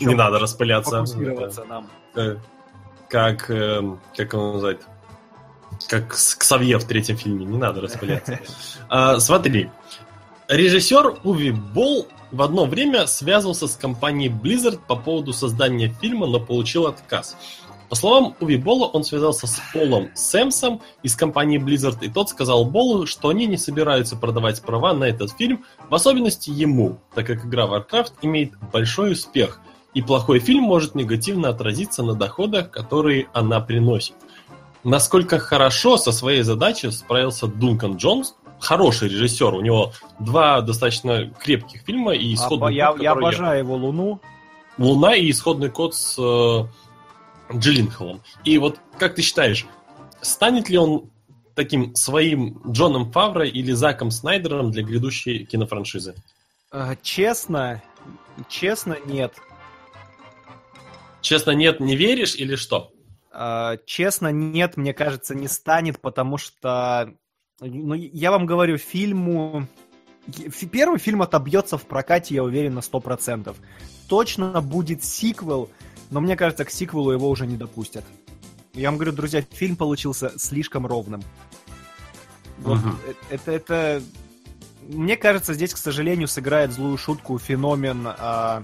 Не 0.00 0.14
надо 0.14 0.38
распыляться. 0.38 1.04
нам. 1.64 1.88
Э, 2.14 2.36
как, 3.08 3.50
э, 3.50 3.82
как 4.16 4.34
он 4.34 4.52
называет? 4.54 4.86
Как 5.88 6.08
Ксавье 6.08 6.78
в 6.78 6.84
третьем 6.84 7.16
фильме, 7.16 7.44
не 7.44 7.58
надо 7.58 7.80
распыляться. 7.80 8.40
А, 8.88 9.18
смотри, 9.20 9.70
режиссер 10.48 11.20
Уви 11.24 11.50
Болл 11.50 12.08
в 12.32 12.42
одно 12.42 12.66
время 12.66 13.06
связывался 13.06 13.68
с 13.68 13.76
компанией 13.76 14.30
Blizzard 14.30 14.80
по 14.86 14.96
поводу 14.96 15.32
создания 15.32 15.88
фильма, 16.00 16.26
но 16.26 16.40
получил 16.40 16.86
отказ. 16.86 17.36
По 17.88 17.94
словам 17.94 18.34
Уви 18.40 18.56
Бола, 18.56 18.86
он 18.86 19.04
связался 19.04 19.46
с 19.46 19.60
Полом 19.72 20.10
Сэмсом 20.14 20.80
из 21.04 21.14
компании 21.14 21.60
Blizzard, 21.60 21.98
и 22.00 22.08
тот 22.08 22.28
сказал 22.28 22.64
Болу, 22.64 23.06
что 23.06 23.28
они 23.28 23.46
не 23.46 23.56
собираются 23.56 24.16
продавать 24.16 24.60
права 24.62 24.92
на 24.92 25.04
этот 25.04 25.30
фильм, 25.32 25.64
в 25.88 25.94
особенности 25.94 26.50
ему, 26.50 26.98
так 27.14 27.26
как 27.26 27.44
игра 27.44 27.66
Warcraft 27.66 28.14
имеет 28.22 28.52
большой 28.72 29.12
успех, 29.12 29.60
и 29.94 30.02
плохой 30.02 30.40
фильм 30.40 30.64
может 30.64 30.94
негативно 30.94 31.48
отразиться 31.48 32.02
на 32.02 32.14
доходах, 32.14 32.70
которые 32.70 33.28
она 33.32 33.60
приносит. 33.60 34.16
Насколько 34.86 35.40
хорошо 35.40 35.96
со 35.96 36.12
своей 36.12 36.42
задачей 36.42 36.92
справился 36.92 37.48
Дункан 37.48 37.96
Джонс, 37.96 38.36
хороший 38.60 39.08
режиссер, 39.08 39.52
у 39.52 39.60
него 39.60 39.92
два 40.20 40.60
достаточно 40.60 41.28
крепких 41.40 41.82
фильма 41.82 42.14
и 42.14 42.32
исходный 42.32 42.80
а, 42.80 42.92
код, 42.92 43.00
я, 43.00 43.02
я 43.02 43.12
обожаю 43.12 43.54
я... 43.54 43.58
его 43.58 43.74
Луну. 43.74 44.20
Луна 44.78 45.16
и 45.16 45.28
исходный 45.28 45.70
код 45.70 45.96
с 45.96 46.16
э, 46.16 47.52
Джилленхолом. 47.52 48.22
И 48.44 48.58
вот 48.58 48.78
как 48.96 49.16
ты 49.16 49.22
считаешь, 49.22 49.66
станет 50.20 50.68
ли 50.68 50.78
он 50.78 51.10
таким 51.56 51.96
своим 51.96 52.62
Джоном 52.70 53.10
Фавро 53.10 53.44
или 53.44 53.72
Заком 53.72 54.12
Снайдером 54.12 54.70
для 54.70 54.84
грядущей 54.84 55.46
кинофраншизы? 55.46 56.14
А, 56.70 56.94
честно, 57.02 57.82
честно, 58.48 58.98
нет. 59.04 59.34
Честно, 61.22 61.50
нет, 61.50 61.80
не 61.80 61.96
веришь 61.96 62.36
или 62.36 62.54
что? 62.54 62.92
А, 63.38 63.76
честно, 63.84 64.32
нет, 64.32 64.78
мне 64.78 64.94
кажется, 64.94 65.34
не 65.34 65.46
станет, 65.46 66.00
потому 66.00 66.38
что, 66.38 67.14
ну, 67.60 67.92
я 67.94 68.30
вам 68.30 68.46
говорю, 68.46 68.78
фильму... 68.78 69.66
Первый 70.72 70.98
фильм 70.98 71.22
отобьется 71.22 71.76
в 71.76 71.84
прокате, 71.84 72.34
я 72.34 72.42
уверен, 72.42 72.74
на 72.74 72.78
100%. 72.78 73.54
Точно 74.08 74.60
будет 74.62 75.04
сиквел, 75.04 75.70
но 76.10 76.20
мне 76.20 76.34
кажется, 76.34 76.64
к 76.64 76.70
сиквелу 76.70 77.12
его 77.12 77.28
уже 77.28 77.46
не 77.46 77.56
допустят. 77.56 78.04
Я 78.72 78.88
вам 78.88 78.96
говорю, 78.96 79.12
друзья, 79.12 79.42
фильм 79.42 79.76
получился 79.76 80.32
слишком 80.38 80.86
ровным. 80.86 81.22
Вот 82.58 82.78
угу. 82.78 82.88
это, 83.30 83.52
это, 83.52 84.02
мне 84.88 85.16
кажется, 85.18 85.52
здесь, 85.52 85.74
к 85.74 85.78
сожалению, 85.78 86.26
сыграет 86.26 86.72
злую 86.72 86.96
шутку 86.96 87.38
феномен 87.38 88.06
а... 88.06 88.62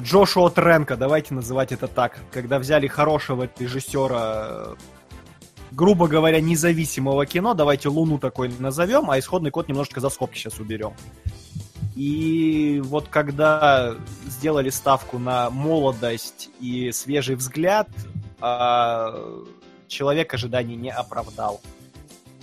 Джошуа 0.00 0.50
Тренка, 0.50 0.96
давайте 0.96 1.34
называть 1.34 1.72
это 1.72 1.88
так. 1.88 2.18
Когда 2.32 2.58
взяли 2.58 2.86
хорошего 2.86 3.48
режиссера, 3.58 4.76
грубо 5.70 6.08
говоря, 6.08 6.40
независимого 6.40 7.26
кино, 7.26 7.54
давайте 7.54 7.88
Луну 7.88 8.18
такой 8.18 8.52
назовем, 8.58 9.10
а 9.10 9.18
исходный 9.18 9.50
код 9.50 9.68
немножечко 9.68 10.00
за 10.00 10.08
скобки 10.08 10.38
сейчас 10.38 10.58
уберем. 10.58 10.94
И 11.94 12.80
вот 12.84 13.08
когда 13.08 13.94
сделали 14.26 14.70
ставку 14.70 15.18
на 15.18 15.50
молодость 15.50 16.48
и 16.58 16.90
свежий 16.92 17.36
взгляд, 17.36 17.88
а, 18.40 19.14
человек 19.88 20.32
ожиданий 20.32 20.76
не 20.76 20.90
оправдал. 20.90 21.60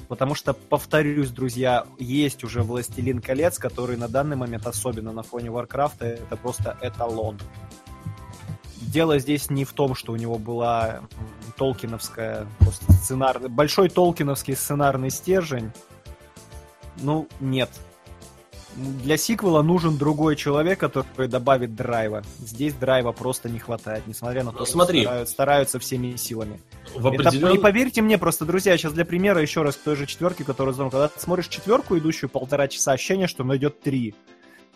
Потому 0.09 0.33
что, 0.33 0.53
повторюсь, 0.53 1.29
друзья, 1.29 1.85
есть 1.99 2.43
уже 2.43 2.63
«Властелин 2.63 3.21
колец», 3.21 3.59
который 3.59 3.95
на 3.95 4.07
данный 4.07 4.35
момент, 4.35 4.65
особенно 4.65 5.11
на 5.11 5.21
фоне 5.21 5.51
Варкрафта, 5.51 6.07
это 6.07 6.35
просто 6.35 6.75
эталон. 6.81 7.39
Дело 8.81 9.19
здесь 9.19 9.51
не 9.51 9.65
в 9.65 9.73
том, 9.73 9.93
что 9.93 10.13
у 10.13 10.15
него 10.15 10.39
была 10.39 11.01
толкиновская 11.57 12.47
сценар... 12.89 13.37
большой 13.49 13.87
толкиновский 13.87 14.55
сценарный 14.55 15.11
стержень. 15.11 15.71
Ну, 16.97 17.27
нет, 17.39 17.69
для 18.75 19.17
сиквела 19.17 19.61
нужен 19.61 19.97
другой 19.97 20.35
человек, 20.35 20.79
который 20.79 21.27
добавит 21.27 21.75
драйва. 21.75 22.23
Здесь 22.39 22.73
драйва 22.73 23.11
просто 23.11 23.49
не 23.49 23.59
хватает, 23.59 24.05
несмотря 24.07 24.43
на 24.43 24.51
то, 24.51 24.65
что 24.65 24.73
Смотри. 24.73 25.01
Стараются, 25.01 25.33
стараются 25.33 25.79
всеми 25.79 26.15
силами. 26.15 26.59
В 26.95 27.07
определен... 27.07 27.47
Это, 27.49 27.55
и 27.55 27.57
поверьте 27.59 28.01
мне, 28.01 28.17
просто, 28.17 28.45
друзья, 28.45 28.77
сейчас 28.77 28.93
для 28.93 29.05
примера 29.05 29.41
еще 29.41 29.63
раз 29.63 29.75
к 29.75 29.81
той 29.81 29.95
же 29.95 30.05
четверке, 30.05 30.43
которую 30.43 30.73
звоню. 30.73 30.91
Когда 30.91 31.07
ты 31.07 31.19
смотришь 31.19 31.47
четверку, 31.47 31.97
идущую 31.97 32.29
полтора 32.29 32.67
часа, 32.67 32.93
ощущение, 32.93 33.27
что 33.27 33.43
он 33.43 33.55
идет 33.57 33.81
три. 33.81 34.15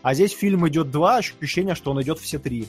А 0.01 0.13
здесь 0.13 0.33
фильм 0.33 0.67
идет 0.67 0.91
два, 0.91 1.17
ощущение, 1.17 1.75
что 1.75 1.91
он 1.91 2.01
идет 2.01 2.19
все 2.19 2.39
три. 2.39 2.67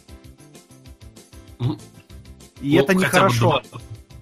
И 2.61 2.77
ну, 2.77 2.83
это 2.83 2.95
нехорошо. 2.95 3.63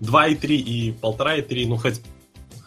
Два 0.01 0.29
и 0.29 0.35
три, 0.35 0.59
и 0.59 0.93
полтора 0.93 1.37
и 1.37 1.43
три, 1.43 1.67
ну 1.67 1.77
хоть 1.77 2.01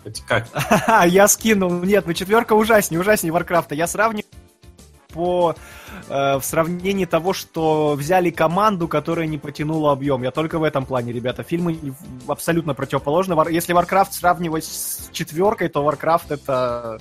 Хоть 0.06 0.22
как. 0.22 0.47
Я 1.08 1.28
скинул. 1.28 1.72
Нет, 1.82 2.06
ну 2.06 2.14
четверка 2.14 2.53
ужаснее, 2.53 3.01
ужаснее 3.01 3.34
Варкрафта. 3.34 3.74
Я 3.74 3.88
сравниваю 3.88 4.26
по 5.12 5.56
э, 6.10 6.38
в 6.38 6.43
сравнении 6.43 7.06
того, 7.06 7.34
что 7.34 7.95
взяли 7.97 8.30
команду, 8.30 8.88
которая 8.88 9.26
не 9.26 9.39
потянула 9.39 9.93
объем. 9.93 10.22
Я 10.22 10.30
только 10.30 10.60
в 10.60 10.64
этом 10.64 10.86
плане, 10.86 11.12
ребята. 11.12 11.41
Фильмы 11.41 11.80
абсолютно 12.28 12.76
противоположны. 12.76 13.36
Если 13.49 13.76
Warcraft 13.76 14.12
сравнивать 14.12 14.66
с 14.66 15.10
четверкой, 15.12 15.70
то 15.70 15.89
Warcraft 15.89 16.26
это 16.36 16.99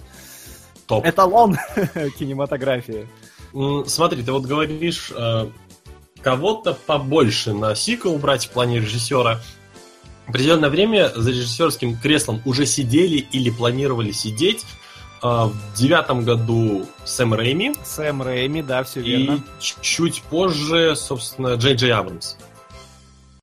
Топ. 0.87 1.05
эталон 1.05 1.59
кинематографии. 2.19 3.07
Смотри, 3.87 4.23
ты 4.23 4.33
вот 4.33 4.45
говоришь, 4.47 5.13
э, 5.15 5.51
кого-то 6.23 6.73
побольше 6.73 7.53
на 7.53 7.75
сиквел 7.75 8.17
брать 8.17 8.47
в 8.47 8.51
плане 8.51 8.81
режиссера 8.81 9.41
определенное 10.27 10.71
время 10.71 11.11
за 11.15 11.31
режиссерским 11.31 11.99
креслом 11.99 12.43
уже 12.45 12.67
сидели 12.67 13.19
или 13.33 13.51
планировали 13.51 14.11
сидеть. 14.13 14.65
А, 15.23 15.47
в 15.47 15.75
девятом 15.75 16.23
году 16.23 16.87
Сэм 17.05 17.33
Рэйми. 17.33 17.75
Сэм 17.83 18.21
Рэйми, 18.21 18.63
да, 18.63 18.85
все 18.85 19.01
верно. 19.01 19.37
И 19.37 19.41
чуть 19.81 20.23
позже, 20.23 20.95
собственно, 20.97 21.55
Джей 21.55 21.75
Джей 21.77 21.93
Абрамс. 21.93 22.37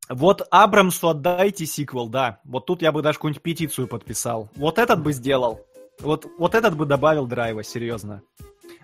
Вот 0.07 0.45
Абрамсу 0.51 1.09
отдайте 1.09 1.65
сиквел, 1.65 2.07
да. 2.07 2.39
Вот 2.43 2.65
тут 2.65 2.81
я 2.81 2.91
бы 2.91 3.01
даже 3.01 3.17
какую-нибудь 3.17 3.41
петицию 3.41 3.87
подписал. 3.87 4.49
Вот 4.55 4.77
этот 4.77 5.01
бы 5.01 5.13
сделал. 5.13 5.61
Вот, 6.01 6.27
вот 6.37 6.53
этот 6.53 6.75
бы 6.75 6.85
добавил 6.85 7.25
драйва, 7.25 7.63
серьезно. 7.63 8.21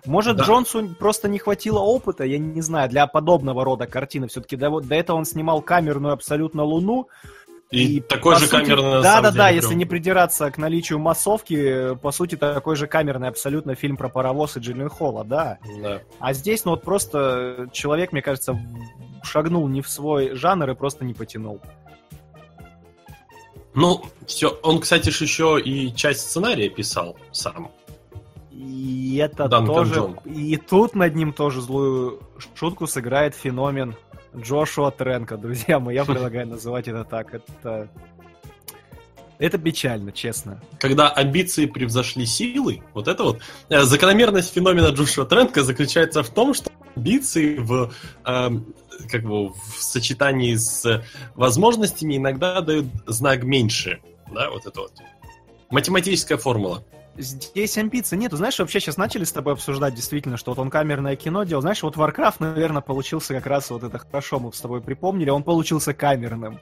Может, 0.04 0.36
да. 0.36 0.44
Джонсу 0.44 0.88
просто 0.98 1.28
не 1.28 1.38
хватило 1.38 1.80
опыта, 1.80 2.24
я 2.24 2.38
не 2.38 2.62
знаю, 2.62 2.88
для 2.88 3.06
подобного 3.06 3.64
рода 3.64 3.86
картины. 3.86 4.26
Все-таки 4.26 4.56
до, 4.56 4.80
до 4.80 4.94
этого 4.94 5.16
он 5.16 5.24
снимал 5.24 5.60
камерную 5.60 6.14
абсолютно 6.14 6.64
Луну, 6.64 7.08
и, 7.70 7.96
и 7.96 8.00
такой 8.00 8.36
же 8.36 8.46
сути, 8.46 8.50
камерный, 8.50 9.02
Да, 9.02 9.20
да, 9.20 9.30
да, 9.30 9.48
если 9.50 9.74
не 9.74 9.84
придираться 9.84 10.50
к 10.50 10.56
наличию 10.56 10.98
массовки, 10.98 11.94
по 11.96 12.12
сути, 12.12 12.36
такой 12.36 12.76
же 12.76 12.86
камерный 12.86 13.28
абсолютно 13.28 13.74
фильм 13.74 13.96
про 13.96 14.08
паровоз 14.08 14.56
и 14.56 14.60
Джиллин 14.60 14.88
Холла, 14.88 15.24
да. 15.24 15.58
да. 15.82 16.00
А 16.18 16.32
здесь, 16.32 16.64
ну 16.64 16.72
вот 16.72 16.82
просто 16.82 17.68
человек, 17.72 18.12
мне 18.12 18.22
кажется, 18.22 18.58
шагнул 19.22 19.68
не 19.68 19.82
в 19.82 19.88
свой 19.88 20.34
жанр 20.34 20.70
и 20.70 20.74
просто 20.74 21.04
не 21.04 21.12
потянул. 21.12 21.60
Ну, 23.74 24.02
все. 24.26 24.48
Он, 24.62 24.80
кстати, 24.80 25.10
же 25.10 25.24
еще 25.24 25.60
и 25.62 25.94
часть 25.94 26.20
сценария 26.20 26.70
писал 26.70 27.16
сам. 27.32 27.70
И 28.50 29.18
это 29.22 29.46
Данкан 29.46 29.74
тоже... 29.74 29.94
Джон. 29.94 30.18
И 30.24 30.56
тут 30.56 30.94
над 30.94 31.14
ним 31.14 31.32
тоже 31.32 31.60
злую 31.60 32.20
шутку 32.54 32.86
сыграет 32.86 33.34
феномен 33.34 33.94
Джошуа 34.40 34.90
Тренко, 34.90 35.36
друзья 35.36 35.78
мои, 35.78 35.94
я 35.94 36.04
предлагаю 36.04 36.46
называть 36.46 36.88
это 36.88 37.04
так. 37.04 37.34
Это... 37.34 37.88
Это 39.38 39.56
печально, 39.56 40.10
честно. 40.10 40.60
Когда 40.80 41.10
амбиции 41.10 41.66
превзошли 41.66 42.26
силы, 42.26 42.82
вот 42.92 43.06
это 43.06 43.22
вот... 43.22 43.40
Э, 43.68 43.82
закономерность 43.82 44.52
феномена 44.52 44.88
Джошуа 44.88 45.26
Тренко 45.26 45.62
заключается 45.62 46.24
в 46.24 46.30
том, 46.30 46.54
что 46.54 46.72
амбиции 46.96 47.56
в, 47.56 47.92
э, 48.26 48.48
как 49.08 49.22
бы, 49.22 49.50
в 49.50 49.76
сочетании 49.78 50.56
с 50.56 51.04
возможностями 51.36 52.16
иногда 52.16 52.60
дают 52.60 52.86
знак 53.06 53.44
меньше. 53.44 54.00
Да, 54.34 54.50
вот 54.50 54.66
это 54.66 54.80
вот. 54.80 54.92
Математическая 55.70 56.36
формула 56.36 56.84
здесь 57.18 57.76
амбиций 57.76 58.16
нету. 58.16 58.36
Знаешь, 58.36 58.58
вообще 58.58 58.80
сейчас 58.80 58.96
начали 58.96 59.24
с 59.24 59.32
тобой 59.32 59.54
обсуждать 59.54 59.94
действительно, 59.94 60.36
что 60.36 60.52
вот 60.52 60.58
он 60.58 60.70
камерное 60.70 61.16
кино 61.16 61.44
делал. 61.44 61.62
Знаешь, 61.62 61.82
вот 61.82 61.96
Warcraft, 61.96 62.36
наверное, 62.38 62.82
получился 62.82 63.34
как 63.34 63.46
раз 63.46 63.70
вот 63.70 63.82
это 63.82 63.98
хорошо, 63.98 64.38
мы 64.38 64.52
с 64.52 64.60
тобой 64.60 64.80
припомнили, 64.80 65.30
он 65.30 65.42
получился 65.42 65.92
камерным. 65.94 66.60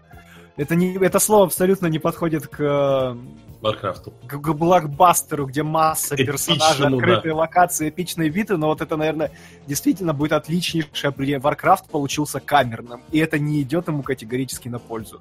Это, 0.56 0.74
не, 0.74 0.96
это 0.96 1.18
слово 1.18 1.44
абсолютно 1.44 1.86
не 1.86 1.98
подходит 1.98 2.48
к... 2.48 3.16
Warcraft. 3.60 4.12
К, 4.26 4.38
к 4.38 4.52
блокбастеру, 4.54 5.46
где 5.46 5.62
масса 5.62 6.14
Эпичному, 6.14 6.32
персонажей, 6.32 6.86
открытые 6.86 7.34
да. 7.34 7.38
локации, 7.38 7.88
эпичные 7.88 8.30
виды, 8.30 8.56
но 8.56 8.68
вот 8.68 8.80
это, 8.80 8.96
наверное, 8.96 9.30
действительно 9.66 10.14
будет 10.14 10.32
отличнейшее 10.32 11.10
определение. 11.10 11.40
Warcraft 11.40 11.90
получился 11.90 12.40
камерным, 12.40 13.02
и 13.10 13.18
это 13.18 13.38
не 13.38 13.60
идет 13.62 13.88
ему 13.88 14.02
категорически 14.02 14.68
на 14.68 14.78
пользу. 14.78 15.20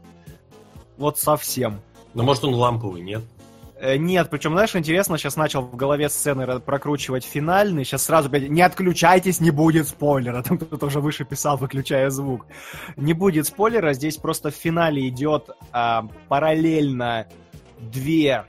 Вот 0.98 1.20
совсем. 1.20 1.82
Но 2.14 2.24
может 2.24 2.46
он 2.46 2.54
ламповый, 2.54 3.02
нет? 3.02 3.24
Э, 3.86 3.98
нет, 3.98 4.30
причем, 4.32 4.54
знаешь, 4.54 4.76
интересно, 4.76 5.18
сейчас 5.18 5.36
начал 5.36 5.62
в 5.62 5.76
голове 5.76 6.10
сцены 6.10 6.60
прокручивать 6.60 7.24
финальный, 7.24 7.86
сейчас 7.86 8.06
сразу, 8.06 8.30
блядь, 8.30 8.50
не 8.50 8.64
отключайтесь, 8.64 9.40
не 9.40 9.52
будет 9.52 9.88
спойлера, 9.88 10.42
там 10.48 10.58
кто-то 10.58 10.88
уже 10.88 11.00
выше 11.00 11.24
писал, 11.24 11.58
выключая 11.58 12.10
звук. 12.10 12.48
Не 12.96 13.14
будет 13.14 13.46
спойлера, 13.46 13.94
здесь 13.94 14.18
просто 14.18 14.50
в 14.50 14.56
финале 14.56 15.08
идет 15.08 15.52
а, 15.72 16.08
параллельно 16.28 17.28
две... 17.80 18.46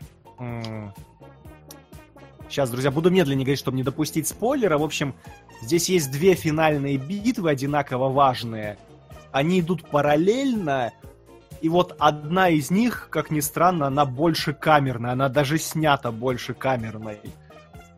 Сейчас, 2.48 2.70
друзья, 2.70 2.90
буду 2.92 3.10
медленнее 3.10 3.44
говорить, 3.44 3.58
чтобы 3.58 3.76
не 3.76 3.82
допустить 3.82 4.28
спойлера. 4.28 4.78
В 4.78 4.84
общем, 4.84 5.16
здесь 5.62 5.88
есть 5.88 6.12
две 6.12 6.34
финальные 6.34 6.96
битвы, 6.96 7.50
одинаково 7.50 8.08
важные. 8.08 8.78
Они 9.32 9.60
идут 9.60 9.86
параллельно, 9.88 10.92
и 11.66 11.68
вот 11.68 11.96
одна 11.98 12.48
из 12.48 12.70
них, 12.70 13.08
как 13.10 13.32
ни 13.32 13.40
странно, 13.40 13.88
она 13.88 14.04
больше 14.04 14.52
камерная, 14.52 15.14
она 15.14 15.28
даже 15.28 15.58
снята 15.58 16.12
больше 16.12 16.54
камерной. 16.54 17.18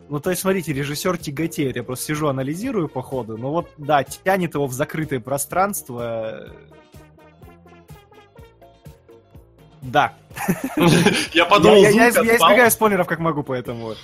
Ну, 0.09 0.21
то 0.21 0.31
есть, 0.31 0.41
смотрите, 0.41 0.73
режиссер 0.73 1.19
тяготеет. 1.19 1.77
Я 1.77 1.83
просто 1.83 2.07
сижу, 2.07 2.29
анализирую 2.29 2.89
по 2.89 3.03
ходу. 3.03 3.37
Ну 3.37 3.51
вот, 3.51 3.69
да, 3.77 4.05
тянет 4.05 4.55
его 4.55 4.67
в 4.67 4.73
закрытое 4.73 5.21
пространство. 5.21 6.49
Да. 9.83 10.15
Я 11.35 11.45
подумал, 11.45 11.83
я, 11.83 12.09
избегаю 12.09 12.71
спойлеров, 12.71 13.07
как 13.07 13.19
могу, 13.19 13.43
поэтому. 13.43 13.97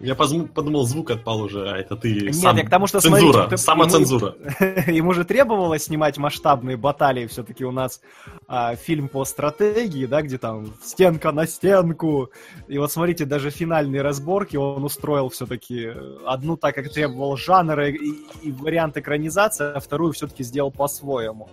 Я 0.00 0.14
подумал, 0.14 0.84
звук 0.84 1.10
отпал 1.10 1.42
уже, 1.42 1.68
а 1.68 1.76
это 1.76 1.96
ты 1.96 2.20
Нет, 2.20 2.34
сам... 2.36 2.56
я 2.56 2.64
к 2.64 2.70
тому, 2.70 2.86
что 2.86 3.00
цензура, 3.00 3.32
смотрите, 3.32 3.56
самоцензура. 3.56 4.34
Ему, 4.60 4.96
ему 4.96 5.12
же 5.12 5.24
требовалось 5.24 5.84
снимать 5.84 6.18
масштабные 6.18 6.76
баталии, 6.76 7.26
все-таки 7.26 7.64
у 7.64 7.72
нас 7.72 8.00
а, 8.46 8.76
фильм 8.76 9.08
по 9.08 9.24
стратегии, 9.24 10.06
да, 10.06 10.22
где 10.22 10.38
там 10.38 10.72
стенка 10.82 11.32
на 11.32 11.46
стенку. 11.46 12.30
И 12.68 12.78
вот 12.78 12.92
смотрите, 12.92 13.24
даже 13.24 13.50
финальные 13.50 14.02
разборки 14.02 14.56
он 14.56 14.84
устроил 14.84 15.30
все-таки 15.30 15.90
одну 16.24 16.56
так, 16.56 16.76
как 16.76 16.92
требовал 16.92 17.36
жанр 17.36 17.80
и, 17.80 17.98
и 18.42 18.52
вариант 18.52 18.96
экранизации, 18.96 19.72
а 19.72 19.80
вторую 19.80 20.12
все-таки 20.12 20.44
сделал 20.44 20.70
по-своему 20.70 21.48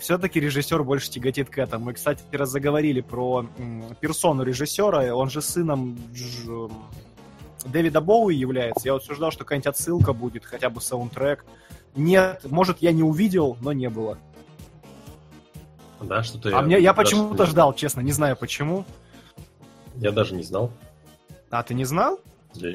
все-таки 0.00 0.40
режиссер 0.40 0.82
больше 0.82 1.10
тяготит 1.10 1.50
к 1.50 1.58
этому. 1.58 1.86
Мы, 1.86 1.92
кстати, 1.94 2.20
раз 2.32 2.50
заговорили 2.50 3.00
про 3.00 3.46
персону 4.00 4.42
режиссера, 4.42 5.14
он 5.14 5.30
же 5.30 5.40
сыном 5.40 5.96
Дж... 6.12 6.68
Дэвида 7.64 8.00
Боуи 8.00 8.34
является. 8.34 8.86
Я 8.86 8.94
вот 8.94 9.04
ждал, 9.04 9.30
что 9.30 9.44
какая-нибудь 9.44 9.68
отсылка 9.68 10.12
будет, 10.12 10.44
хотя 10.44 10.70
бы 10.70 10.80
саундтрек. 10.80 11.44
Нет, 11.94 12.44
может, 12.50 12.78
я 12.82 12.92
не 12.92 13.02
увидел, 13.02 13.56
но 13.60 13.72
не 13.72 13.88
было. 13.88 14.18
Да, 16.00 16.22
что-то 16.22 16.48
а 16.50 16.52
я... 16.52 16.62
Мне, 16.62 16.80
я 16.80 16.92
почему-то 16.92 17.46
ждал, 17.46 17.72
честно, 17.74 18.00
не 18.00 18.12
знаю 18.12 18.36
почему. 18.36 18.84
Я 19.96 20.12
даже 20.12 20.34
не 20.34 20.42
знал. 20.42 20.70
А, 21.50 21.62
ты 21.62 21.74
не 21.74 21.84
знал? 21.84 22.20
Да. 22.54 22.68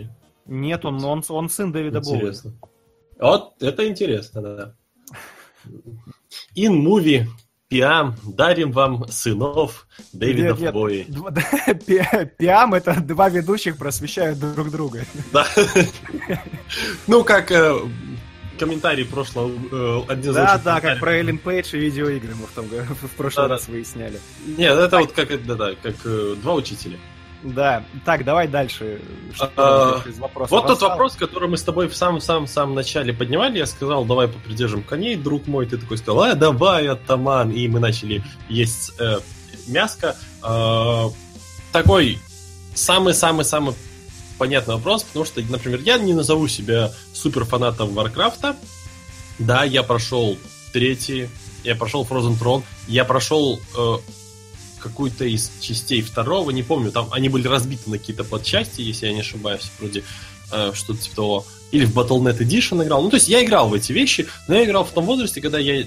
Нет, 0.46 0.86
он, 0.86 1.04
он, 1.04 1.24
он 1.28 1.50
сын 1.50 1.72
Дэвида 1.72 2.00
интересно. 2.00 2.52
Боуи. 2.52 2.72
Вот, 3.20 3.62
это 3.62 3.88
интересно, 3.88 4.42
да. 4.42 4.76
In 6.56 6.82
movie 6.82 7.26
Пиам, 7.70 8.16
дарим 8.24 8.72
вам 8.72 9.08
сынов 9.10 9.86
Дэвида 10.12 10.60
нет, 10.60 10.74
Бои. 10.74 11.04
Пиам 12.38 12.74
это 12.74 13.00
два 13.00 13.30
ведущих 13.30 13.78
просвещают 13.78 14.40
друг 14.40 14.72
друга. 14.72 15.06
Да. 15.32 15.46
Ну, 17.06 17.24
как 17.24 17.52
э, 17.52 17.78
комментарий 18.58 19.06
прошлого 19.06 19.52
э, 19.72 20.02
один 20.12 20.34
Да, 20.34 20.58
да, 20.58 20.82
как 20.82 21.00
про 21.00 21.14
Эллен 21.14 21.38
Пейдж 21.38 21.76
и 21.76 21.78
видеоигры 21.78 22.34
мы 22.34 22.48
в, 22.48 22.52
том, 22.52 22.66
в 23.02 23.16
прошлый 23.16 23.48
раз 23.48 23.68
выясняли. 23.68 24.20
Нет, 24.46 24.76
это 24.76 24.98
вот 24.98 25.12
как, 25.12 25.46
да, 25.46 25.54
да, 25.54 25.76
как 25.76 25.96
э, 26.06 26.36
два 26.42 26.56
учителя. 26.56 26.98
Да, 27.42 27.84
так, 28.06 28.26
давай 28.26 28.48
дальше. 28.48 29.02
А, 29.56 30.02
вот 30.50 30.68
тот 30.68 30.82
вопрос, 30.82 31.16
который 31.16 31.48
мы 31.48 31.58
с 31.58 31.64
тобой 31.64 31.88
в 31.88 31.96
самом-самом-самом 31.96 32.76
начале 32.76 33.14
поднимали, 33.14 33.60
я 33.60 33.66
сказал, 33.66 34.04
давай 34.04 34.28
попридержим 34.28 34.84
коней, 34.84 35.16
друг 35.16 35.48
мой, 35.48 35.66
ты 35.66 35.78
такой 35.78 35.98
сказал, 35.98 36.24
а, 36.24 36.36
давай, 36.36 36.88
атаман, 36.90 37.52
и 37.52 37.68
мы 37.70 37.80
начали 37.80 38.24
есть 38.50 38.92
э, 39.00 39.20
мяско. 39.68 40.18
Э, 40.44 41.06
такой 41.72 42.20
самый-самый-самый 42.76 43.74
понятный 44.38 44.76
вопрос, 44.76 45.04
потому 45.04 45.26
что, 45.26 45.42
например, 45.42 45.80
я 45.82 45.98
не 45.98 46.14
назову 46.14 46.48
себя 46.48 46.92
супер 47.14 47.46
фанатом 47.46 47.94
Варкрафта, 47.94 48.58
да, 49.38 49.64
я 49.64 49.84
прошел 49.84 50.38
третий, 50.74 51.30
я 51.64 51.76
прошел 51.76 52.06
Frozen 52.10 52.38
Throne, 52.38 52.64
я 52.88 53.06
прошел 53.06 53.60
э, 53.78 53.98
какую-то 54.80 55.26
из 55.26 55.52
частей 55.62 56.02
второго, 56.02 56.52
не 56.52 56.64
помню, 56.64 56.92
там 56.92 57.08
они 57.12 57.30
были 57.30 57.48
разбиты 57.48 57.90
на 57.90 57.98
какие-то 57.98 58.24
подчасти, 58.24 58.82
если 58.82 59.08
я 59.08 59.14
не 59.14 59.22
ошибаюсь, 59.22 59.72
вроде 59.80 60.04
э, 60.52 60.72
что-то 60.74 61.02
типа 61.02 61.16
того. 61.16 61.46
Или 61.72 61.86
в 61.86 61.96
Battle.net 61.96 62.40
Edition 62.40 62.84
играл. 62.84 63.04
Ну, 63.04 63.10
то 63.10 63.18
есть 63.18 63.30
я 63.30 63.44
играл 63.44 63.70
в 63.70 63.74
эти 63.74 63.92
вещи, 63.92 64.28
но 64.48 64.56
я 64.56 64.66
играл 64.66 64.84
в 64.84 64.92
том 64.92 65.06
возрасте, 65.06 65.42
когда 65.42 65.60
я 65.60 65.86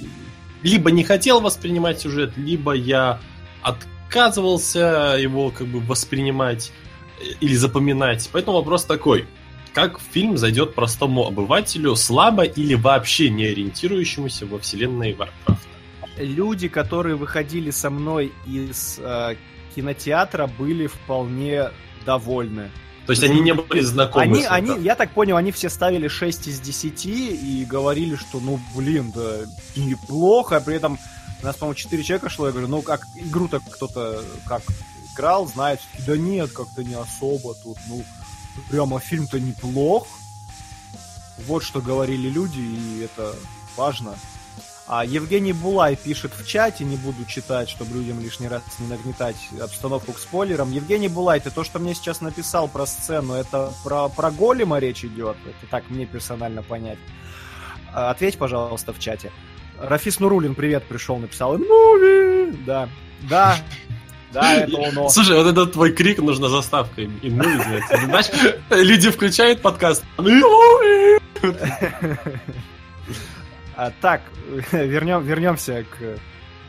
либо 0.62 0.90
не 0.90 1.03
хотел 1.05 1.40
воспринимать 1.40 2.01
сюжет, 2.01 2.36
либо 2.36 2.72
я 2.72 3.20
отказывался 3.62 5.16
его 5.18 5.51
как 5.51 5.66
бы 5.66 5.80
воспринимать 5.80 6.72
э, 7.20 7.32
или 7.40 7.55
запоминать. 7.55 8.28
Поэтому 8.32 8.59
вопрос 8.59 8.84
такой. 8.84 9.26
Как 9.72 10.01
фильм 10.12 10.36
зайдет 10.36 10.74
простому 10.74 11.26
обывателю, 11.26 11.97
слабо 11.97 12.45
или 12.45 12.74
вообще 12.74 13.30
не 13.30 13.47
ориентирующемуся 13.47 14.45
во 14.45 14.59
вселенной 14.59 15.12
Warcraft? 15.12 15.72
Люди, 16.17 16.69
которые 16.69 17.17
выходили 17.17 17.71
со 17.71 17.91
мной 17.91 18.33
из 18.47 18.99
э, 18.99 19.37
кинотеатра, 19.75 20.47
были 20.47 20.87
вполне 20.87 21.71
довольны. 22.05 22.71
То 23.07 23.13
есть 23.13 23.25
они 23.25 23.41
не 23.41 23.53
были 23.53 23.81
знакомы 23.81 24.25
они, 24.25 24.43
с 24.43 24.47
они, 24.49 24.85
Я 24.85 24.95
так 24.95 25.11
понял, 25.11 25.37
они 25.37 25.51
все 25.51 25.69
ставили 25.69 26.07
6 26.07 26.47
из 26.47 26.61
10 26.61 27.07
и 27.07 27.67
говорили, 27.69 28.15
что, 28.15 28.39
ну, 28.39 28.61
блин, 28.77 29.13
да, 29.15 29.41
неплохо. 29.75 30.61
При 30.61 30.77
этом 30.77 30.99
у 31.43 31.45
нас, 31.45 31.57
по-моему, 31.57 31.75
4 31.75 32.03
человека 32.05 32.29
шло. 32.29 32.47
Я 32.47 32.53
говорю, 32.53 32.69
ну, 32.69 32.83
как 32.83 33.03
игру-то 33.17 33.59
кто-то 33.59 34.23
как 34.47 34.63
играл, 35.15 35.49
знает. 35.49 35.81
Да 36.07 36.17
нет, 36.17 36.53
как-то 36.53 36.85
не 36.85 36.95
особо 36.95 37.55
тут. 37.55 37.77
Ну, 37.89 38.05
прямо 38.71 39.01
фильм-то 39.01 39.41
неплох. 39.41 40.07
Вот 41.47 41.65
что 41.65 41.81
говорили 41.81 42.29
люди, 42.29 42.61
и 42.61 43.01
это 43.01 43.35
важно. 43.77 44.15
А 44.95 45.07
Евгений 45.07 45.55
Булай 45.55 45.97
пишет 45.97 46.32
в 46.38 46.47
чате, 46.47 46.84
не 46.84 46.97
буду 46.99 47.24
читать, 47.24 47.70
чтобы 47.70 47.95
людям 47.95 48.20
лишний 48.20 48.47
раз 48.47 48.61
не 48.78 48.88
нагнетать 48.88 49.36
обстановку 49.59 50.12
к 50.12 50.18
спойлерам. 50.18 50.70
Евгений 50.70 51.09
Булай, 51.09 51.40
ты 51.40 51.51
то, 51.51 51.64
что 51.64 51.78
мне 51.78 51.95
сейчас 51.95 52.20
написал 52.20 52.68
про 52.68 52.84
сцену, 52.84 53.32
это 53.32 53.72
про, 53.84 54.11
про 54.11 54.30
голема 54.30 54.80
речь 54.80 55.03
идет? 55.03 55.38
Это 55.47 55.70
так 55.70 55.88
мне 55.88 56.05
персонально 56.05 56.62
понять. 56.62 56.99
А, 57.95 58.11
ответь, 58.11 58.36
пожалуйста, 58.36 58.93
в 58.93 58.99
чате. 58.99 59.32
Рафис 59.80 60.20
Нурулин, 60.20 60.55
привет, 60.55 60.84
пришел, 60.84 61.16
написал 61.16 61.57
«Инмуви!» 61.57 62.55
Да, 62.66 62.86
да, 63.22 63.57
да, 64.30 64.57
это 64.57 64.88
оно. 64.88 65.09
Слушай, 65.09 65.38
вот 65.38 65.47
этот 65.47 65.72
твой 65.72 65.93
крик 65.93 66.18
нужно 66.18 66.51
заставкой. 66.51 67.07
«Инмуви!» 67.22 67.82
Знаешь, 67.88 68.26
люди 68.68 69.11
включают 69.11 69.62
подкаст 69.62 70.05
«Инмуви!» 70.18 71.18
А, 73.83 73.91
так, 74.01 74.22
вернем, 74.72 75.24
вернемся 75.24 75.85
к... 75.91 76.18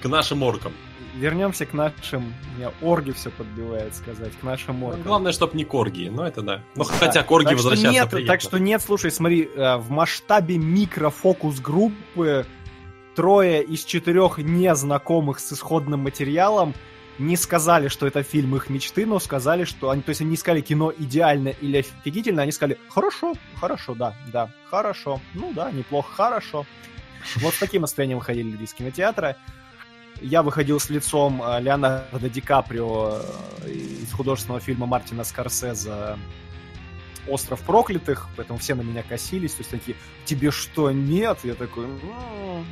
К 0.01 0.09
нашим 0.09 0.41
оркам. 0.41 0.73
Вернемся 1.15 1.67
к 1.67 1.73
нашим... 1.73 2.33
Меня 2.57 2.71
орги 2.81 3.11
все 3.11 3.29
подбивает 3.29 3.93
сказать, 3.93 4.31
к 4.35 4.41
нашим 4.41 4.83
оркам. 4.83 5.03
Главное, 5.03 5.31
чтобы 5.31 5.55
не 5.55 5.63
корги, 5.63 6.09
но 6.09 6.25
это 6.25 6.41
да. 6.41 6.63
Ну, 6.73 6.83
да. 6.85 6.91
хотя 6.91 7.21
корги 7.21 7.49
так 7.49 7.57
возвращаться 7.57 7.91
нет, 7.91 8.09
приятно. 8.09 8.33
Так 8.33 8.41
что 8.41 8.57
нет, 8.57 8.81
слушай, 8.81 9.11
смотри, 9.11 9.43
э, 9.43 9.77
в 9.77 9.91
масштабе 9.91 10.57
микрофокус-группы 10.57 12.47
трое 13.15 13.63
из 13.63 13.85
четырех 13.85 14.39
незнакомых 14.39 15.37
с 15.37 15.53
исходным 15.53 15.99
материалом 15.99 16.73
не 17.19 17.37
сказали, 17.37 17.89
что 17.89 18.07
это 18.07 18.23
фильм 18.23 18.55
их 18.55 18.71
мечты, 18.71 19.05
но 19.05 19.19
сказали, 19.19 19.65
что 19.65 19.91
они, 19.91 20.01
то 20.01 20.09
есть 20.09 20.21
они 20.21 20.31
не 20.31 20.37
сказали 20.37 20.61
кино 20.61 20.91
идеально 20.97 21.49
или 21.49 21.77
офигительно, 21.77 22.41
они 22.41 22.51
сказали 22.51 22.79
хорошо, 22.89 23.35
хорошо, 23.61 23.93
да, 23.93 24.15
да, 24.31 24.49
хорошо, 24.71 25.21
ну 25.35 25.53
да, 25.53 25.69
неплохо, 25.71 26.11
хорошо. 26.11 26.65
Вот 27.37 27.53
с 27.53 27.59
таким 27.59 27.81
настроением 27.81 28.19
выходили 28.19 28.49
люди 28.51 28.63
из 28.63 28.73
кинотеатра. 28.73 29.37
Я 30.21 30.43
выходил 30.43 30.79
с 30.79 30.89
лицом 30.89 31.41
э, 31.43 31.61
Леонардо 31.61 32.29
Ди 32.29 32.41
Каприо 32.41 33.21
э, 33.63 33.71
из 33.71 34.11
художественного 34.13 34.61
фильма 34.61 34.85
Мартина 34.85 35.23
Скорсезе 35.23 36.17
«Остров 37.27 37.61
проклятых», 37.61 38.29
поэтому 38.35 38.59
все 38.59 38.75
на 38.75 38.81
меня 38.81 39.01
косились, 39.01 39.53
то 39.53 39.61
есть 39.61 39.71
такие, 39.71 39.97
тебе 40.25 40.51
что, 40.51 40.91
нет? 40.91 41.39
Я 41.43 41.55
такой, 41.55 41.87
ну... 41.87 42.63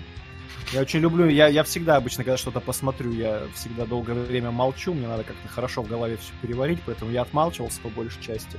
Я 0.71 0.81
очень 0.81 0.99
люблю, 0.99 1.27
я, 1.27 1.47
я 1.47 1.63
всегда 1.63 1.97
обычно, 1.97 2.23
когда 2.23 2.37
что-то 2.37 2.61
посмотрю, 2.61 3.11
я 3.11 3.41
всегда 3.55 3.85
долгое 3.85 4.13
время 4.13 4.51
молчу, 4.51 4.93
мне 4.93 5.07
надо 5.07 5.23
как-то 5.23 5.47
хорошо 5.49 5.81
в 5.81 5.87
голове 5.87 6.17
все 6.17 6.31
переварить, 6.41 6.79
поэтому 6.85 7.11
я 7.11 7.23
отмалчивался 7.23 7.81
по 7.81 7.89
большей 7.89 8.21
части. 8.21 8.57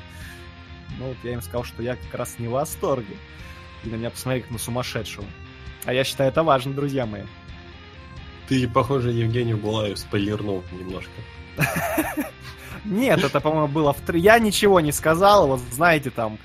Ну 0.99 1.09
вот 1.09 1.17
я 1.23 1.33
им 1.33 1.41
сказал, 1.41 1.65
что 1.65 1.83
я 1.83 1.97
как 1.97 2.15
раз 2.15 2.39
не 2.39 2.49
в 2.49 2.51
восторге. 2.51 3.17
И 3.85 3.89
на 3.89 3.95
меня 3.97 4.11
посмотрели 4.11 4.43
как 4.43 4.51
на 4.51 4.59
сумасшедшего. 4.59 5.25
А 5.85 5.93
я 5.93 6.05
считаю, 6.05 6.31
это 6.31 6.43
важно, 6.43 6.73
друзья 6.73 7.07
мои. 7.07 7.23
Ты, 8.49 8.69
похоже, 8.69 9.11
Евгению 9.11 9.57
Булаев 9.57 9.99
спойлернул 9.99 10.63
немножко. 10.73 11.13
Нет, 12.85 13.23
это, 13.23 13.41
по-моему, 13.41 13.69
было 13.69 13.93
в... 13.93 14.15
Я 14.15 14.39
ничего 14.39 14.81
не 14.81 14.93
сказал, 14.93 15.47
вот 15.47 15.61
знаете, 15.71 16.11
там, 16.11 16.39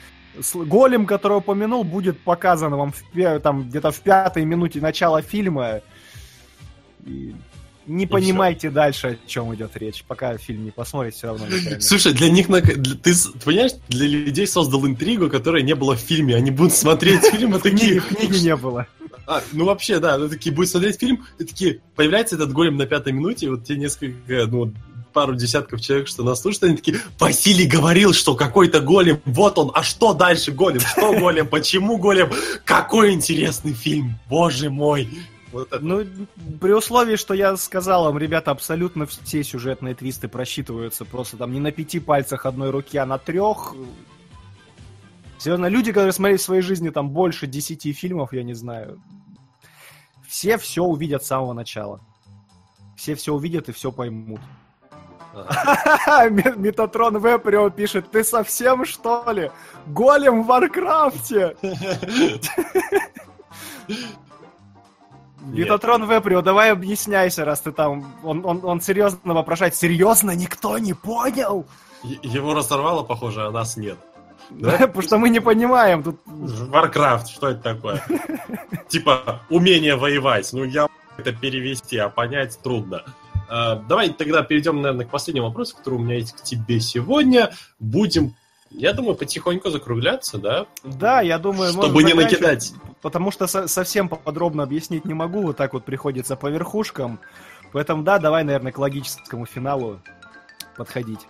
голем, 0.53 1.05
который 1.05 1.37
упомянул, 1.37 1.83
будет 1.83 2.19
показан 2.19 2.75
вам 2.75 2.93
в, 2.93 3.39
там, 3.39 3.67
где-то 3.69 3.91
в 3.91 3.99
пятой 4.01 4.45
минуте 4.45 4.79
начала 4.79 5.21
фильма. 5.21 5.81
И 7.05 7.35
не 7.87 8.03
и 8.03 8.07
понимайте 8.07 8.67
все. 8.67 8.71
дальше, 8.71 9.07
о 9.23 9.27
чем 9.27 9.55
идет 9.55 9.75
речь, 9.77 10.03
пока 10.05 10.37
фильм 10.37 10.65
не 10.65 10.71
посмотрите, 10.71 11.17
все 11.17 11.27
равно 11.27 11.47
не 11.47 11.79
Слушай, 11.79 12.13
для 12.13 12.29
них, 12.29 12.47
для, 12.47 12.61
ты 12.61 13.13
понимаешь, 13.43 13.71
для 13.87 14.07
людей 14.07 14.45
создал 14.45 14.85
интригу, 14.85 15.29
которой 15.29 15.63
не 15.63 15.73
было 15.73 15.95
в 15.95 15.99
фильме. 15.99 16.35
Они 16.35 16.51
будут 16.51 16.73
смотреть 16.73 17.23
фильм, 17.25 17.55
а 17.55 17.59
такие... 17.63 18.01
В 18.01 18.07
книге 18.07 18.39
не 18.41 18.55
было. 18.55 18.87
А, 19.27 19.43
ну 19.51 19.65
вообще, 19.65 19.99
да, 19.99 20.17
ну 20.17 20.29
такие, 20.29 20.55
будут 20.55 20.71
смотреть 20.71 20.99
фильм, 20.99 21.25
и 21.37 21.43
такие, 21.43 21.81
появляется 21.95 22.35
этот 22.35 22.53
голем 22.53 22.77
на 22.77 22.85
пятой 22.85 23.11
минуте, 23.11 23.47
и 23.47 23.49
вот 23.49 23.65
те 23.65 23.75
несколько, 23.75 24.47
ну, 24.47 24.71
пару 25.11 25.35
десятков 25.35 25.81
человек, 25.81 26.07
что 26.07 26.23
нас 26.23 26.41
слушают, 26.41 26.63
они 26.63 26.77
такие, 26.77 27.01
Василий 27.19 27.67
говорил, 27.67 28.13
что 28.13 28.35
какой-то 28.35 28.79
голем, 28.79 29.19
вот 29.25 29.57
он, 29.57 29.71
а 29.73 29.83
что 29.83 30.13
дальше 30.13 30.53
голем, 30.53 30.79
что 30.79 31.11
голем, 31.19 31.47
почему 31.47 31.97
голем, 31.97 32.31
какой 32.63 33.11
интересный 33.11 33.73
фильм, 33.73 34.17
боже 34.29 34.69
мой. 34.69 35.09
Вот 35.51 35.73
это. 35.73 35.83
Ну, 35.83 36.05
при 36.61 36.71
условии, 36.71 37.15
что 37.15 37.33
я 37.33 37.57
сказал 37.57 38.05
вам, 38.05 38.17
ребята, 38.17 38.51
абсолютно 38.51 39.07
все 39.07 39.43
сюжетные 39.43 39.95
твисты 39.95 40.27
просчитываются 40.27 41.03
просто 41.03 41.35
там 41.35 41.51
не 41.51 41.59
на 41.59 41.71
пяти 41.71 41.99
пальцах 41.99 42.45
одной 42.45 42.69
руки, 42.69 42.97
а 42.97 43.05
на 43.05 43.17
трех. 43.17 43.75
Серьезно, 45.47 45.67
люди, 45.67 45.93
которые 45.93 46.11
смотрели 46.11 46.35
в 46.35 46.41
своей 46.41 46.61
жизни 46.61 46.89
там 46.89 47.09
больше 47.09 47.47
10 47.47 47.97
фильмов, 47.97 48.33
я 48.33 48.43
не 48.43 48.53
знаю, 48.53 49.01
все 50.27 50.57
все 50.57 50.83
увидят 50.83 51.23
с 51.23 51.27
самого 51.27 51.53
начала. 51.53 52.01
Все 52.97 53.15
все 53.15 53.33
увидят 53.33 53.69
и 53.69 53.71
все 53.71 53.93
поймут. 53.93 54.41
Метатрон 55.33 57.19
Веприо 57.19 57.69
пишет, 57.69 58.11
ты 58.11 58.25
совсем 58.25 58.83
что 58.83 59.23
ли? 59.31 59.49
Голем 59.85 60.43
в 60.43 60.47
Варкрафте! 60.47 61.55
Метатрон 65.45 66.09
Веприо, 66.09 66.41
давай 66.41 66.73
объясняйся, 66.73 67.45
раз 67.45 67.61
ты 67.61 67.71
там... 67.71 68.13
Он, 68.21 68.45
он, 68.45 68.65
он 68.65 68.81
серьезно 68.81 69.33
вопрошает. 69.33 69.75
Серьезно, 69.75 70.31
никто 70.31 70.77
не 70.77 70.93
понял? 70.93 71.65
Его 72.03 72.53
разорвало, 72.53 73.03
похоже, 73.03 73.47
а 73.47 73.51
нас 73.51 73.77
нет. 73.77 73.97
Да? 74.49 74.77
Потому 74.87 75.01
что 75.01 75.17
мы 75.17 75.29
не 75.29 75.39
понимаем. 75.39 76.03
Тут... 76.03 76.19
Warcraft, 76.25 77.27
что 77.27 77.49
это 77.49 77.61
такое? 77.61 78.03
Типа, 78.87 79.41
умение 79.49 79.95
воевать. 79.95 80.51
Ну, 80.53 80.63
я 80.63 80.87
это 81.17 81.33
перевести, 81.33 81.97
а 81.97 82.09
понять 82.09 82.59
трудно. 82.61 83.03
Э, 83.49 83.81
давай 83.87 84.09
тогда 84.09 84.43
перейдем, 84.43 84.81
наверное, 84.81 85.05
к 85.05 85.09
последнему 85.09 85.47
вопросу, 85.47 85.75
который 85.77 85.95
у 85.95 85.99
меня 85.99 86.15
есть 86.15 86.33
к 86.33 86.43
тебе 86.43 86.79
сегодня. 86.81 87.53
Будем, 87.79 88.35
я 88.71 88.93
думаю, 88.93 89.15
потихоньку 89.15 89.69
закругляться, 89.69 90.37
да? 90.37 90.65
Да, 90.83 91.21
я 91.21 91.39
думаю, 91.39 91.71
чтобы 91.71 92.03
не 92.03 92.13
накидать. 92.13 92.73
Потому 93.01 93.31
что 93.31 93.47
со- 93.47 93.67
совсем 93.67 94.09
подробно 94.09 94.63
объяснить 94.63 95.05
не 95.05 95.13
могу, 95.13 95.43
вот 95.43 95.57
так 95.57 95.73
вот 95.73 95.85
приходится 95.85 96.35
по 96.35 96.47
верхушкам. 96.47 97.19
Поэтому 97.71 98.03
да, 98.03 98.19
давай, 98.19 98.43
наверное, 98.43 98.71
к 98.71 98.77
логическому 98.77 99.45
финалу 99.45 100.01
подходить. 100.75 101.21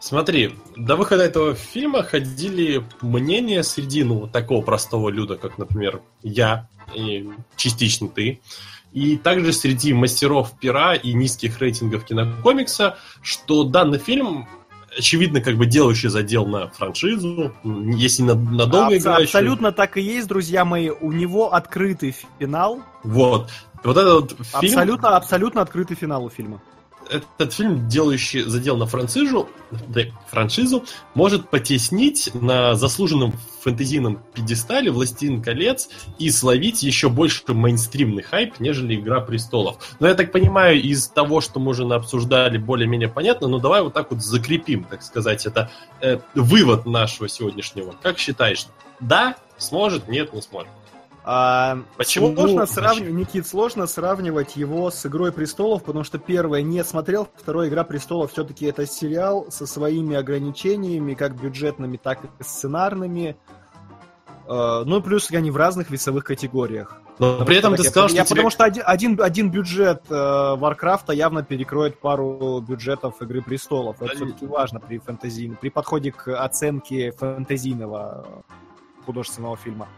Смотри, 0.00 0.54
до 0.76 0.96
выхода 0.96 1.24
этого 1.24 1.54
фильма 1.54 2.02
ходили 2.02 2.84
мнения 3.02 3.62
среди, 3.62 4.04
ну, 4.04 4.28
такого 4.28 4.62
простого 4.62 5.08
люда, 5.08 5.36
как, 5.36 5.58
например, 5.58 6.00
я 6.22 6.68
и 6.94 7.28
частично 7.56 8.08
ты, 8.08 8.40
и 8.92 9.16
также 9.16 9.52
среди 9.52 9.92
мастеров 9.92 10.52
пера 10.58 10.94
и 10.94 11.12
низких 11.12 11.58
рейтингов 11.58 12.04
кинокомикса, 12.04 12.96
что 13.22 13.64
данный 13.64 13.98
фильм 13.98 14.48
очевидно, 14.96 15.40
как 15.40 15.56
бы 15.56 15.66
делающий 15.66 16.08
задел 16.08 16.46
на 16.46 16.68
франшизу, 16.68 17.52
если 17.64 18.22
на, 18.22 18.34
на 18.34 18.66
долго 18.66 18.94
Абс- 18.94 18.98
играющий. 18.98 19.24
Абсолютно 19.24 19.72
так 19.72 19.96
и 19.96 20.00
есть, 20.00 20.26
друзья 20.26 20.64
мои. 20.64 20.90
У 20.90 21.12
него 21.12 21.52
открытый 21.52 22.14
финал. 22.38 22.82
Вот. 23.02 23.50
Вот 23.84 23.96
этот 23.96 24.30
фильм... 24.60 24.72
Абсолютно, 24.72 25.16
абсолютно 25.16 25.60
открытый 25.60 25.96
финал 25.96 26.24
у 26.24 26.30
фильма 26.30 26.60
этот 27.08 27.52
фильм, 27.52 27.88
делающий 27.88 28.42
задел 28.42 28.76
на 28.76 28.86
франшизу, 28.86 29.48
франшизу, 30.28 30.84
может 31.14 31.48
потеснить 31.50 32.30
на 32.34 32.74
заслуженном 32.74 33.32
фэнтезийном 33.62 34.22
пьедестале 34.34 34.90
«Властелин 34.90 35.42
колец» 35.42 35.88
и 36.18 36.30
словить 36.30 36.82
еще 36.82 37.08
больше 37.08 37.42
мейнстримный 37.48 38.22
хайп, 38.22 38.60
нежели 38.60 38.94
«Игра 38.96 39.20
престолов». 39.20 39.96
Но 40.00 40.08
я 40.08 40.14
так 40.14 40.32
понимаю, 40.32 40.80
из 40.80 41.08
того, 41.08 41.40
что 41.40 41.60
мы 41.60 41.70
уже 41.70 41.84
обсуждали, 41.84 42.58
более-менее 42.58 43.08
понятно, 43.08 43.48
но 43.48 43.58
давай 43.58 43.82
вот 43.82 43.94
так 43.94 44.10
вот 44.10 44.22
закрепим, 44.22 44.84
так 44.84 45.02
сказать, 45.02 45.46
это 45.46 45.70
э, 46.00 46.18
вывод 46.34 46.86
нашего 46.86 47.28
сегодняшнего. 47.28 47.94
Как 48.02 48.18
считаешь, 48.18 48.66
да, 49.00 49.36
сможет, 49.58 50.08
нет, 50.08 50.32
не 50.32 50.42
сможет? 50.42 50.70
А, 51.30 51.80
Почему? 51.98 52.34
Сложно 52.34 52.64
сравнивать, 52.64 53.12
Никит, 53.12 53.46
сложно 53.46 53.86
сравнивать 53.86 54.56
его 54.56 54.90
с 54.90 55.04
Игрой 55.04 55.30
престолов, 55.30 55.84
потому 55.84 56.02
что 56.02 56.16
первое 56.16 56.62
не 56.62 56.82
смотрел, 56.82 57.28
второе 57.36 57.68
Игра 57.68 57.84
престолов 57.84 58.32
все-таки 58.32 58.64
это 58.64 58.86
сериал 58.86 59.44
со 59.50 59.66
своими 59.66 60.16
ограничениями, 60.16 61.12
как 61.12 61.38
бюджетными, 61.38 61.98
так 61.98 62.24
и 62.24 62.42
сценарными. 62.42 63.36
Uh, 64.46 64.84
ну, 64.86 65.02
плюс 65.02 65.30
они 65.30 65.50
в 65.50 65.58
разных 65.58 65.90
весовых 65.90 66.24
категориях. 66.24 66.96
Но 67.18 67.32
потому 67.32 67.44
при 67.44 67.56
этом 67.56 67.76
ты 67.76 67.82
сказал, 67.82 68.04
я, 68.04 68.08
что 68.08 68.16
я, 68.16 68.24
тебе... 68.24 68.34
Потому 68.34 68.50
что 68.50 68.64
один, 68.64 68.82
один, 68.86 69.20
один 69.20 69.50
бюджет 69.50 70.04
uh, 70.08 70.56
Варкрафта 70.56 71.12
явно 71.12 71.42
перекроет 71.42 72.00
пару 72.00 72.58
бюджетов 72.66 73.20
Игры 73.20 73.42
Престолов. 73.42 74.00
Это 74.00 74.14
все-таки 74.14 74.46
важно 74.46 74.80
при 74.80 74.96
фэнтези, 74.96 75.54
при 75.60 75.68
подходе 75.68 76.10
к 76.10 76.34
оценке 76.42 77.12
фэнтезийного 77.12 78.26
художественного 79.04 79.58
фильма. 79.58 79.88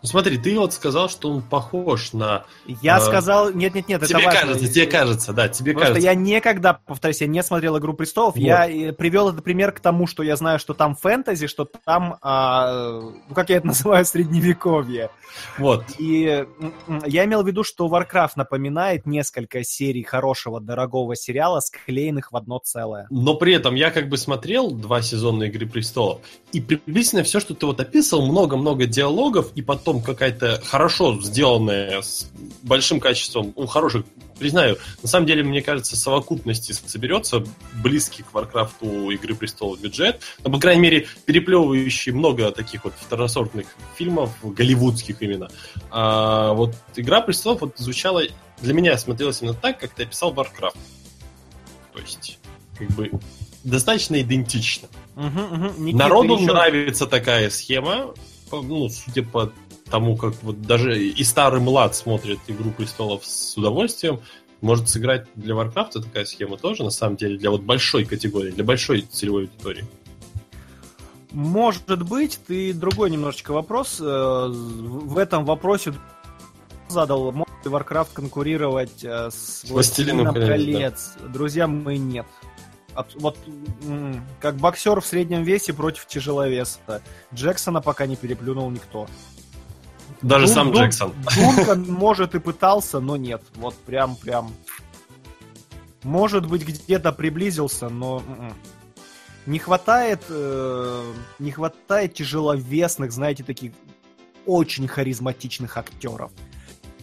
Ну 0.00 0.08
смотри, 0.08 0.38
ты 0.38 0.58
вот 0.58 0.72
сказал, 0.72 1.08
что 1.08 1.30
он 1.30 1.42
похож 1.42 2.12
на... 2.12 2.44
Я 2.82 2.98
э... 2.98 3.00
сказал... 3.00 3.52
Нет-нет-нет, 3.52 4.02
это 4.02 4.08
Тебе 4.08 4.24
важно. 4.24 4.40
кажется, 4.40 4.72
тебе 4.72 4.86
кажется, 4.86 5.32
да, 5.32 5.48
тебе 5.48 5.72
Потому 5.72 5.94
кажется. 5.94 6.08
я 6.08 6.14
никогда, 6.14 6.74
повторюсь, 6.74 7.20
я 7.20 7.26
не 7.26 7.42
смотрел 7.42 7.78
«Игру 7.78 7.94
престолов». 7.94 8.34
Вот. 8.36 8.42
Я 8.42 8.92
привел 8.92 9.30
этот 9.30 9.42
пример 9.42 9.72
к 9.72 9.80
тому, 9.80 10.06
что 10.06 10.22
я 10.22 10.36
знаю, 10.36 10.58
что 10.58 10.74
там 10.74 10.94
фэнтези, 10.94 11.46
что 11.48 11.64
там, 11.64 12.16
а, 12.22 13.00
ну, 13.00 13.34
как 13.34 13.50
я 13.50 13.56
это 13.56 13.66
называю, 13.68 14.04
средневековье. 14.04 15.10
Вот. 15.58 15.84
И 15.98 16.46
я 17.06 17.24
имел 17.24 17.42
в 17.42 17.46
виду, 17.46 17.64
что 17.64 17.88
Warcraft 17.88 18.32
напоминает 18.36 19.06
несколько 19.06 19.64
серий 19.64 20.04
хорошего, 20.04 20.60
дорогого 20.60 21.16
сериала, 21.16 21.60
склеенных 21.60 22.32
в 22.32 22.36
одно 22.36 22.58
целое. 22.58 23.06
Но 23.10 23.34
при 23.34 23.54
этом 23.54 23.74
я 23.74 23.90
как 23.90 24.08
бы 24.08 24.16
смотрел 24.16 24.70
два 24.70 25.02
сезона 25.02 25.44
«Игры 25.44 25.66
престолов», 25.66 26.20
и 26.52 26.60
приблизительно 26.60 27.22
все, 27.24 27.40
что 27.40 27.54
ты 27.54 27.66
вот 27.66 27.80
описывал, 27.80 28.26
много-много 28.26 28.86
диалогов, 28.86 29.52
и 29.54 29.62
потом 29.62 29.87
какая-то 29.94 30.62
хорошо 30.64 31.20
сделанная, 31.20 32.02
с 32.02 32.30
большим 32.62 33.00
качеством, 33.00 33.52
ну, 33.56 33.66
хороших, 33.66 34.04
признаю, 34.38 34.76
на 35.02 35.08
самом 35.08 35.26
деле, 35.26 35.42
мне 35.42 35.62
кажется, 35.62 35.96
совокупности 35.96 36.72
соберется 36.72 37.44
близкий 37.82 38.22
к 38.22 38.32
Варкрафту 38.32 39.10
Игры 39.10 39.34
Престолов 39.34 39.80
бюджет, 39.80 40.20
но, 40.44 40.50
по 40.50 40.58
крайней 40.60 40.82
мере, 40.82 41.06
переплевывающий 41.24 42.12
много 42.12 42.50
таких 42.52 42.84
вот 42.84 42.94
второсортных 42.98 43.66
фильмов, 43.96 44.30
голливудских 44.42 45.20
именно. 45.22 45.50
А 45.90 46.52
вот 46.52 46.74
Игра 46.96 47.20
Престолов 47.20 47.62
вот 47.62 47.78
звучала, 47.78 48.22
для 48.60 48.74
меня 48.74 48.96
смотрелась 48.98 49.42
именно 49.42 49.54
так, 49.54 49.80
как 49.80 49.94
ты 49.94 50.04
описал 50.04 50.32
Варкрафт. 50.32 50.76
То 51.92 52.00
есть, 52.00 52.38
как 52.78 52.88
бы, 52.90 53.10
достаточно 53.64 54.20
идентично. 54.20 54.88
Угу, 55.16 55.24
угу. 55.26 55.82
Никита, 55.82 55.98
Народу 55.98 56.34
еще... 56.36 56.46
нравится 56.46 57.06
такая 57.06 57.50
схема, 57.50 58.14
ну, 58.52 58.88
судя 58.88 59.22
по 59.24 59.52
тому, 59.88 60.16
как 60.16 60.34
вот 60.42 60.62
даже 60.62 61.02
и 61.02 61.24
старый 61.24 61.60
млад 61.60 61.94
смотрит 61.96 62.38
«Игру 62.46 62.70
престолов» 62.70 63.24
с 63.24 63.56
удовольствием, 63.56 64.20
может 64.60 64.88
сыграть 64.88 65.26
для 65.34 65.54
Warcraft 65.54 66.02
такая 66.02 66.24
схема 66.24 66.56
тоже, 66.56 66.82
на 66.82 66.90
самом 66.90 67.16
деле, 67.16 67.38
для 67.38 67.50
вот 67.50 67.62
большой 67.62 68.04
категории, 68.04 68.50
для 68.50 68.64
большой 68.64 69.02
целевой 69.02 69.44
аудитории. 69.44 69.84
Может 71.30 72.02
быть, 72.04 72.40
ты 72.46 72.72
другой 72.72 73.10
немножечко 73.10 73.52
вопрос. 73.52 73.98
Э, 74.00 74.48
в 74.48 75.18
этом 75.18 75.44
вопросе 75.44 75.94
задал, 76.88 77.30
может 77.32 77.54
ли 77.64 77.70
Warcraft 77.70 78.08
конкурировать 78.14 79.04
э, 79.04 79.30
с 79.30 79.64
Властелином 79.68 80.34
колец? 80.34 80.48
колец? 80.48 81.12
Да. 81.20 81.28
Друзья, 81.28 81.66
мы 81.66 81.98
нет 81.98 82.26
вот 83.16 83.36
как 84.40 84.56
боксер 84.56 85.00
в 85.00 85.06
среднем 85.06 85.42
весе 85.42 85.72
против 85.72 86.06
тяжеловеса. 86.06 87.02
Джексона 87.32 87.80
пока 87.80 88.06
не 88.06 88.16
переплюнул 88.16 88.70
никто. 88.70 89.06
Даже 90.22 90.46
Дун, 90.46 90.54
сам 90.54 90.72
Дун, 90.72 90.82
Джексон. 90.82 91.14
Дункан, 91.36 91.82
может, 91.88 92.34
и 92.34 92.40
пытался, 92.40 93.00
но 93.00 93.16
нет. 93.16 93.42
Вот 93.54 93.74
прям, 93.74 94.16
прям. 94.16 94.52
Может 96.02 96.46
быть, 96.46 96.66
где-то 96.66 97.12
приблизился, 97.12 97.88
но 97.88 98.22
м-м. 98.26 98.54
не 99.46 99.58
хватает, 99.58 100.22
э, 100.28 101.12
не 101.38 101.50
хватает 101.50 102.14
тяжеловесных, 102.14 103.12
знаете, 103.12 103.44
таких 103.44 103.72
очень 104.46 104.88
харизматичных 104.88 105.76
актеров. 105.76 106.30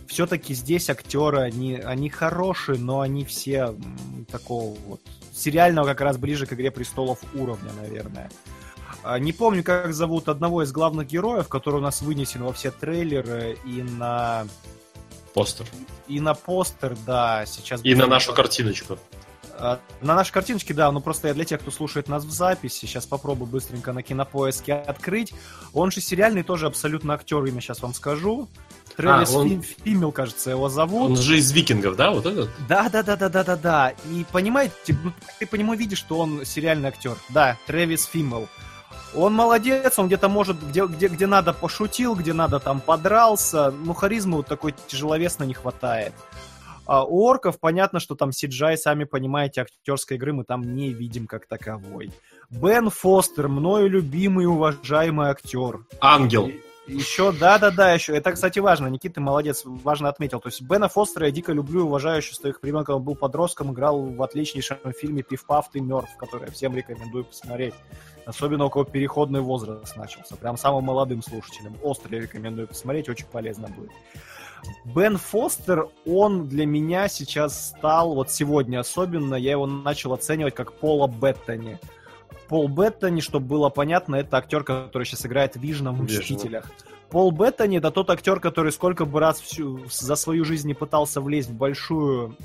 Все-таки 0.07 0.53
здесь 0.53 0.89
актеры, 0.89 1.39
они, 1.39 1.75
они 1.75 2.09
хорошие, 2.09 2.79
но 2.79 3.01
они 3.01 3.25
все 3.25 3.75
такого 4.31 4.77
вот 4.87 5.01
сериального 5.33 5.87
как 5.87 6.01
раз 6.01 6.17
ближе 6.17 6.45
к 6.45 6.53
«Игре 6.53 6.71
престолов» 6.71 7.19
уровня, 7.33 7.71
наверное. 7.81 8.29
А, 9.05 9.19
не 9.19 9.33
помню, 9.33 9.63
как 9.63 9.93
зовут 9.93 10.27
одного 10.29 10.63
из 10.63 10.71
главных 10.71 11.05
героев, 11.05 11.47
который 11.47 11.75
у 11.75 11.81
нас 11.81 12.01
вынесен 12.01 12.43
во 12.43 12.51
все 12.51 12.71
трейлеры 12.71 13.55
и 13.63 13.83
на... 13.83 14.47
Постер. 15.35 15.67
И 16.07 16.19
на 16.19 16.33
постер, 16.33 16.97
да, 17.05 17.45
сейчас... 17.45 17.81
И 17.83 17.93
на 17.93 18.07
нашу 18.07 18.33
картиночку. 18.33 18.97
А, 19.59 19.79
на 20.01 20.15
нашей 20.15 20.31
картиночке, 20.31 20.73
да, 20.73 20.91
ну 20.91 21.01
просто 21.01 21.27
я 21.27 21.35
для 21.35 21.45
тех, 21.45 21.61
кто 21.61 21.69
слушает 21.69 22.07
нас 22.07 22.25
в 22.25 22.31
записи, 22.31 22.87
сейчас 22.87 23.05
попробую 23.05 23.47
быстренько 23.47 23.93
на 23.93 24.01
кинопоиске 24.01 24.73
открыть. 24.73 25.33
Он 25.73 25.91
же 25.91 26.01
сериальный 26.01 26.41
тоже 26.41 26.65
абсолютно 26.65 27.13
актер, 27.13 27.45
имя 27.45 27.61
сейчас 27.61 27.83
вам 27.83 27.93
скажу. 27.93 28.49
Трэвис 28.97 29.35
а, 29.35 29.37
он... 29.37 29.61
Фиммел, 29.61 30.11
кажется, 30.11 30.49
его 30.49 30.67
зовут. 30.67 31.11
Он 31.11 31.17
же 31.17 31.37
из 31.37 31.51
викингов, 31.51 31.95
да, 31.95 32.09
вот 32.09 32.25
этот? 32.25 32.49
Да, 32.67 32.89
да, 32.89 33.03
да, 33.03 33.15
да, 33.15 33.29
да, 33.29 33.43
да, 33.43 33.55
да. 33.55 33.89
И 34.09 34.25
понимаете, 34.31 34.97
ну, 35.03 35.13
ты 35.37 35.45
по 35.45 35.55
нему 35.55 35.75
видишь, 35.75 35.99
что 35.99 36.17
он 36.17 36.43
сериальный 36.43 36.89
актер. 36.89 37.15
Да, 37.29 37.55
Трэвис 37.67 38.05
Фиммел. 38.05 38.47
Он 39.15 39.33
молодец, 39.33 39.97
он 39.97 40.07
где-то 40.07 40.27
может, 40.27 40.57
где, 40.61 40.85
где, 40.85 41.07
где 41.07 41.27
надо 41.27 41.53
пошутил, 41.53 42.15
где 42.15 42.33
надо 42.33 42.59
там 42.59 42.81
подрался, 42.81 43.71
но 43.71 43.93
харизмы 43.93 44.37
вот 44.37 44.47
такой 44.47 44.73
тяжеловесно 44.87 45.43
не 45.43 45.53
хватает. 45.53 46.13
А 46.85 47.03
у 47.03 47.23
орков 47.23 47.59
понятно, 47.59 47.99
что 47.99 48.15
там 48.15 48.29
CGI, 48.29 48.77
сами 48.77 49.05
понимаете, 49.05 49.61
актерской 49.61 50.17
игры 50.17 50.33
мы 50.33 50.43
там 50.43 50.75
не 50.75 50.93
видим 50.93 51.27
как 51.27 51.47
таковой. 51.47 52.11
Бен 52.49 52.89
Фостер, 52.89 53.47
мною 53.47 53.89
любимый 53.89 54.43
и 54.43 54.47
уважаемый 54.47 55.29
актер. 55.29 55.79
Ангел. 55.99 56.51
Еще, 56.87 57.31
да-да-да, 57.31 57.93
еще. 57.93 58.15
Это, 58.15 58.31
кстати, 58.31 58.59
важно. 58.59 58.87
Никита 58.87 59.19
молодец, 59.19 59.63
важно 59.65 60.09
отметил. 60.09 60.39
То 60.39 60.49
есть 60.49 60.61
Бена 60.61 60.87
Фостера 60.87 61.25
я 61.25 61.31
дико 61.31 61.51
люблю 61.51 61.79
и 61.79 61.83
уважаю 61.83 62.17
еще 62.17 62.35
с 62.35 62.39
тех 62.39 62.61
времен, 62.61 62.83
когда 62.83 62.97
он 62.97 63.03
был 63.03 63.15
подростком, 63.15 63.73
играл 63.73 64.05
в 64.05 64.21
отличнейшем 64.21 64.77
фильме 64.95 65.23
«Пиф-паф, 65.23 65.71
ты 65.71 65.79
мертв», 65.79 66.15
который 66.17 66.45
я 66.45 66.51
всем 66.51 66.75
рекомендую 66.75 67.25
посмотреть. 67.25 67.73
Особенно 68.25 68.65
у 68.65 68.69
кого 68.69 68.85
переходный 68.85 69.41
возраст 69.41 69.95
начался. 69.95 70.35
Прям 70.35 70.57
самым 70.57 70.85
молодым 70.85 71.21
слушателям. 71.21 71.75
Остро 71.83 72.09
рекомендую 72.15 72.67
посмотреть, 72.67 73.07
очень 73.09 73.27
полезно 73.27 73.67
будет. 73.67 73.91
Бен 74.83 75.17
Фостер, 75.17 75.87
он 76.05 76.47
для 76.47 76.65
меня 76.65 77.07
сейчас 77.07 77.69
стал, 77.69 78.15
вот 78.15 78.31
сегодня 78.31 78.79
особенно, 78.79 79.35
я 79.35 79.51
его 79.51 79.67
начал 79.67 80.13
оценивать 80.13 80.55
как 80.55 80.73
Пола 80.73 81.07
Беттани. 81.07 81.79
Пол 82.47 82.67
Беттани, 82.67 83.21
чтобы 83.21 83.47
было 83.47 83.69
понятно, 83.69 84.15
это 84.15 84.37
актер, 84.37 84.63
который 84.63 85.03
сейчас 85.03 85.25
играет 85.25 85.55
Вижном 85.55 85.95
в 85.95 86.03
«Мстителях». 86.03 86.71
Пол 87.09 87.31
Беттани— 87.31 87.77
это 87.79 87.91
тот 87.91 88.09
актер, 88.09 88.39
который 88.39 88.71
сколько 88.71 89.05
бы 89.05 89.19
раз 89.19 89.39
всю, 89.39 89.79
за 89.89 90.15
свою 90.15 90.43
жизнь 90.43 90.67
не 90.67 90.73
пытался 90.73 91.21
влезть 91.21 91.49
в 91.49 91.53
большую, 91.53 92.35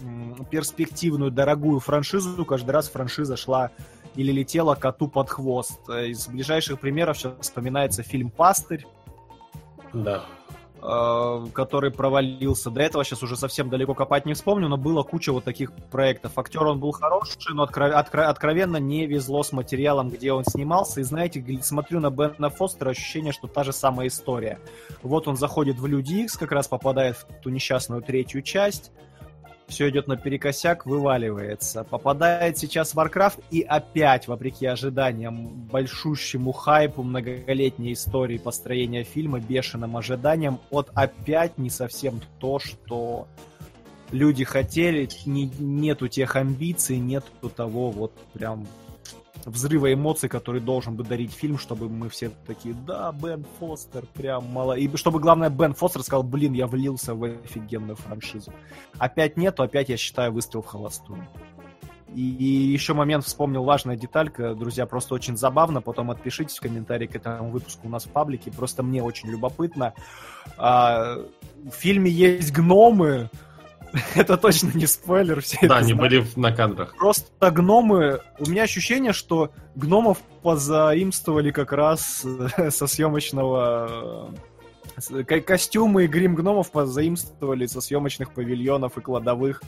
перспективную, 0.50 1.30
дорогую 1.30 1.80
франшизу, 1.80 2.44
каждый 2.44 2.70
раз 2.70 2.88
франшиза 2.88 3.36
шла 3.36 3.70
или 4.16 4.32
летела 4.32 4.74
коту 4.74 5.08
под 5.08 5.30
хвост. 5.30 5.88
Из 5.88 6.28
ближайших 6.28 6.80
примеров 6.80 7.18
сейчас 7.18 7.34
вспоминается 7.40 8.02
фильм 8.02 8.30
«Пастырь». 8.30 8.86
Да. 9.92 10.24
Э, 10.82 11.46
который 11.52 11.90
провалился. 11.90 12.70
До 12.70 12.80
этого 12.80 13.04
сейчас 13.04 13.22
уже 13.22 13.36
совсем 13.36 13.68
далеко 13.68 13.92
копать 13.92 14.24
не 14.24 14.32
вспомню, 14.32 14.68
но 14.68 14.78
было 14.78 15.02
куча 15.02 15.30
вот 15.30 15.44
таких 15.44 15.72
проектов. 15.90 16.38
Актер 16.38 16.64
он 16.64 16.80
был 16.80 16.92
хороший, 16.92 17.54
но 17.54 17.64
откро- 17.64 17.92
откро- 17.92 18.24
откровенно 18.24 18.78
не 18.78 19.06
везло 19.06 19.42
с 19.42 19.52
материалом, 19.52 20.08
где 20.08 20.32
он 20.32 20.44
снимался. 20.44 21.00
И 21.00 21.02
знаете, 21.02 21.44
смотрю 21.62 22.00
на 22.00 22.10
Бена 22.10 22.48
Фостера, 22.48 22.90
ощущение, 22.90 23.32
что 23.32 23.46
та 23.46 23.62
же 23.62 23.74
самая 23.74 24.08
история. 24.08 24.58
Вот 25.02 25.28
он 25.28 25.36
заходит 25.36 25.78
в 25.78 25.86
Люди 25.86 26.14
Икс, 26.14 26.38
как 26.38 26.50
раз 26.50 26.66
попадает 26.66 27.16
в 27.16 27.26
ту 27.42 27.50
несчастную 27.50 28.00
третью 28.00 28.40
часть, 28.40 28.90
все 29.70 29.88
идет 29.88 30.08
наперекосяк, 30.08 30.84
вываливается. 30.84 31.84
Попадает 31.84 32.58
сейчас 32.58 32.94
Warcraft 32.94 33.42
и 33.50 33.62
опять, 33.62 34.28
вопреки 34.28 34.66
ожиданиям, 34.66 35.46
большущему 35.70 36.52
хайпу 36.52 37.02
многолетней 37.02 37.94
истории 37.94 38.36
построения 38.36 39.04
фильма, 39.04 39.40
бешеным 39.40 39.96
ожиданиям, 39.96 40.60
от 40.70 40.90
опять 40.94 41.56
не 41.56 41.70
совсем 41.70 42.20
то, 42.38 42.58
что 42.58 43.26
люди 44.10 44.44
хотели, 44.44 45.08
не, 45.24 45.50
нету 45.58 46.08
тех 46.08 46.36
амбиций, 46.36 46.98
нету 46.98 47.48
того 47.48 47.90
вот 47.90 48.12
прям 48.32 48.66
взрыва 49.44 49.92
эмоций, 49.92 50.28
который 50.28 50.60
должен 50.60 50.96
бы 50.96 51.04
дарить 51.04 51.32
фильм, 51.32 51.58
чтобы 51.58 51.88
мы 51.88 52.08
все 52.08 52.30
такие, 52.46 52.74
да, 52.74 53.12
Бен 53.12 53.44
Фостер, 53.58 54.04
прям 54.14 54.46
мало. 54.46 54.74
И 54.74 54.94
чтобы, 54.96 55.20
главное, 55.20 55.50
Бен 55.50 55.74
Фостер 55.74 56.02
сказал, 56.02 56.22
блин, 56.22 56.52
я 56.52 56.66
влился 56.66 57.14
в 57.14 57.24
офигенную 57.24 57.96
франшизу. 57.96 58.52
Опять 58.98 59.36
нету, 59.36 59.62
опять, 59.62 59.88
я 59.88 59.96
считаю, 59.96 60.32
выстрел 60.32 60.62
в 60.62 60.66
холостую. 60.66 61.26
И 62.14 62.22
еще 62.22 62.92
момент 62.92 63.24
вспомнил, 63.24 63.62
важная 63.62 63.96
деталька, 63.96 64.54
друзья, 64.54 64.84
просто 64.84 65.14
очень 65.14 65.36
забавно, 65.36 65.80
потом 65.80 66.10
отпишитесь 66.10 66.58
в 66.58 66.60
комментарии 66.60 67.06
к 67.06 67.14
этому 67.14 67.50
выпуску 67.50 67.86
у 67.86 67.90
нас 67.90 68.04
в 68.04 68.08
паблике, 68.08 68.50
просто 68.50 68.82
мне 68.82 69.00
очень 69.00 69.28
любопытно. 69.30 69.94
А, 70.56 71.18
в 71.64 71.70
фильме 71.70 72.10
есть 72.10 72.52
гномы, 72.52 73.30
Это 74.14 74.36
точно 74.36 74.70
не 74.74 74.86
спойлер. 74.86 75.40
Все 75.40 75.66
да, 75.66 75.78
они 75.78 75.94
были 75.94 76.24
на 76.36 76.52
кадрах. 76.52 76.94
Просто 76.96 77.50
гномы... 77.50 78.20
У 78.38 78.48
меня 78.48 78.64
ощущение, 78.64 79.12
что 79.12 79.52
гномов 79.74 80.18
позаимствовали 80.42 81.50
как 81.50 81.72
раз 81.72 82.24
э, 82.56 82.70
со 82.70 82.86
съемочного... 82.86 84.34
Костюмы 85.46 86.04
и 86.04 86.06
грим 86.06 86.34
гномов 86.34 86.70
позаимствовали 86.70 87.66
со 87.66 87.80
съемочных 87.80 88.32
павильонов 88.32 88.98
и 88.98 89.00
кладовых 89.00 89.62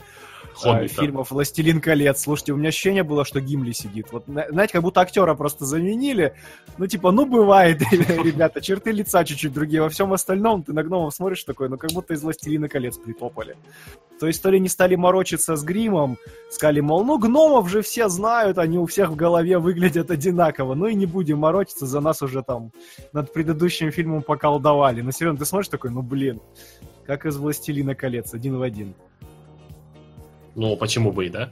Хоббита. 0.55 0.93
фильмов 0.93 1.31
«Властелин 1.31 1.81
колец». 1.81 2.21
Слушайте, 2.21 2.53
у 2.53 2.57
меня 2.57 2.69
ощущение 2.69 3.03
было, 3.03 3.25
что 3.25 3.41
Гимли 3.41 3.71
сидит. 3.71 4.11
Вот, 4.11 4.25
знаете, 4.27 4.73
как 4.73 4.83
будто 4.83 5.01
актера 5.01 5.33
просто 5.35 5.65
заменили. 5.65 6.35
Ну, 6.77 6.87
типа, 6.87 7.11
ну, 7.11 7.25
бывает, 7.25 7.81
ребята, 7.91 8.61
черты 8.61 8.91
лица 8.91 9.23
чуть-чуть 9.23 9.53
другие. 9.53 9.81
Во 9.81 9.89
всем 9.89 10.13
остальном 10.13 10.63
ты 10.63 10.73
на 10.73 10.83
гномов 10.83 11.13
смотришь 11.13 11.43
такой, 11.43 11.69
ну, 11.69 11.77
как 11.77 11.91
будто 11.91 12.13
из 12.13 12.23
«Властелина 12.23 12.69
колец» 12.69 12.97
притопали. 12.97 13.55
То 14.19 14.27
есть, 14.27 14.41
то 14.41 14.49
ли 14.49 14.59
не 14.59 14.69
стали 14.69 14.95
морочиться 14.95 15.55
с 15.55 15.63
гримом, 15.63 16.17
сказали, 16.49 16.79
мол, 16.79 17.03
ну, 17.03 17.17
гномов 17.17 17.69
же 17.69 17.81
все 17.81 18.09
знают, 18.09 18.57
они 18.57 18.77
у 18.77 18.85
всех 18.85 19.09
в 19.09 19.15
голове 19.15 19.57
выглядят 19.57 20.11
одинаково. 20.11 20.75
Ну, 20.75 20.87
и 20.87 20.95
не 20.95 21.05
будем 21.05 21.39
морочиться, 21.39 21.85
за 21.85 21.99
нас 21.99 22.21
уже 22.21 22.43
там 22.43 22.71
над 23.11 23.33
предыдущим 23.33 23.91
фильмом 23.91 24.21
поколдовали. 24.21 25.01
Но, 25.01 25.11
серьезно, 25.23 25.39
ты 25.39 25.45
смотришь 25.45 25.69
такой, 25.69 25.91
ну, 25.91 26.01
блин, 26.01 26.41
как 27.05 27.25
из 27.25 27.37
«Властелина 27.37 27.95
колец», 27.95 28.33
один 28.33 28.57
в 28.57 28.61
один. 28.61 28.93
Ну, 30.55 30.75
почему 30.75 31.11
бы 31.11 31.27
и 31.27 31.29
да? 31.29 31.49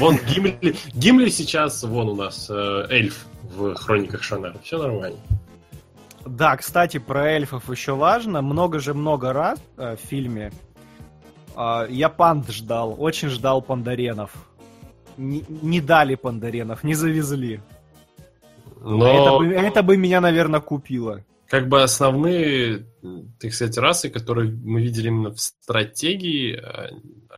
Вон 0.00 0.16
Гимли, 0.28 0.74
Гимли 0.94 1.28
сейчас, 1.28 1.82
вон 1.82 2.08
у 2.08 2.14
нас 2.14 2.48
э, 2.48 2.86
эльф 2.88 3.26
в 3.42 3.74
Хрониках 3.74 4.22
Шанера. 4.22 4.56
Все 4.62 4.78
нормально. 4.78 5.18
Да, 6.24 6.56
кстати, 6.56 6.98
про 6.98 7.32
эльфов 7.32 7.68
еще 7.68 7.94
важно. 7.94 8.42
Много 8.42 8.78
же 8.78 8.94
много 8.94 9.32
раз 9.32 9.60
э, 9.76 9.96
в 9.96 10.00
фильме 10.00 10.52
э, 11.56 11.86
я 11.90 12.08
панд 12.08 12.50
ждал, 12.50 12.94
очень 12.96 13.28
ждал 13.28 13.60
пандаренов. 13.60 14.30
Не, 15.16 15.44
не 15.48 15.80
дали 15.80 16.14
пандаренов, 16.14 16.84
не 16.84 16.94
завезли. 16.94 17.60
Но... 18.80 19.06
Это, 19.06 19.38
бы, 19.38 19.46
это 19.46 19.82
бы 19.82 19.96
меня, 19.96 20.20
наверное, 20.20 20.60
купило 20.60 21.22
как 21.52 21.68
бы 21.68 21.82
основные, 21.82 22.86
так 23.38 23.52
сказать, 23.52 23.76
расы, 23.76 24.08
которые 24.08 24.50
мы 24.50 24.80
видели 24.80 25.08
именно 25.08 25.34
в 25.34 25.38
стратегии, 25.38 26.58
э, 26.58 26.92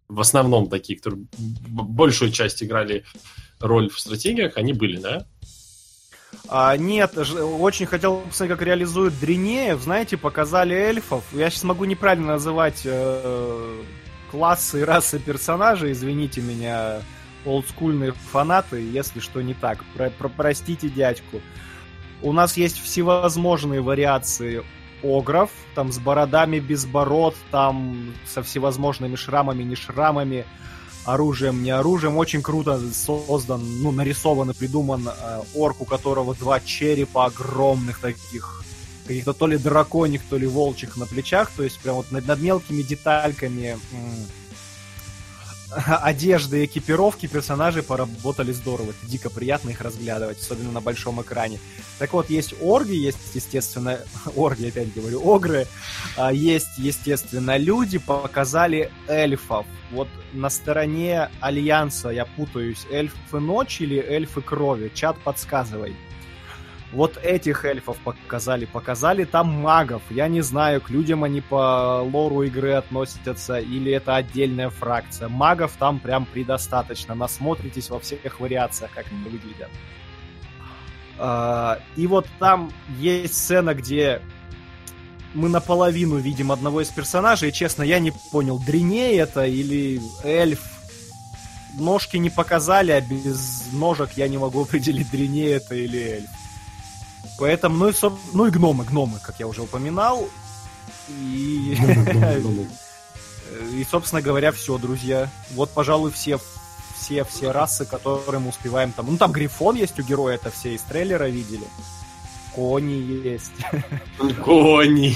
в 0.06 0.20
основном 0.20 0.70
такие, 0.70 0.96
которые 0.96 1.24
большую 1.66 2.30
часть 2.30 2.62
играли 2.62 3.04
роль 3.58 3.90
в 3.90 3.98
стратегиях, 3.98 4.52
они 4.56 4.72
были, 4.72 4.98
да? 4.98 5.26
А, 6.48 6.76
нет, 6.76 7.18
очень 7.18 7.86
хотел 7.86 8.20
посмотреть, 8.20 8.56
как 8.56 8.64
реализуют 8.64 9.18
Дринеев. 9.18 9.82
Знаете, 9.82 10.16
показали 10.16 10.76
эльфов. 10.76 11.24
Я 11.32 11.50
сейчас 11.50 11.64
могу 11.64 11.84
неправильно 11.84 12.34
называть 12.34 12.82
э, 12.84 13.82
классы 14.30 14.82
и 14.82 14.84
расы 14.84 15.18
персонажей. 15.18 15.90
Извините 15.90 16.40
меня, 16.40 17.02
олдскульные 17.44 18.12
фанаты, 18.12 18.80
если 18.80 19.18
что 19.18 19.42
не 19.42 19.54
так. 19.54 19.84
Про, 19.96 20.10
про, 20.10 20.28
простите 20.28 20.88
дядьку. 20.88 21.40
У 22.24 22.32
нас 22.32 22.56
есть 22.56 22.82
всевозможные 22.82 23.82
вариации 23.82 24.64
огров, 25.02 25.50
там 25.74 25.92
с 25.92 25.98
бородами 25.98 26.58
без 26.58 26.86
бород, 26.86 27.36
там 27.50 28.14
со 28.26 28.42
всевозможными 28.42 29.14
шрамами, 29.14 29.62
не 29.62 29.74
шрамами, 29.74 30.46
оружием, 31.04 31.62
не 31.62 31.70
оружием. 31.70 32.16
Очень 32.16 32.40
круто 32.40 32.80
создан, 32.94 33.60
ну, 33.82 33.92
нарисован 33.92 34.52
и 34.52 34.54
придуман 34.54 35.06
э, 35.06 35.42
орк, 35.54 35.82
у 35.82 35.84
которого 35.84 36.34
два 36.34 36.60
черепа 36.60 37.26
огромных 37.26 37.98
таких, 37.98 38.64
каких-то 39.06 39.34
то 39.34 39.46
ли 39.46 39.58
драконьих, 39.58 40.22
то 40.30 40.38
ли 40.38 40.46
волчьих 40.46 40.96
на 40.96 41.04
плечах, 41.04 41.50
то 41.54 41.62
есть 41.62 41.78
прям 41.80 41.96
вот 41.96 42.10
над, 42.10 42.26
над 42.26 42.40
мелкими 42.40 42.80
детальками 42.80 43.76
одежды 46.02 46.64
экипировки 46.64 47.26
персонажей 47.26 47.82
поработали 47.82 48.52
здорово. 48.52 48.90
Это 48.90 49.10
дико 49.10 49.30
приятно 49.30 49.70
их 49.70 49.80
разглядывать, 49.80 50.38
особенно 50.38 50.72
на 50.72 50.80
большом 50.80 51.20
экране. 51.22 51.58
Так 51.98 52.12
вот, 52.12 52.30
есть 52.30 52.54
орги, 52.60 52.94
есть, 52.94 53.18
естественно, 53.34 53.98
орги, 54.36 54.66
опять 54.66 54.94
говорю, 54.94 55.22
огры, 55.28 55.66
а, 56.16 56.32
есть, 56.32 56.78
естественно, 56.78 57.56
люди, 57.56 57.98
показали 57.98 58.90
эльфов. 59.08 59.66
Вот 59.90 60.08
на 60.32 60.50
стороне 60.50 61.30
Альянса, 61.40 62.08
я 62.08 62.24
путаюсь, 62.24 62.86
эльфы 62.90 63.38
ночи 63.38 63.82
или 63.82 63.96
эльфы 63.96 64.40
крови? 64.40 64.90
Чат, 64.94 65.18
подсказывай. 65.18 65.94
Вот 66.94 67.18
этих 67.20 67.64
эльфов 67.64 67.98
показали. 67.98 68.66
Показали 68.66 69.24
там 69.24 69.48
магов. 69.48 70.02
Я 70.10 70.28
не 70.28 70.42
знаю, 70.42 70.80
к 70.80 70.90
людям 70.90 71.24
они 71.24 71.40
по 71.40 72.00
лору 72.02 72.44
игры 72.44 72.74
относятся 72.74 73.58
или 73.58 73.90
это 73.90 74.14
отдельная 74.14 74.70
фракция. 74.70 75.28
Магов 75.28 75.72
там 75.76 75.98
прям 75.98 76.24
предостаточно. 76.24 77.16
Насмотритесь 77.16 77.90
во 77.90 77.98
всех 77.98 78.38
вариациях, 78.38 78.92
как 78.94 79.06
они 79.10 79.24
выглядят. 79.24 79.70
А, 81.18 81.80
и 81.96 82.06
вот 82.06 82.28
там 82.38 82.72
есть 83.00 83.34
сцена, 83.34 83.74
где 83.74 84.20
мы 85.34 85.48
наполовину 85.48 86.18
видим 86.18 86.52
одного 86.52 86.80
из 86.80 86.90
персонажей. 86.90 87.48
И, 87.48 87.52
честно, 87.52 87.82
я 87.82 87.98
не 87.98 88.12
понял, 88.30 88.60
дреней 88.60 89.18
это 89.18 89.44
или 89.44 90.00
эльф. 90.22 90.60
Ножки 91.76 92.18
не 92.18 92.30
показали, 92.30 92.92
а 92.92 93.00
без 93.00 93.72
ножек 93.72 94.12
я 94.12 94.28
не 94.28 94.38
могу 94.38 94.62
определить, 94.62 95.10
дреней 95.10 95.54
это 95.54 95.74
или 95.74 95.98
эльф. 95.98 96.30
Поэтому, 97.38 97.76
ну 97.76 97.88
и, 97.88 97.94
ну 98.32 98.46
и 98.46 98.50
гномы, 98.50 98.84
гномы, 98.84 99.18
как 99.22 99.40
я 99.40 99.46
уже 99.46 99.62
упоминал. 99.62 100.28
И 101.08 101.76
И, 103.72 103.84
собственно 103.84 104.22
говоря, 104.22 104.52
все, 104.52 104.78
друзья. 104.78 105.30
Вот, 105.52 105.70
пожалуй, 105.70 106.10
все 106.10 106.38
все, 107.04 107.24
все 107.24 107.52
расы, 107.52 107.84
которые 107.84 108.40
мы 108.40 108.48
успеваем 108.48 108.92
там. 108.92 109.06
Ну, 109.10 109.18
там 109.18 109.32
Грифон 109.32 109.76
есть 109.76 109.98
у 109.98 110.02
героя, 110.02 110.36
это 110.36 110.50
все 110.50 110.74
из 110.74 110.82
трейлера 110.82 111.28
видели. 111.28 111.66
Кони 112.54 112.92
есть. 112.92 113.52
Кони. 114.44 115.14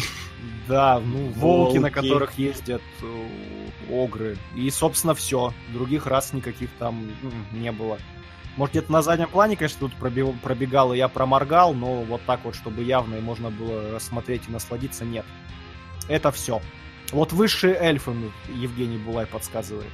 Да, 0.68 1.00
ну, 1.00 1.30
волки, 1.30 1.78
на 1.78 1.90
которых 1.90 2.36
ездят 2.38 2.82
э, 3.00 3.68
огры. 3.90 4.36
И, 4.54 4.68
собственно, 4.70 5.14
все. 5.14 5.54
Других 5.72 6.06
рас 6.06 6.34
никаких 6.34 6.68
там 6.78 7.10
не 7.52 7.72
было. 7.72 7.98
Может, 8.58 8.72
где-то 8.72 8.90
на 8.90 9.02
заднем 9.02 9.28
плане, 9.28 9.56
конечно, 9.56 9.88
тут 9.88 9.94
пробегал, 9.94 10.92
и 10.92 10.96
я 10.96 11.06
проморгал, 11.06 11.74
но 11.74 12.02
вот 12.02 12.20
так 12.26 12.40
вот, 12.42 12.56
чтобы 12.56 12.82
явно 12.82 13.14
и 13.14 13.20
можно 13.20 13.50
было 13.50 13.92
рассмотреть 13.92 14.48
и 14.48 14.50
насладиться, 14.50 15.04
нет. 15.04 15.24
Это 16.08 16.32
все. 16.32 16.60
Вот 17.12 17.32
высшие 17.32 17.76
эльфы, 17.76 18.12
Евгений 18.48 18.98
Булай 18.98 19.26
подсказывает. 19.26 19.92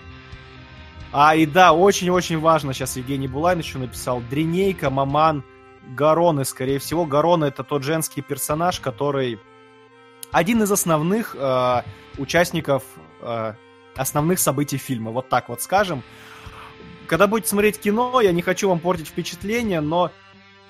А, 1.13 1.37
и 1.37 1.45
да, 1.45 1.75
очень-очень 1.75 2.39
важно, 2.39 2.73
сейчас 2.73 2.97
Евгений 2.97 3.29
Булайн 3.29 3.59
еще 3.59 3.77
написал, 3.77 4.23
Дринейка, 4.31 4.89
Маман, 4.89 5.45
Гароны, 5.95 6.47
скорее 6.47 6.79
всего. 6.79 7.05
Гароны 7.05 7.45
это 7.45 7.65
тот 7.65 7.83
женский 7.83 8.23
персонаж, 8.23 8.81
который 8.81 9.39
один 10.33 10.63
из 10.63 10.73
основных 10.73 11.37
э, 11.39 11.83
участников 12.17 12.83
э, 13.21 13.53
основных 13.95 14.39
событий 14.39 14.79
фильма, 14.79 15.11
вот 15.11 15.29
так 15.29 15.51
вот 15.51 15.61
скажем. 15.61 16.03
Когда 17.07 17.27
будете 17.27 17.49
смотреть 17.49 17.79
кино, 17.79 18.21
я 18.21 18.33
не 18.33 18.43
хочу 18.43 18.69
вам 18.69 18.79
портить 18.79 19.09
впечатление, 19.09 19.81
но 19.81 20.11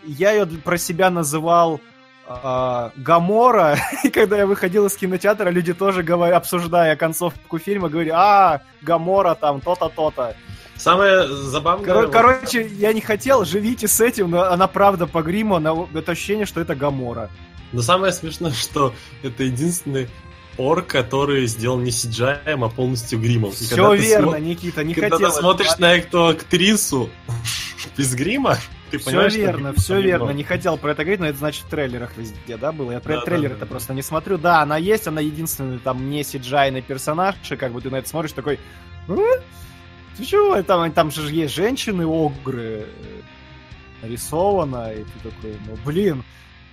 я 0.04 0.32
ее 0.32 0.46
про 0.46 0.76
себя 0.76 1.10
называл 1.10 1.80
э, 2.26 2.90
Гамора, 2.96 3.78
и 4.04 4.10
когда 4.10 4.38
я 4.38 4.46
выходил 4.46 4.86
из 4.86 4.96
кинотеатра, 4.96 5.50
люди 5.50 5.72
тоже 5.72 6.02
говорят, 6.02 6.36
обсуждая 6.36 6.96
концовку 6.96 7.58
фильма, 7.58 7.88
говорили, 7.88 8.12
а, 8.14 8.62
Гамора 8.82 9.34
там, 9.34 9.60
то-то, 9.60 9.88
то-то. 9.88 10.36
Самое 10.76 11.28
забавное... 11.28 11.92
Кор- 11.92 12.10
короче, 12.10 12.66
я 12.66 12.92
не 12.92 13.00
хотел, 13.00 13.44
живите 13.44 13.86
с 13.86 14.00
этим, 14.00 14.30
но 14.30 14.42
она 14.42 14.66
правда 14.66 15.06
по 15.06 15.22
гриму, 15.22 15.54
она, 15.54 15.72
это 15.94 16.12
ощущение, 16.12 16.46
что 16.46 16.60
это 16.60 16.74
Гамора. 16.74 17.30
Но 17.72 17.82
самое 17.82 18.12
смешное, 18.12 18.52
что 18.52 18.94
это 19.22 19.44
единственный 19.44 20.08
орк, 20.58 20.86
который 20.86 21.46
сделал 21.46 21.78
не 21.80 21.90
CGI, 21.90 22.40
а 22.44 22.68
полностью 22.68 23.20
гримом. 23.20 23.50
И 23.50 23.54
Все 23.54 23.94
верно, 23.94 24.32
смо... 24.32 24.38
Никита, 24.38 24.84
не 24.84 24.94
когда 24.94 25.16
хотел. 25.16 25.18
Когда 25.18 25.34
ты 25.34 25.40
смотришь 25.40 25.78
на 25.78 25.94
эту 25.94 26.26
актрису 26.28 27.10
без 27.96 28.14
грима, 28.14 28.58
ты 28.90 28.98
все 28.98 29.10
понимаешь, 29.10 29.34
верно, 29.34 29.72
что 29.72 29.80
все 29.80 30.00
верно. 30.00 30.30
Не 30.30 30.44
хотел 30.44 30.76
про 30.76 30.92
это 30.92 31.02
говорить, 31.02 31.20
но 31.20 31.26
это 31.26 31.38
значит 31.38 31.64
в 31.64 31.68
трейлерах 31.68 32.16
везде, 32.16 32.56
да, 32.56 32.72
было? 32.72 32.92
Я 32.92 33.00
про 33.00 33.16
да, 33.16 33.20
трейлер 33.22 33.50
да, 33.50 33.56
это 33.56 33.64
да, 33.64 33.70
просто 33.70 33.94
не 33.94 34.02
смотрю. 34.02 34.38
Да, 34.38 34.62
она 34.62 34.76
есть, 34.76 35.06
она 35.06 35.20
единственный 35.20 35.78
там 35.78 36.10
не 36.10 36.22
cgi 36.22 36.82
персонаж, 36.82 37.36
и 37.50 37.56
как 37.56 37.72
бы 37.72 37.80
ты 37.80 37.90
на 37.90 37.96
это 37.96 38.08
смотришь 38.08 38.32
такой... 38.32 38.58
Ты 40.16 40.24
чего? 40.24 40.62
Там, 40.62 40.92
там 40.92 41.10
же 41.10 41.32
есть 41.32 41.54
женщины-огры 41.54 42.86
нарисовано, 44.02 44.92
и 44.92 45.02
ты 45.02 45.30
такой, 45.30 45.58
ну 45.66 45.76
блин, 45.84 46.22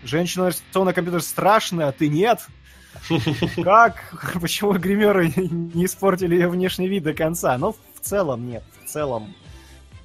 женщина 0.04 0.46
нарисована 0.46 0.92
на 0.92 0.94
компьютер 0.94 1.22
страшная, 1.22 1.88
а 1.88 1.92
ты 1.92 2.08
нет? 2.08 2.42
Как? 3.64 3.96
Почему 4.42 4.74
гримеры 4.74 5.32
не 5.36 5.86
испортили 5.86 6.36
ее 6.36 6.50
внешний 6.50 6.88
вид 6.88 7.04
до 7.04 7.14
конца? 7.14 7.58
Ну, 7.58 7.76
в 7.96 8.00
целом 8.02 8.48
нет. 8.48 8.64
В 8.84 8.88
целом 8.88 9.34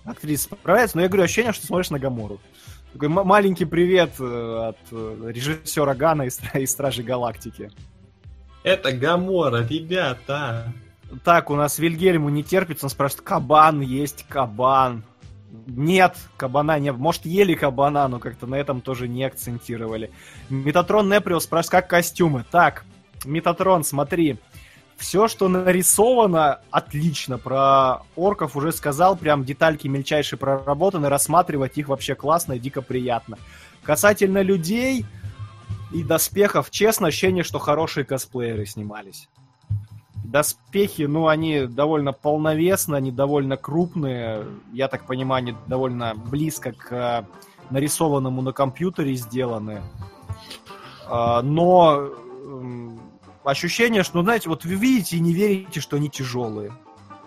актриса 0.05 0.45
справляется, 0.45 0.97
но 0.97 1.03
я 1.03 1.09
говорю, 1.09 1.25
ощущение, 1.25 1.53
что 1.53 1.67
смотришь 1.67 1.91
на 1.91 1.99
Гамору. 1.99 2.41
Такой 2.93 3.09
маленький 3.09 3.65
привет 3.67 4.13
э, 4.19 4.69
от 4.69 4.79
э, 4.91 5.31
режиссера 5.33 5.95
Гана 5.95 6.23
из, 6.23 6.41
из 6.55 6.71
Стражей 6.71 7.05
Галактики. 7.05 7.71
Это 8.63 8.93
Гамора, 8.93 9.67
ребята. 9.67 10.73
Так, 11.25 11.51
у 11.51 11.55
нас 11.55 11.79
Вильгельму 11.79 12.31
не 12.31 12.43
терпится, 12.43 12.87
он 12.87 12.91
спрашивает, 12.91 13.25
кабан 13.25 13.81
есть, 13.81 14.25
кабан. 14.29 15.05
Нет, 15.67 16.17
кабана 16.37 16.79
не... 16.79 16.93
Может, 16.93 17.27
ели 17.27 17.55
кабана, 17.55 18.09
но 18.09 18.19
как-то 18.19 18.47
на 18.47 18.57
этом 18.57 18.81
тоже 18.81 19.09
не 19.09 19.25
акцентировали. 19.25 20.11
Метатрон 20.49 21.09
Неприус 21.09 21.45
спрашивает, 21.45 21.71
как 21.71 21.91
костюмы. 21.91 22.45
Так, 22.51 22.85
Метатрон, 23.25 23.85
смотри. 23.85 24.39
Все, 24.97 25.29
что 25.29 25.49
нарисовано, 25.49 26.61
отлично. 26.71 27.37
Про 27.39 28.03
орков 28.17 28.57
уже 28.57 28.73
сказал, 28.73 29.17
прям 29.17 29.45
детальки 29.45 29.89
мельчайшие 29.89 30.39
проработаны. 30.39 31.09
Рассматривать 31.09 31.77
их 31.77 31.89
вообще 31.89 32.15
классно 32.15 32.55
и 32.55 32.59
дико 32.59 32.81
приятно. 32.81 33.39
Касательно 33.83 34.41
людей 34.43 35.05
и 35.93 36.03
доспехов, 36.03 36.71
честно, 36.71 37.09
ощущение, 37.09 37.45
что 37.45 37.59
хорошие 37.59 38.05
косплееры 38.05 38.67
снимались. 38.67 39.29
Доспехи, 40.25 41.03
ну, 41.03 41.29
они 41.29 41.67
довольно 41.67 42.13
полновесные, 42.13 42.99
они 42.99 43.13
довольно 43.13 43.57
крупные. 43.57 44.47
Я 44.73 44.89
так 44.89 45.07
понимаю, 45.07 45.39
они 45.39 45.55
довольно 45.67 46.15
близко 46.15 46.73
к 46.73 46.93
э, 46.93 47.25
нарисованному 47.71 48.43
на 48.43 48.53
компьютере 48.53 49.15
сделаны. 49.15 49.83
А, 51.09 51.43
но 51.43 52.11
ощущение, 53.45 54.03
что, 54.03 54.19
ну, 54.19 54.25
знаете, 54.25 54.49
вот 54.49 54.65
вы 54.65 54.75
видите 54.75 55.17
и 55.17 55.21
не 55.21 55.33
верите, 55.33 55.81
что 55.81 55.97
они 55.97 56.11
тяжелые. 56.11 56.73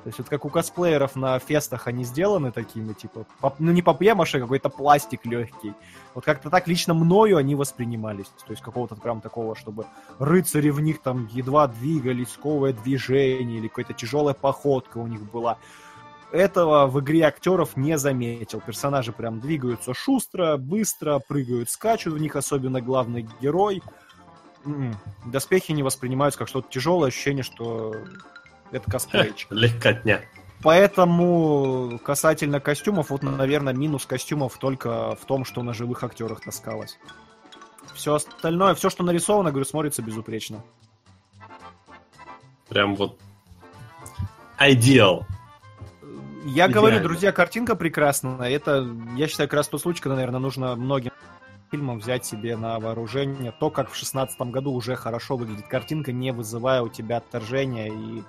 То 0.04 0.08
есть 0.08 0.20
вот 0.20 0.30
как 0.30 0.46
у 0.46 0.50
косплееров 0.50 1.16
на 1.16 1.38
фестах 1.40 1.88
они 1.88 2.04
сделаны 2.04 2.52
такими, 2.52 2.94
типа, 2.94 3.26
ну 3.60 3.72
не 3.72 3.82
папье-маше, 3.82 4.38
а 4.38 4.42
какой-то 4.42 4.70
пластик 4.70 5.26
легкий. 5.26 5.74
Вот 6.14 6.24
как-то 6.24 6.50
так 6.50 6.68
лично 6.68 6.94
мною 6.94 7.38
они 7.38 7.56
воспринимались. 7.56 8.28
То 8.46 8.52
есть 8.52 8.62
какого-то 8.62 8.96
прям 8.96 9.20
такого, 9.20 9.56
чтобы 9.56 9.86
рыцари 10.18 10.70
в 10.70 10.80
них 10.80 11.02
там 11.02 11.28
едва 11.32 11.68
двигались, 11.68 12.30
сковое 12.30 12.74
движение 12.74 13.58
или 13.58 13.68
какая-то 13.68 13.94
тяжелая 13.94 14.34
походка 14.34 15.00
у 15.00 15.08
них 15.08 15.22
была. 15.32 15.58
Этого 16.32 16.86
в 16.88 17.00
игре 17.00 17.24
актеров 17.24 17.76
не 17.76 17.98
заметил. 17.98 18.62
Персонажи 18.62 19.12
прям 19.12 19.40
двигаются 19.40 19.94
шустро, 19.94 20.58
быстро, 20.58 21.20
прыгают, 21.28 21.70
скачут 21.70 22.14
в 22.14 22.20
них, 22.20 22.36
особенно 22.36 22.82
главный 22.82 23.28
герой. 23.42 23.82
М-м. 24.64 24.96
Доспехи 25.26 25.72
не 25.72 25.84
воспринимаются 25.84 26.38
как 26.38 26.48
что-то 26.48 26.70
тяжелое, 26.70 27.08
ощущение, 27.08 27.44
что 27.44 27.96
это 28.72 28.90
косплейчик. 28.90 29.48
Легкотня. 29.52 30.22
Поэтому 30.62 32.00
касательно 32.04 32.60
костюмов, 32.60 33.12
вот, 33.12 33.24
наверное, 33.24 33.74
минус 33.74 34.06
костюмов 34.06 34.58
только 34.58 35.16
в 35.16 35.26
том, 35.26 35.46
что 35.46 35.64
на 35.64 35.74
живых 35.74 36.04
актерах 36.04 36.42
таскалось. 36.42 37.00
Все 37.94 38.16
остальное, 38.16 38.76
все, 38.76 38.90
что 38.90 39.04
нарисовано, 39.04 39.52
говорю, 39.52 39.66
смотрится 39.66 40.02
безупречно. 40.02 40.62
Прям 42.68 42.96
вот 42.96 43.18
идеал. 44.60 45.26
Я 46.44 46.52
Идеально. 46.52 46.74
говорю, 46.74 47.00
друзья, 47.02 47.32
картинка 47.32 47.76
прекрасная. 47.76 48.50
Это, 48.50 48.88
я 49.16 49.28
считаю, 49.28 49.50
как 49.50 49.58
раз 49.58 49.68
тот 49.68 49.82
случай, 49.82 50.02
когда, 50.02 50.16
наверное, 50.16 50.40
нужно 50.40 50.76
многим 50.76 51.12
фильмам 51.72 52.00
взять 52.00 52.26
себе 52.26 52.56
на 52.58 52.80
вооружение 52.80 53.52
то, 53.52 53.70
как 53.70 53.92
в 53.92 53.96
шестнадцатом 53.96 54.52
году 54.52 54.72
уже 54.72 54.96
хорошо 54.96 55.38
выглядит 55.38 55.68
картинка, 55.68 56.12
не 56.12 56.32
вызывая 56.32 56.82
у 56.82 56.90
тебя 56.90 57.18
отторжения 57.18 57.92
и 57.92 58.24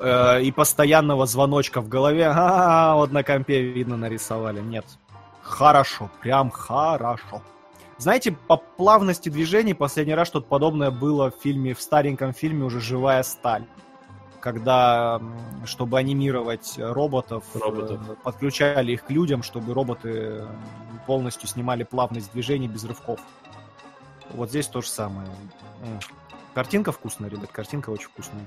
э, 0.00 0.42
и 0.42 0.52
постоянного 0.52 1.26
звоночка 1.26 1.80
в 1.80 1.88
голове. 1.88 2.26
А, 2.36 2.94
вот 2.94 3.12
на 3.12 3.22
компе 3.22 3.60
видно 3.60 3.96
нарисовали. 3.96 4.60
Нет. 4.60 4.84
Хорошо, 5.42 6.10
прям 6.20 6.50
хорошо. 6.50 7.42
Знаете, 7.98 8.32
по 8.32 8.56
плавности 8.56 9.28
движений 9.28 9.74
последний 9.74 10.14
раз 10.14 10.28
что-то 10.28 10.46
подобное 10.46 10.90
было 10.90 11.30
в 11.30 11.42
фильме, 11.42 11.74
в 11.74 11.80
стареньком 11.80 12.32
фильме 12.32 12.64
уже 12.64 12.80
«Живая 12.80 13.22
сталь» 13.22 13.64
когда, 14.46 15.20
чтобы 15.64 15.98
анимировать 15.98 16.74
роботов, 16.78 17.42
роботов, 17.54 18.00
э, 18.08 18.14
подключали 18.22 18.92
их 18.92 19.04
к 19.04 19.10
людям, 19.10 19.42
чтобы 19.42 19.74
роботы 19.74 20.46
полностью 21.04 21.48
снимали 21.48 21.82
плавность 21.82 22.32
движений 22.32 22.68
без 22.68 22.84
рывков. 22.84 23.18
Вот 24.30 24.50
здесь 24.50 24.68
то 24.68 24.82
же 24.82 24.88
самое. 24.88 25.26
Картинка 26.54 26.92
вкусная, 26.92 27.28
ребят, 27.28 27.50
картинка 27.50 27.90
очень 27.90 28.06
вкусная. 28.06 28.46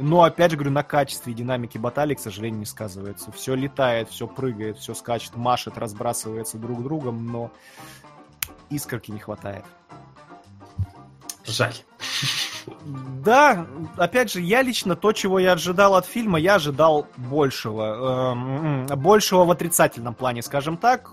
Но, 0.00 0.22
опять 0.22 0.50
же, 0.50 0.56
говорю, 0.56 0.72
на 0.72 0.82
качестве 0.82 1.32
и 1.32 1.36
динамике 1.36 1.78
баталий, 1.78 2.16
к 2.16 2.20
сожалению, 2.20 2.60
не 2.60 2.66
сказывается. 2.66 3.30
Все 3.32 3.54
летает, 3.54 4.08
все 4.08 4.26
прыгает, 4.26 4.78
все 4.78 4.94
скачет, 4.94 5.36
машет, 5.36 5.76
разбрасывается 5.76 6.56
друг 6.56 6.82
другом, 6.82 7.26
но 7.26 7.50
искорки 8.70 9.10
не 9.10 9.18
хватает. 9.18 9.64
Жаль. 11.44 11.74
Да, 12.84 13.66
опять 13.96 14.32
же, 14.32 14.40
я 14.40 14.62
лично 14.62 14.96
то, 14.96 15.12
чего 15.12 15.38
я 15.38 15.52
ожидал 15.52 15.94
от 15.96 16.06
фильма, 16.06 16.38
я 16.38 16.54
ожидал 16.54 17.06
большего. 17.16 18.34
Э, 18.90 18.96
большего 18.96 19.44
в 19.44 19.50
отрицательном 19.50 20.14
плане, 20.14 20.42
скажем 20.42 20.76
так. 20.76 21.12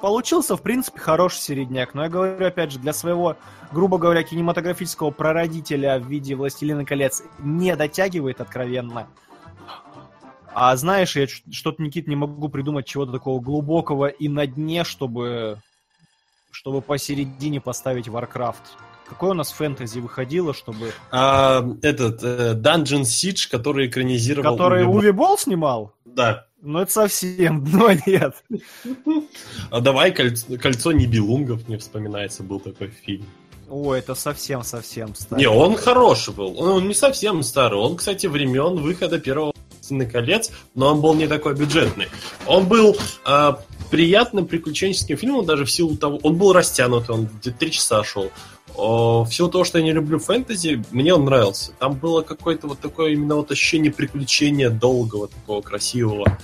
Получился, 0.00 0.56
в 0.56 0.62
принципе, 0.62 1.00
хороший 1.00 1.40
середняк. 1.40 1.92
Но 1.92 2.04
я 2.04 2.08
говорю, 2.08 2.46
опять 2.46 2.70
же, 2.70 2.78
для 2.78 2.92
своего, 2.92 3.36
грубо 3.72 3.98
говоря, 3.98 4.22
кинематографического 4.22 5.10
прародителя 5.10 5.98
в 5.98 6.06
виде 6.06 6.36
«Властелина 6.36 6.84
колец» 6.84 7.22
не 7.40 7.74
дотягивает 7.74 8.40
откровенно. 8.40 9.08
А 10.54 10.76
знаешь, 10.76 11.16
я 11.16 11.26
что-то, 11.26 11.82
Никит, 11.82 12.06
не 12.06 12.16
могу 12.16 12.48
придумать 12.48 12.86
чего-то 12.86 13.12
такого 13.12 13.40
глубокого 13.40 14.06
и 14.06 14.28
на 14.28 14.46
дне, 14.46 14.84
чтобы, 14.84 15.58
чтобы 16.52 16.80
посередине 16.80 17.60
поставить 17.60 18.06
Warcraft. 18.06 18.56
Какое 19.08 19.30
у 19.30 19.34
нас 19.34 19.50
фэнтези 19.52 20.00
выходило, 20.00 20.52
чтобы... 20.52 20.92
А, 21.10 21.64
этот, 21.82 22.22
э, 22.22 22.54
Dungeon 22.54 23.02
Siege, 23.02 23.50
который 23.50 23.86
экранизировал... 23.86 24.52
Который 24.52 24.84
Уви 24.84 25.10
Болл 25.12 25.38
снимал? 25.38 25.94
Да. 26.04 26.47
Ну, 26.60 26.80
это 26.80 26.90
совсем, 26.90 27.64
но 27.72 27.92
нет. 28.06 28.34
А 29.70 29.80
давай 29.80 30.12
кольцо, 30.12 30.56
кольцо 30.58 30.92
Нибелунгов 30.92 31.68
мне 31.68 31.78
вспоминается, 31.78 32.42
был 32.42 32.60
такой 32.60 32.88
фильм. 32.88 33.26
О, 33.70 33.94
это 33.94 34.14
совсем-совсем 34.14 35.14
старый. 35.14 35.42
Не, 35.42 35.48
он 35.48 35.76
хороший 35.76 36.34
был. 36.34 36.58
Он, 36.58 36.68
он 36.70 36.88
не 36.88 36.94
совсем 36.94 37.42
старый. 37.42 37.78
Он, 37.78 37.96
кстати, 37.96 38.26
времен 38.26 38.76
выхода 38.76 39.18
первого 39.18 39.52
«Властелина 39.70 40.06
колец», 40.10 40.50
но 40.74 40.92
он 40.92 41.00
был 41.00 41.14
не 41.14 41.26
такой 41.26 41.54
бюджетный. 41.54 42.08
Он 42.46 42.66
был 42.66 42.96
э, 43.26 43.52
приятным 43.90 44.46
приключенческим 44.46 45.16
фильмом, 45.16 45.44
даже 45.44 45.64
в 45.64 45.70
силу 45.70 45.96
того... 45.96 46.18
Он 46.22 46.36
был 46.36 46.52
растянутый, 46.52 47.14
он 47.14 47.26
где-то 47.26 47.58
три 47.58 47.72
часа 47.72 48.02
шел. 48.04 48.30
В 48.78 49.28
силу 49.32 49.50
того, 49.50 49.64
что 49.64 49.78
я 49.78 49.84
не 49.84 49.92
люблю 49.92 50.20
фэнтези, 50.20 50.84
мне 50.92 51.12
он 51.12 51.24
нравился. 51.24 51.72
Там 51.80 51.94
было 51.94 52.22
какое-то 52.22 52.68
вот 52.68 52.78
такое 52.78 53.12
именно 53.12 53.34
вот 53.34 53.50
ощущение 53.50 53.92
приключения 53.92 54.70
долгого, 54.70 55.26
такого 55.28 55.62
красивого. 55.62 56.38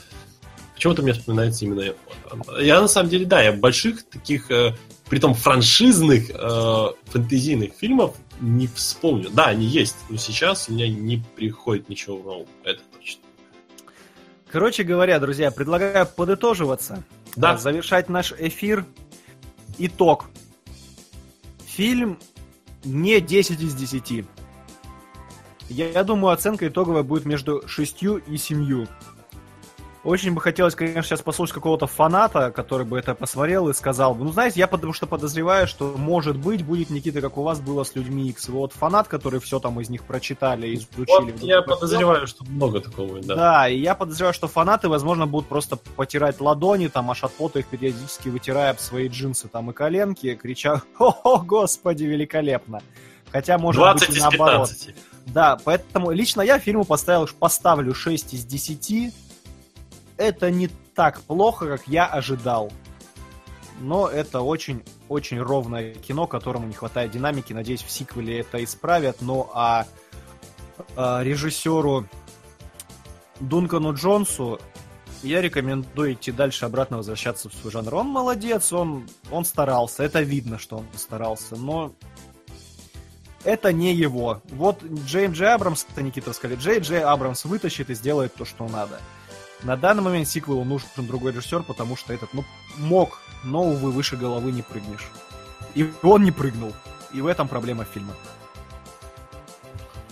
Почему-то 0.75 1.03
мне 1.03 1.13
вспоминается 1.13 1.65
именно 1.65 1.81
его. 1.81 1.97
Я 2.61 2.81
на 2.81 2.89
самом 2.89 3.09
деле, 3.09 3.25
да, 3.25 3.41
я 3.41 3.53
больших 3.53 4.03
таких, 4.05 4.51
э, 4.51 4.75
притом 5.09 5.35
франшизных 5.35 6.31
э, 6.31 6.87
фэнтезийных 7.07 7.75
фильмов 7.75 8.17
не 8.41 8.67
вспомню. 8.67 9.31
Да, 9.31 9.47
они 9.47 9.67
есть, 9.67 9.97
но 10.09 10.17
сейчас 10.17 10.69
у 10.69 10.73
меня 10.73 10.89
не 10.89 11.23
приходит 11.37 11.89
ничего 11.89 12.19
нового. 12.19 12.47
Это 12.65 12.81
точно. 12.97 13.23
Короче 14.51 14.83
говоря, 14.83 15.21
друзья, 15.21 15.53
предлагаю 15.53 16.07
подытоживаться. 16.07 17.05
Да. 17.37 17.57
Завершать 17.57 18.09
наш 18.09 18.33
эфир. 18.33 18.85
Итог. 19.79 20.27
Фильм 21.77 22.19
не 22.85 23.21
10 23.21 23.61
из 23.61 23.75
10. 23.75 24.25
Я, 25.69 25.91
я 25.91 26.05
думаю, 26.05 26.33
оценка 26.33 26.69
итоговая 26.69 27.03
будет 27.03 27.25
между 27.25 27.67
6 27.67 28.03
и 28.29 28.37
7. 28.37 28.87
Очень 30.05 30.35
бы 30.35 30.41
хотелось, 30.43 30.75
конечно, 30.75 31.03
сейчас 31.03 31.23
послушать 31.23 31.55
какого-то 31.55 31.87
фаната, 31.87 32.51
который 32.51 32.85
бы 32.85 32.99
это 32.99 33.15
посмотрел 33.15 33.71
и 33.71 33.75
сказал 33.75 34.15
бы, 34.15 34.25
ну, 34.25 34.33
знаете, 34.33 34.61
я 34.61 34.67
потому 34.67 34.93
что 34.93 35.07
подозреваю, 35.07 35.67
что, 35.67 35.95
может 35.97 36.37
быть, 36.37 36.63
будет, 36.63 36.91
Никита, 36.91 37.23
как 37.23 37.39
у 37.39 37.43
вас 37.43 37.59
было 37.59 37.85
с 37.85 37.95
людьми 37.95 38.29
X. 38.29 38.51
Вот 38.51 38.75
фанат, 38.75 39.09
который 39.09 39.41
все 39.41 39.61
там 39.61 39.81
из 39.81 39.89
них 39.89 40.05
прочитали, 40.05 40.75
изучили. 40.75 41.33
Вот 41.33 41.41
я 41.41 41.63
подозреваю, 41.63 42.27
что 42.27 42.45
много 42.45 42.81
такого 42.81 43.21
да. 43.23 43.35
Да, 43.35 43.69
и 43.69 43.79
я 43.79 43.95
подозреваю, 43.95 44.35
что 44.35 44.47
фанаты, 44.47 44.91
возможно, 44.91 45.27
будут 45.27 45.49
просто 45.49 45.77
потирать 45.77 46.39
ладони, 46.39 46.89
там, 46.89 47.11
аж 47.11 47.25
от 47.25 47.33
пота 47.33 47.61
их 47.61 47.67
периодически 47.67 48.29
вытирая 48.29 48.73
об 48.73 48.81
свои 48.81 49.09
джинсы 49.09 49.49
там 49.49 49.71
и 49.71 49.73
коленки, 49.73 50.35
крича 50.35 50.83
«О, 50.99 51.39
господи, 51.39 52.05
великолепно!» 52.05 52.83
Хотя, 53.33 53.59
может 53.59 53.81
20 53.81 54.09
быть, 54.09 54.19
и 54.19 54.21
наоборот. 54.21 54.69
15. 54.69 54.95
Да, 55.27 55.59
поэтому 55.65 56.11
лично 56.13 56.43
я 56.43 56.59
фильму 56.59 56.85
поставил, 56.85 57.29
поставлю 57.39 57.95
6 57.95 58.35
из 58.35 58.45
10. 58.45 59.15
Это 60.17 60.51
не 60.51 60.69
так 60.95 61.21
плохо, 61.23 61.67
как 61.67 61.89
я 61.89 62.07
ожидал. 62.07 62.73
Но 63.81 64.09
это 64.09 64.41
очень-очень 64.41 65.41
ровное 65.41 65.95
кино, 65.95 66.27
которому 66.27 66.67
не 66.67 66.75
хватает 66.75 67.11
динамики. 67.11 67.53
Надеюсь, 67.53 67.83
в 67.83 67.91
сиквеле 67.91 68.41
это 68.41 68.63
исправят. 68.63 69.17
Ну 69.21 69.51
а, 69.53 69.87
а 70.97 71.23
режиссеру 71.23 72.07
Дункану 73.41 73.95
Джонсу 73.95 74.61
я 75.25 75.41
рекомендую 75.41 76.13
идти 76.13 76.31
дальше, 76.31 76.67
обратно 76.67 76.99
возвращаться 76.99 77.49
в 77.49 77.55
свой 77.55 77.73
жанр. 77.73 77.95
Он 77.95 78.07
молодец, 78.07 78.73
он, 78.73 79.09
он 79.31 79.45
старался. 79.45 80.05
Это 80.05 80.21
видно, 80.21 80.59
что 80.59 80.79
он 80.79 80.87
старался. 80.95 81.57
Но 81.57 81.93
это 83.43 83.73
не 83.73 83.95
его. 83.95 84.43
Вот 84.51 84.83
Джей 84.83 85.29
Джей 85.29 85.53
Абрамс, 85.53 85.87
это 85.91 86.03
Никита 86.03 86.33
сказали, 86.33 86.59
Джей 86.59 86.79
Джей 86.79 87.03
Абрамс 87.03 87.45
вытащит 87.45 87.91
и 87.91 87.95
сделает 87.95 88.35
то, 88.35 88.45
что 88.45 88.69
надо. 88.69 89.01
На 89.65 89.77
данный 89.77 90.03
момент 90.03 90.29
сиквелу 90.29 90.63
нужен 90.65 90.87
другой 90.99 91.33
режиссер, 91.33 91.63
потому 91.63 91.97
что 91.97 92.13
этот, 92.13 92.33
ну, 92.35 92.45
мог, 92.79 93.19
но, 93.43 93.65
увы, 93.65 93.91
выше 93.91 94.17
головы 94.17 94.53
не 94.53 94.63
прыгнешь. 94.63 95.09
И 95.75 95.91
он 96.03 96.23
не 96.23 96.31
прыгнул. 96.31 96.73
И 97.13 97.21
в 97.21 97.27
этом 97.27 97.49
проблема 97.49 97.85
фильма. 97.85 98.15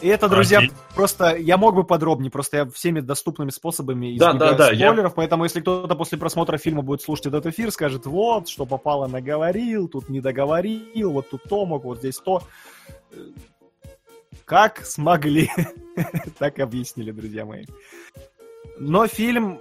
И 0.00 0.08
это, 0.08 0.28
друзья, 0.28 0.58
Окей. 0.58 0.72
просто 0.96 1.36
я 1.36 1.56
мог 1.56 1.76
бы 1.76 1.84
подробнее, 1.84 2.28
просто 2.30 2.56
я 2.56 2.66
всеми 2.66 2.98
доступными 2.98 3.50
способами 3.50 4.18
Да, 4.18 4.30
избегаю 4.30 4.38
да, 4.56 4.66
да, 4.66 4.70
я- 4.72 4.86
спойлеров, 4.88 5.14
поэтому 5.14 5.44
если 5.44 5.60
кто-то 5.60 5.94
после 5.94 6.18
просмотра 6.18 6.58
фильма 6.58 6.82
будет 6.82 7.02
слушать 7.02 7.26
этот 7.26 7.46
эфир, 7.46 7.70
скажет, 7.70 8.06
вот, 8.06 8.48
что 8.48 8.66
попало, 8.66 9.06
наговорил, 9.06 9.86
тут 9.86 10.08
не 10.08 10.20
договорил, 10.20 11.12
вот 11.12 11.30
тут 11.30 11.44
то 11.44 11.64
мог, 11.66 11.84
вот 11.84 11.98
здесь 11.98 12.16
то. 12.18 12.42
Э, 13.12 13.16
Как 14.44 14.84
смогли, 14.84 15.50
так 16.38 16.58
объяснили, 16.58 17.12
друзья 17.12 17.44
мои. 17.44 17.66
Но 18.78 19.06
фильм, 19.06 19.60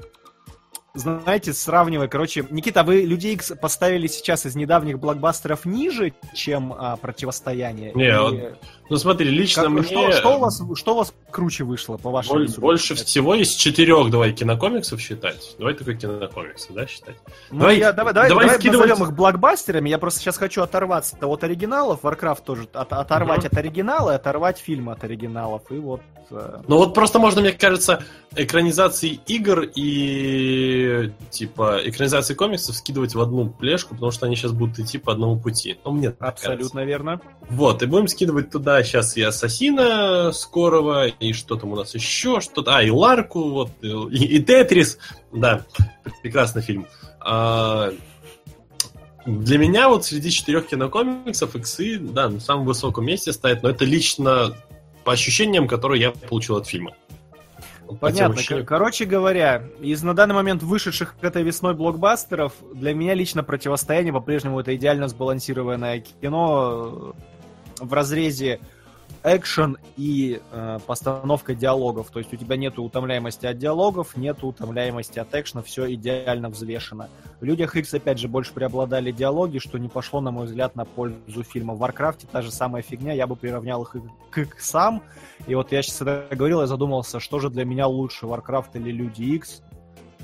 знаете, 0.94 1.54
сравнивая, 1.54 2.08
короче, 2.08 2.46
Никита, 2.50 2.84
вы 2.84 3.02
Людей 3.02 3.36
Икс 3.36 3.54
поставили 3.62 4.08
сейчас 4.08 4.46
из 4.46 4.56
недавних 4.56 5.00
блокбастеров 5.00 5.66
ниже, 5.66 6.14
чем 6.34 6.74
а, 6.74 6.98
Противостояние? 6.98 7.92
Не, 7.94 8.20
вот 8.20 8.60
Ну 8.92 8.98
смотри, 8.98 9.30
лично 9.30 9.64
как- 9.64 9.72
мне... 9.72 9.84
что, 9.84 10.12
что 10.12 10.36
у 10.36 10.40
вас, 10.40 10.62
что 10.76 10.94
у 10.94 10.98
вас 10.98 11.14
круче 11.32 11.64
вышло, 11.64 11.96
по 11.96 12.10
вашему 12.12 12.40
боль- 12.40 12.50
больше 12.58 12.94
всего 12.96 13.36
из 13.36 13.50
четырех, 13.54 14.12
давай, 14.12 14.34
кинокомиксов 14.34 15.00
считать. 15.00 15.56
Давай 15.58 15.76
только 15.76 15.94
кинокомиксы, 15.96 16.74
да, 16.74 16.86
считать. 16.86 17.16
Ну, 17.52 17.60
Давай- 17.60 17.78
я, 17.80 17.94
давай, 17.94 18.14
давай, 18.14 18.28
давай 18.30 18.50
скидывать- 18.60 18.90
назовем 18.90 19.08
их 19.10 19.16
блокбастерами. 19.16 19.90
Я 19.90 19.98
просто 19.98 20.20
сейчас 20.20 20.38
хочу 20.38 20.62
оторваться 20.62 21.16
от 21.22 21.44
оригиналов. 21.46 22.02
Warcraft 22.04 22.44
тоже 22.44 22.68
от- 22.74 22.92
оторвать 22.92 23.40
Мгм. 23.40 23.48
от 23.48 23.58
оригинала 23.58 24.12
и 24.12 24.16
оторвать 24.16 24.58
фильмы 24.60 24.92
от 24.92 25.04
оригиналов. 25.06 25.62
И 25.72 25.76
вот... 25.76 26.02
э, 26.30 26.62
Ну 26.68 26.78
вот 26.78 26.94
просто 26.94 27.18
можно, 27.18 27.40
мне 27.40 27.54
кажется, 27.54 28.04
экранизации 28.36 29.20
игр 29.26 29.70
и 29.74 31.12
типа 31.30 31.80
экранизации 31.86 32.34
комиксов 32.34 32.76
скидывать 32.76 33.16
в 33.16 33.22
одну 33.22 33.50
плешку, 33.50 33.94
потому 33.96 34.12
что 34.12 34.26
они 34.26 34.36
сейчас 34.36 34.52
будут 34.52 34.80
идти 34.80 34.98
по 34.98 35.12
одному 35.14 35.40
пути. 35.40 35.78
Ну, 35.86 35.92
мне 35.92 36.14
абсолютно 36.20 36.82
верно. 36.84 37.18
кажется. 37.20 37.38
Вот, 37.50 37.84
и 37.84 37.86
будем 37.86 38.08
скидывать 38.08 38.50
туда 38.52 38.81
сейчас 38.84 39.18
и 39.18 39.22
Ассасина 39.22 40.32
скорого, 40.34 41.06
и 41.08 41.34
что 41.34 41.56
там 41.56 41.72
у 41.72 41.76
нас 41.76 41.94
еще, 41.96 42.42
что-то. 42.42 42.78
А, 42.78 42.84
и 42.84 42.90
Ларку, 42.90 43.50
вот, 43.50 43.72
и, 43.82 43.88
и 44.26 44.42
Тетрис. 44.42 44.98
Да, 45.32 45.66
прекрасный 46.22 46.62
фильм. 46.62 46.88
А, 47.20 47.92
для 49.26 49.58
меня 49.58 49.90
вот 49.90 50.06
среди 50.06 50.32
четырех 50.32 50.68
кинокомиксов 50.68 51.56
иксы, 51.56 52.00
да, 52.00 52.30
на 52.30 52.40
самом 52.40 52.66
высоком 52.66 53.06
месте 53.06 53.34
стоят, 53.34 53.64
но 53.64 53.70
это 53.70 53.86
лично 53.86 54.56
по 55.04 55.14
ощущениям, 55.14 55.68
которые 55.68 56.02
я 56.02 56.12
получил 56.12 56.58
от 56.58 56.68
фильма. 56.68 56.94
Тем 57.88 57.98
Понятно. 57.98 58.42
Кор- 58.48 58.64
Короче 58.64 59.06
говоря, 59.06 59.64
из 59.82 60.02
на 60.02 60.14
данный 60.14 60.34
момент 60.34 60.64
вышедших 60.64 61.16
этой 61.22 61.44
весной 61.44 61.74
блокбастеров, 61.74 62.54
для 62.74 62.94
меня 62.94 63.14
лично 63.14 63.44
противостояние 63.44 64.14
по-прежнему 64.14 64.62
это 64.62 64.74
идеально 64.76 65.10
сбалансированное 65.10 66.00
кино 66.22 67.14
в 67.82 67.94
разрезе 67.94 68.60
экшен 69.24 69.78
и 69.98 70.42
э, 70.52 70.80
постановка 70.86 71.54
диалогов. 71.54 72.10
То 72.10 72.20
есть 72.20 72.34
у 72.34 72.38
тебя 72.38 72.56
нету 72.56 72.84
утомляемости 72.84 73.46
от 73.46 73.58
диалогов, 73.58 74.16
нету 74.18 74.48
утомляемости 74.48 75.20
от 75.20 75.34
экшена, 75.36 75.62
все 75.62 75.94
идеально 75.94 76.50
взвешено. 76.50 77.10
В 77.40 77.44
Людях 77.44 77.76
X, 77.76 77.94
опять 77.94 78.20
же, 78.20 78.28
больше 78.28 78.54
преобладали 78.54 79.12
диалоги, 79.12 79.60
что 79.60 79.78
не 79.78 79.90
пошло, 79.90 80.22
на 80.22 80.32
мой 80.32 80.46
взгляд, 80.46 80.76
на 80.76 80.86
пользу 80.86 81.44
фильма. 81.44 81.74
В 81.74 81.80
Варкрафте 81.80 82.28
та 82.32 82.42
же 82.42 82.52
самая 82.52 82.82
фигня, 82.82 83.14
я 83.14 83.28
бы 83.28 83.36
приравнял 83.36 83.84
их 83.84 83.96
к 84.30 84.38
иксам. 84.38 85.04
И 85.48 85.56
вот 85.56 85.72
я 85.72 85.82
сейчас 85.82 86.02
это 86.02 86.28
говорил, 86.36 86.62
я 86.62 86.68
задумался, 86.68 87.20
что 87.20 87.40
же 87.40 87.50
для 87.50 87.66
меня 87.66 87.88
лучше, 87.88 88.26
Warcraft 88.26 88.72
или 88.76 88.92
Люди 88.92 89.24
X. 89.24 89.62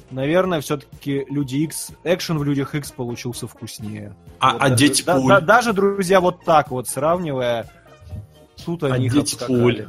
Наверное, 0.10 0.62
все-таки 0.62 1.26
Люди 1.30 1.58
X, 1.58 1.92
экшен 2.04 2.38
в 2.38 2.44
Людях 2.44 2.76
X 2.76 2.92
получился 2.92 3.48
вкуснее. 3.48 4.16
А, 4.40 4.54
Вот 4.54 4.62
а 4.62 4.70
даже- 4.70 4.88
Дедпуль? 4.88 5.28
да- 5.28 5.40
да- 5.40 5.46
даже, 5.46 5.74
друзья, 5.74 6.22
вот 6.22 6.44
так 6.46 6.72
вот 6.72 6.88
сравнивая, 6.88 7.70
тут 8.66 8.84
А 8.84 8.88
они 8.88 9.10
Дедпуль? 9.10 9.88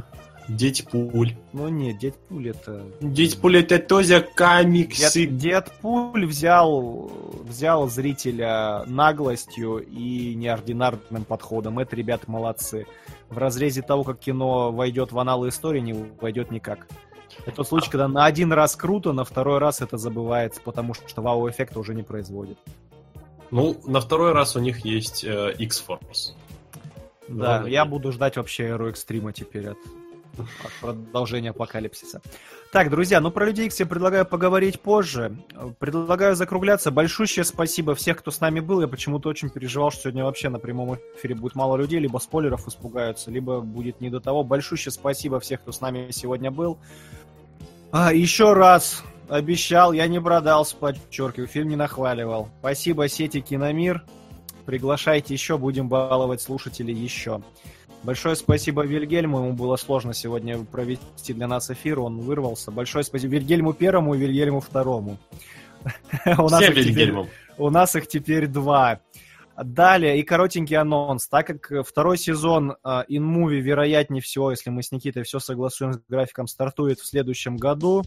Дедпуль. 0.49 1.35
Ну 1.53 1.69
нет, 1.69 1.99
Дедпуль 1.99 2.49
это... 2.49 2.83
Дедпуль 3.03 3.59
это 3.59 3.79
тоже 3.79 4.27
комиксы. 4.35 5.27
Дед, 5.27 5.37
Дедпуль 5.37 6.25
взял, 6.27 7.11
взял 7.45 7.87
зрителя 7.91 8.83
наглостью 8.87 9.79
и 9.87 10.35
неординарным 10.35 11.25
подходом. 11.25 11.79
Это 11.79 11.95
ребята 11.97 12.31
молодцы. 12.31 12.87
В 13.29 13.37
разрезе 13.37 13.83
того, 13.83 14.05
как 14.05 14.21
кино 14.21 14.73
войдет 14.73 15.13
в 15.13 15.19
аналы 15.19 15.49
истории, 15.51 15.81
не 15.81 15.93
войдет 16.19 16.51
никак. 16.51 16.87
Это 17.47 17.57
тот 17.57 17.69
случай, 17.69 17.91
когда 17.91 18.09
на 18.09 18.25
один 18.25 18.53
раз 18.53 18.77
круто, 18.77 19.13
на 19.13 19.25
второй 19.25 19.59
раз 19.59 19.81
это 19.81 19.97
забывается, 19.97 20.61
потому 20.63 20.95
что 20.95 21.23
вау-эффекта 21.23 21.79
уже 21.79 21.95
не 21.95 22.03
производит. 22.03 22.59
Ну, 23.51 23.81
на 23.87 24.01
второй 24.01 24.33
раз 24.33 24.57
у 24.57 24.61
них 24.61 24.85
есть 24.85 25.25
э, 25.25 25.55
X-Force. 25.59 26.35
Да, 27.29 27.51
Ладно. 27.51 27.67
я 27.69 27.85
буду 27.85 28.13
ждать 28.13 28.37
вообще 28.37 28.69
Aero 28.69 28.93
Extreme 28.93 29.33
теперь 29.33 29.69
от 29.69 29.79
Продолжение 30.81 31.51
апокалипсиса. 31.51 32.21
Так, 32.73 32.91
друзья, 32.91 33.21
ну 33.21 33.31
про 33.31 33.47
Людей 33.47 33.67
Икс 33.67 33.81
я 33.81 33.87
предлагаю 33.87 34.27
поговорить 34.27 34.81
позже. 34.81 35.37
Предлагаю 35.79 36.37
закругляться. 36.37 36.91
Большущее 36.91 37.45
спасибо 37.45 37.95
всех, 37.95 38.19
кто 38.19 38.31
с 38.31 38.41
нами 38.41 38.61
был. 38.61 38.81
Я 38.81 38.89
почему-то 38.89 39.29
очень 39.29 39.51
переживал, 39.51 39.91
что 39.91 40.03
сегодня 40.03 40.25
вообще 40.25 40.49
на 40.49 40.59
прямом 40.59 40.99
эфире 41.17 41.35
будет 41.35 41.55
мало 41.55 41.77
людей, 41.77 41.99
либо 41.99 42.19
спойлеров 42.19 42.69
испугаются, 42.69 43.31
либо 43.31 43.61
будет 43.61 44.01
не 44.01 44.11
до 44.11 44.21
того. 44.21 44.45
Большущее 44.45 44.93
спасибо 44.93 45.41
всех, 45.41 45.63
кто 45.63 45.73
с 45.73 45.81
нами 45.81 46.11
сегодня 46.11 46.51
был. 46.51 46.79
А, 47.91 48.13
еще 48.13 48.53
раз 48.53 49.03
обещал, 49.29 49.93
я 49.93 50.07
не 50.09 50.21
продался, 50.21 50.77
подчеркиваю, 50.77 51.49
фильм 51.49 51.69
не 51.69 51.77
нахваливал. 51.77 52.49
Спасибо 52.61 53.09
сети 53.09 53.41
Киномир. 53.41 54.05
Приглашайте 54.67 55.33
еще, 55.33 55.57
будем 55.57 55.89
баловать 55.89 56.43
слушателей 56.43 56.95
еще. 56.95 57.43
Большое 58.03 58.37
спасибо 58.37 58.85
Вильгельму, 58.85 59.39
ему 59.39 59.53
было 59.55 59.77
сложно 59.77 60.15
сегодня 60.15 60.59
провести 60.65 61.33
для 61.33 61.49
нас 61.49 61.71
эфир, 61.71 62.01
он 62.01 62.21
вырвался. 62.21 62.71
Большое 62.71 63.05
спасибо 63.05 63.33
Вильгельму 63.33 63.73
первому 63.73 64.15
и 64.15 64.19
Вильгельму 64.19 64.61
второму. 64.61 65.17
Всем 66.25 66.75
Вильгельмом. 66.75 67.29
У 67.57 67.71
нас 67.71 67.97
их 67.97 68.07
теперь 68.07 68.47
два. 68.47 69.01
Далее, 69.63 70.21
и 70.21 70.23
коротенький 70.23 70.77
анонс. 70.77 71.27
Так 71.27 71.47
как 71.47 71.87
второй 71.87 72.17
сезон 72.17 72.77
uh, 72.85 73.05
InMovie, 73.09 73.61
вероятнее 73.61 74.23
всего, 74.23 74.53
если 74.53 74.71
мы 74.71 74.83
с 74.83 74.93
Никитой 74.93 75.25
все 75.25 75.41
согласуем 75.41 75.95
с 75.95 76.01
графиком, 76.09 76.47
стартует 76.47 77.01
в 77.01 77.07
следующем 77.07 77.57
году, 77.57 78.05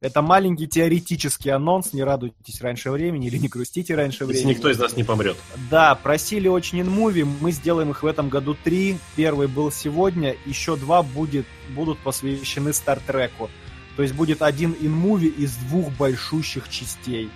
это 0.00 0.22
маленький 0.22 0.66
теоретический 0.66 1.50
анонс, 1.50 1.92
не 1.92 2.02
радуйтесь 2.02 2.60
раньше 2.62 2.90
времени 2.90 3.26
или 3.26 3.36
не 3.36 3.48
грустите 3.48 3.94
раньше 3.94 4.24
времени. 4.24 4.38
Если 4.38 4.54
никто 4.54 4.70
из 4.70 4.78
нас 4.78 4.96
не 4.96 5.04
помрет. 5.04 5.36
Да, 5.70 5.94
просили 5.94 6.48
очень 6.48 6.80
инмуви, 6.80 7.22
мы 7.22 7.52
сделаем 7.52 7.90
их 7.90 8.02
в 8.02 8.06
этом 8.06 8.30
году 8.30 8.56
три. 8.64 8.96
Первый 9.14 9.46
был 9.46 9.70
сегодня, 9.70 10.34
еще 10.46 10.76
два 10.76 11.02
будет, 11.02 11.44
будут 11.68 11.98
посвящены 11.98 12.72
Стартреку. 12.72 13.50
То 13.96 14.02
есть 14.02 14.14
будет 14.14 14.40
один 14.40 14.74
инмуви 14.80 15.28
из 15.28 15.54
двух 15.56 15.92
большущих 15.92 16.70
частей. 16.70 17.30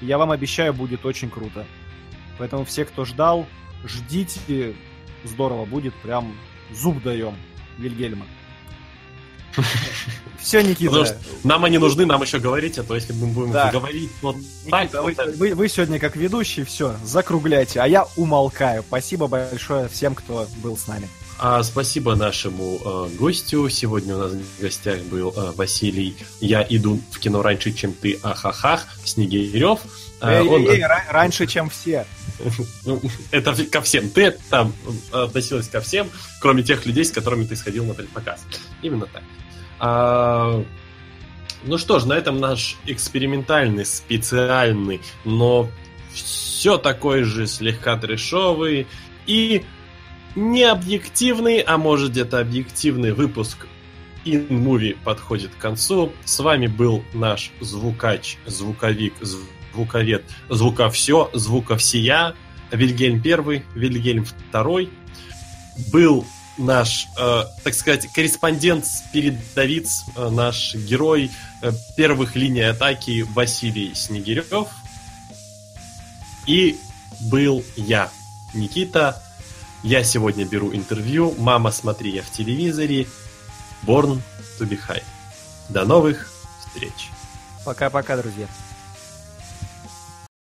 Я 0.00 0.16
вам 0.16 0.30
обещаю, 0.30 0.72
будет 0.72 1.04
очень 1.04 1.28
круто. 1.28 1.66
Поэтому 2.38 2.64
все, 2.64 2.84
кто 2.84 3.04
ждал, 3.04 3.46
ждите. 3.84 4.74
Здорово 5.24 5.64
будет, 5.64 5.94
прям 5.96 6.32
зуб 6.72 7.02
даем 7.02 7.34
Вильгельма. 7.76 8.26
Все, 10.38 10.62
Никита. 10.62 10.90
Потому 10.90 11.06
что 11.06 11.18
нам 11.42 11.64
они 11.64 11.78
нужны, 11.78 12.06
нам 12.06 12.22
еще 12.22 12.38
говорить, 12.38 12.78
а 12.78 12.84
то 12.84 12.94
если 12.94 13.12
мы 13.12 13.26
будем 13.26 13.52
да. 13.52 13.70
говорить 13.70 14.10
вот 14.22 14.36
Никита, 14.36 14.88
так... 14.88 15.02
Вот 15.02 15.36
вы, 15.36 15.54
вы 15.54 15.68
сегодня 15.68 15.98
как 15.98 16.16
ведущий, 16.16 16.64
все, 16.64 16.96
закругляйте, 17.04 17.80
а 17.80 17.86
я 17.88 18.06
умолкаю. 18.16 18.84
Спасибо 18.86 19.26
большое 19.26 19.88
всем, 19.88 20.14
кто 20.14 20.46
был 20.62 20.76
с 20.76 20.86
нами. 20.86 21.08
А, 21.40 21.62
спасибо 21.62 22.16
нашему 22.16 22.80
э, 22.84 23.16
гостю. 23.16 23.68
Сегодня 23.68 24.16
у 24.16 24.18
нас 24.18 24.32
в 24.32 24.60
гостях 24.60 25.00
был 25.02 25.32
э, 25.36 25.52
Василий. 25.54 26.16
Я 26.40 26.66
иду 26.68 27.00
в 27.10 27.18
кино 27.20 27.42
раньше, 27.42 27.72
чем 27.72 27.92
ты, 27.92 28.18
ахахах, 28.22 28.86
Снегирев. 29.04 29.80
Эй, 30.20 30.46
он... 30.46 30.62
эй, 30.62 30.80
эй, 30.80 30.84
раньше, 31.10 31.46
чем 31.46 31.70
все. 31.70 32.06
Ну, 32.84 33.00
это 33.30 33.54
ко 33.66 33.80
всем. 33.80 34.10
Ты 34.10 34.32
там 34.50 34.72
относилась 35.12 35.68
ко 35.68 35.80
всем, 35.80 36.08
кроме 36.40 36.62
тех 36.62 36.86
людей, 36.86 37.04
с 37.04 37.10
которыми 37.10 37.44
ты 37.44 37.56
сходил 37.56 37.84
на 37.84 37.94
предпоказ. 37.94 38.44
Именно 38.82 39.06
так. 39.06 39.22
А, 39.80 40.64
ну 41.64 41.78
что 41.78 41.98
ж, 41.98 42.04
на 42.04 42.14
этом 42.14 42.38
наш 42.38 42.76
экспериментальный, 42.86 43.84
специальный, 43.84 45.00
но 45.24 45.68
все 46.12 46.78
такой 46.78 47.22
же 47.22 47.46
слегка 47.46 47.96
трешовый 47.96 48.86
и 49.26 49.64
необъективный, 50.34 51.60
а 51.60 51.78
может 51.78 52.12
где-то 52.12 52.40
объективный 52.40 53.12
выпуск 53.12 53.66
InMovie 54.24 54.96
подходит 55.04 55.52
к 55.54 55.58
концу. 55.58 56.12
С 56.24 56.38
вами 56.40 56.66
был 56.66 57.04
наш 57.14 57.50
звукач, 57.60 58.36
звуковик, 58.46 59.14
звуковед, 59.78 60.24
звуковсё, 60.50 61.30
звуковсия, 61.34 62.34
Вильгельм 62.72 63.22
первый, 63.22 63.64
Вильгельм 63.74 64.24
второй. 64.24 64.90
Был 65.92 66.26
наш, 66.58 67.06
э, 67.16 67.44
так 67.62 67.74
сказать, 67.74 68.08
корреспондент 68.12 68.84
передовиц, 69.12 70.04
э, 70.16 70.28
наш 70.30 70.74
герой 70.74 71.30
э, 71.62 71.72
первых 71.96 72.34
линий 72.34 72.62
атаки 72.62 73.24
Василий 73.34 73.94
Снегирев. 73.94 74.66
И 76.46 76.76
был 77.20 77.62
я, 77.76 78.10
Никита. 78.54 79.22
Я 79.84 80.02
сегодня 80.02 80.44
беру 80.44 80.74
интервью. 80.74 81.34
Мама, 81.38 81.70
смотри, 81.70 82.10
я 82.10 82.22
в 82.22 82.30
телевизоре. 82.32 83.06
Born 83.86 84.20
to 84.58 84.68
be 84.68 84.76
high. 84.88 85.04
До 85.68 85.84
новых 85.84 86.28
встреч. 86.58 87.10
Пока-пока, 87.64 88.16
друзья. 88.16 88.48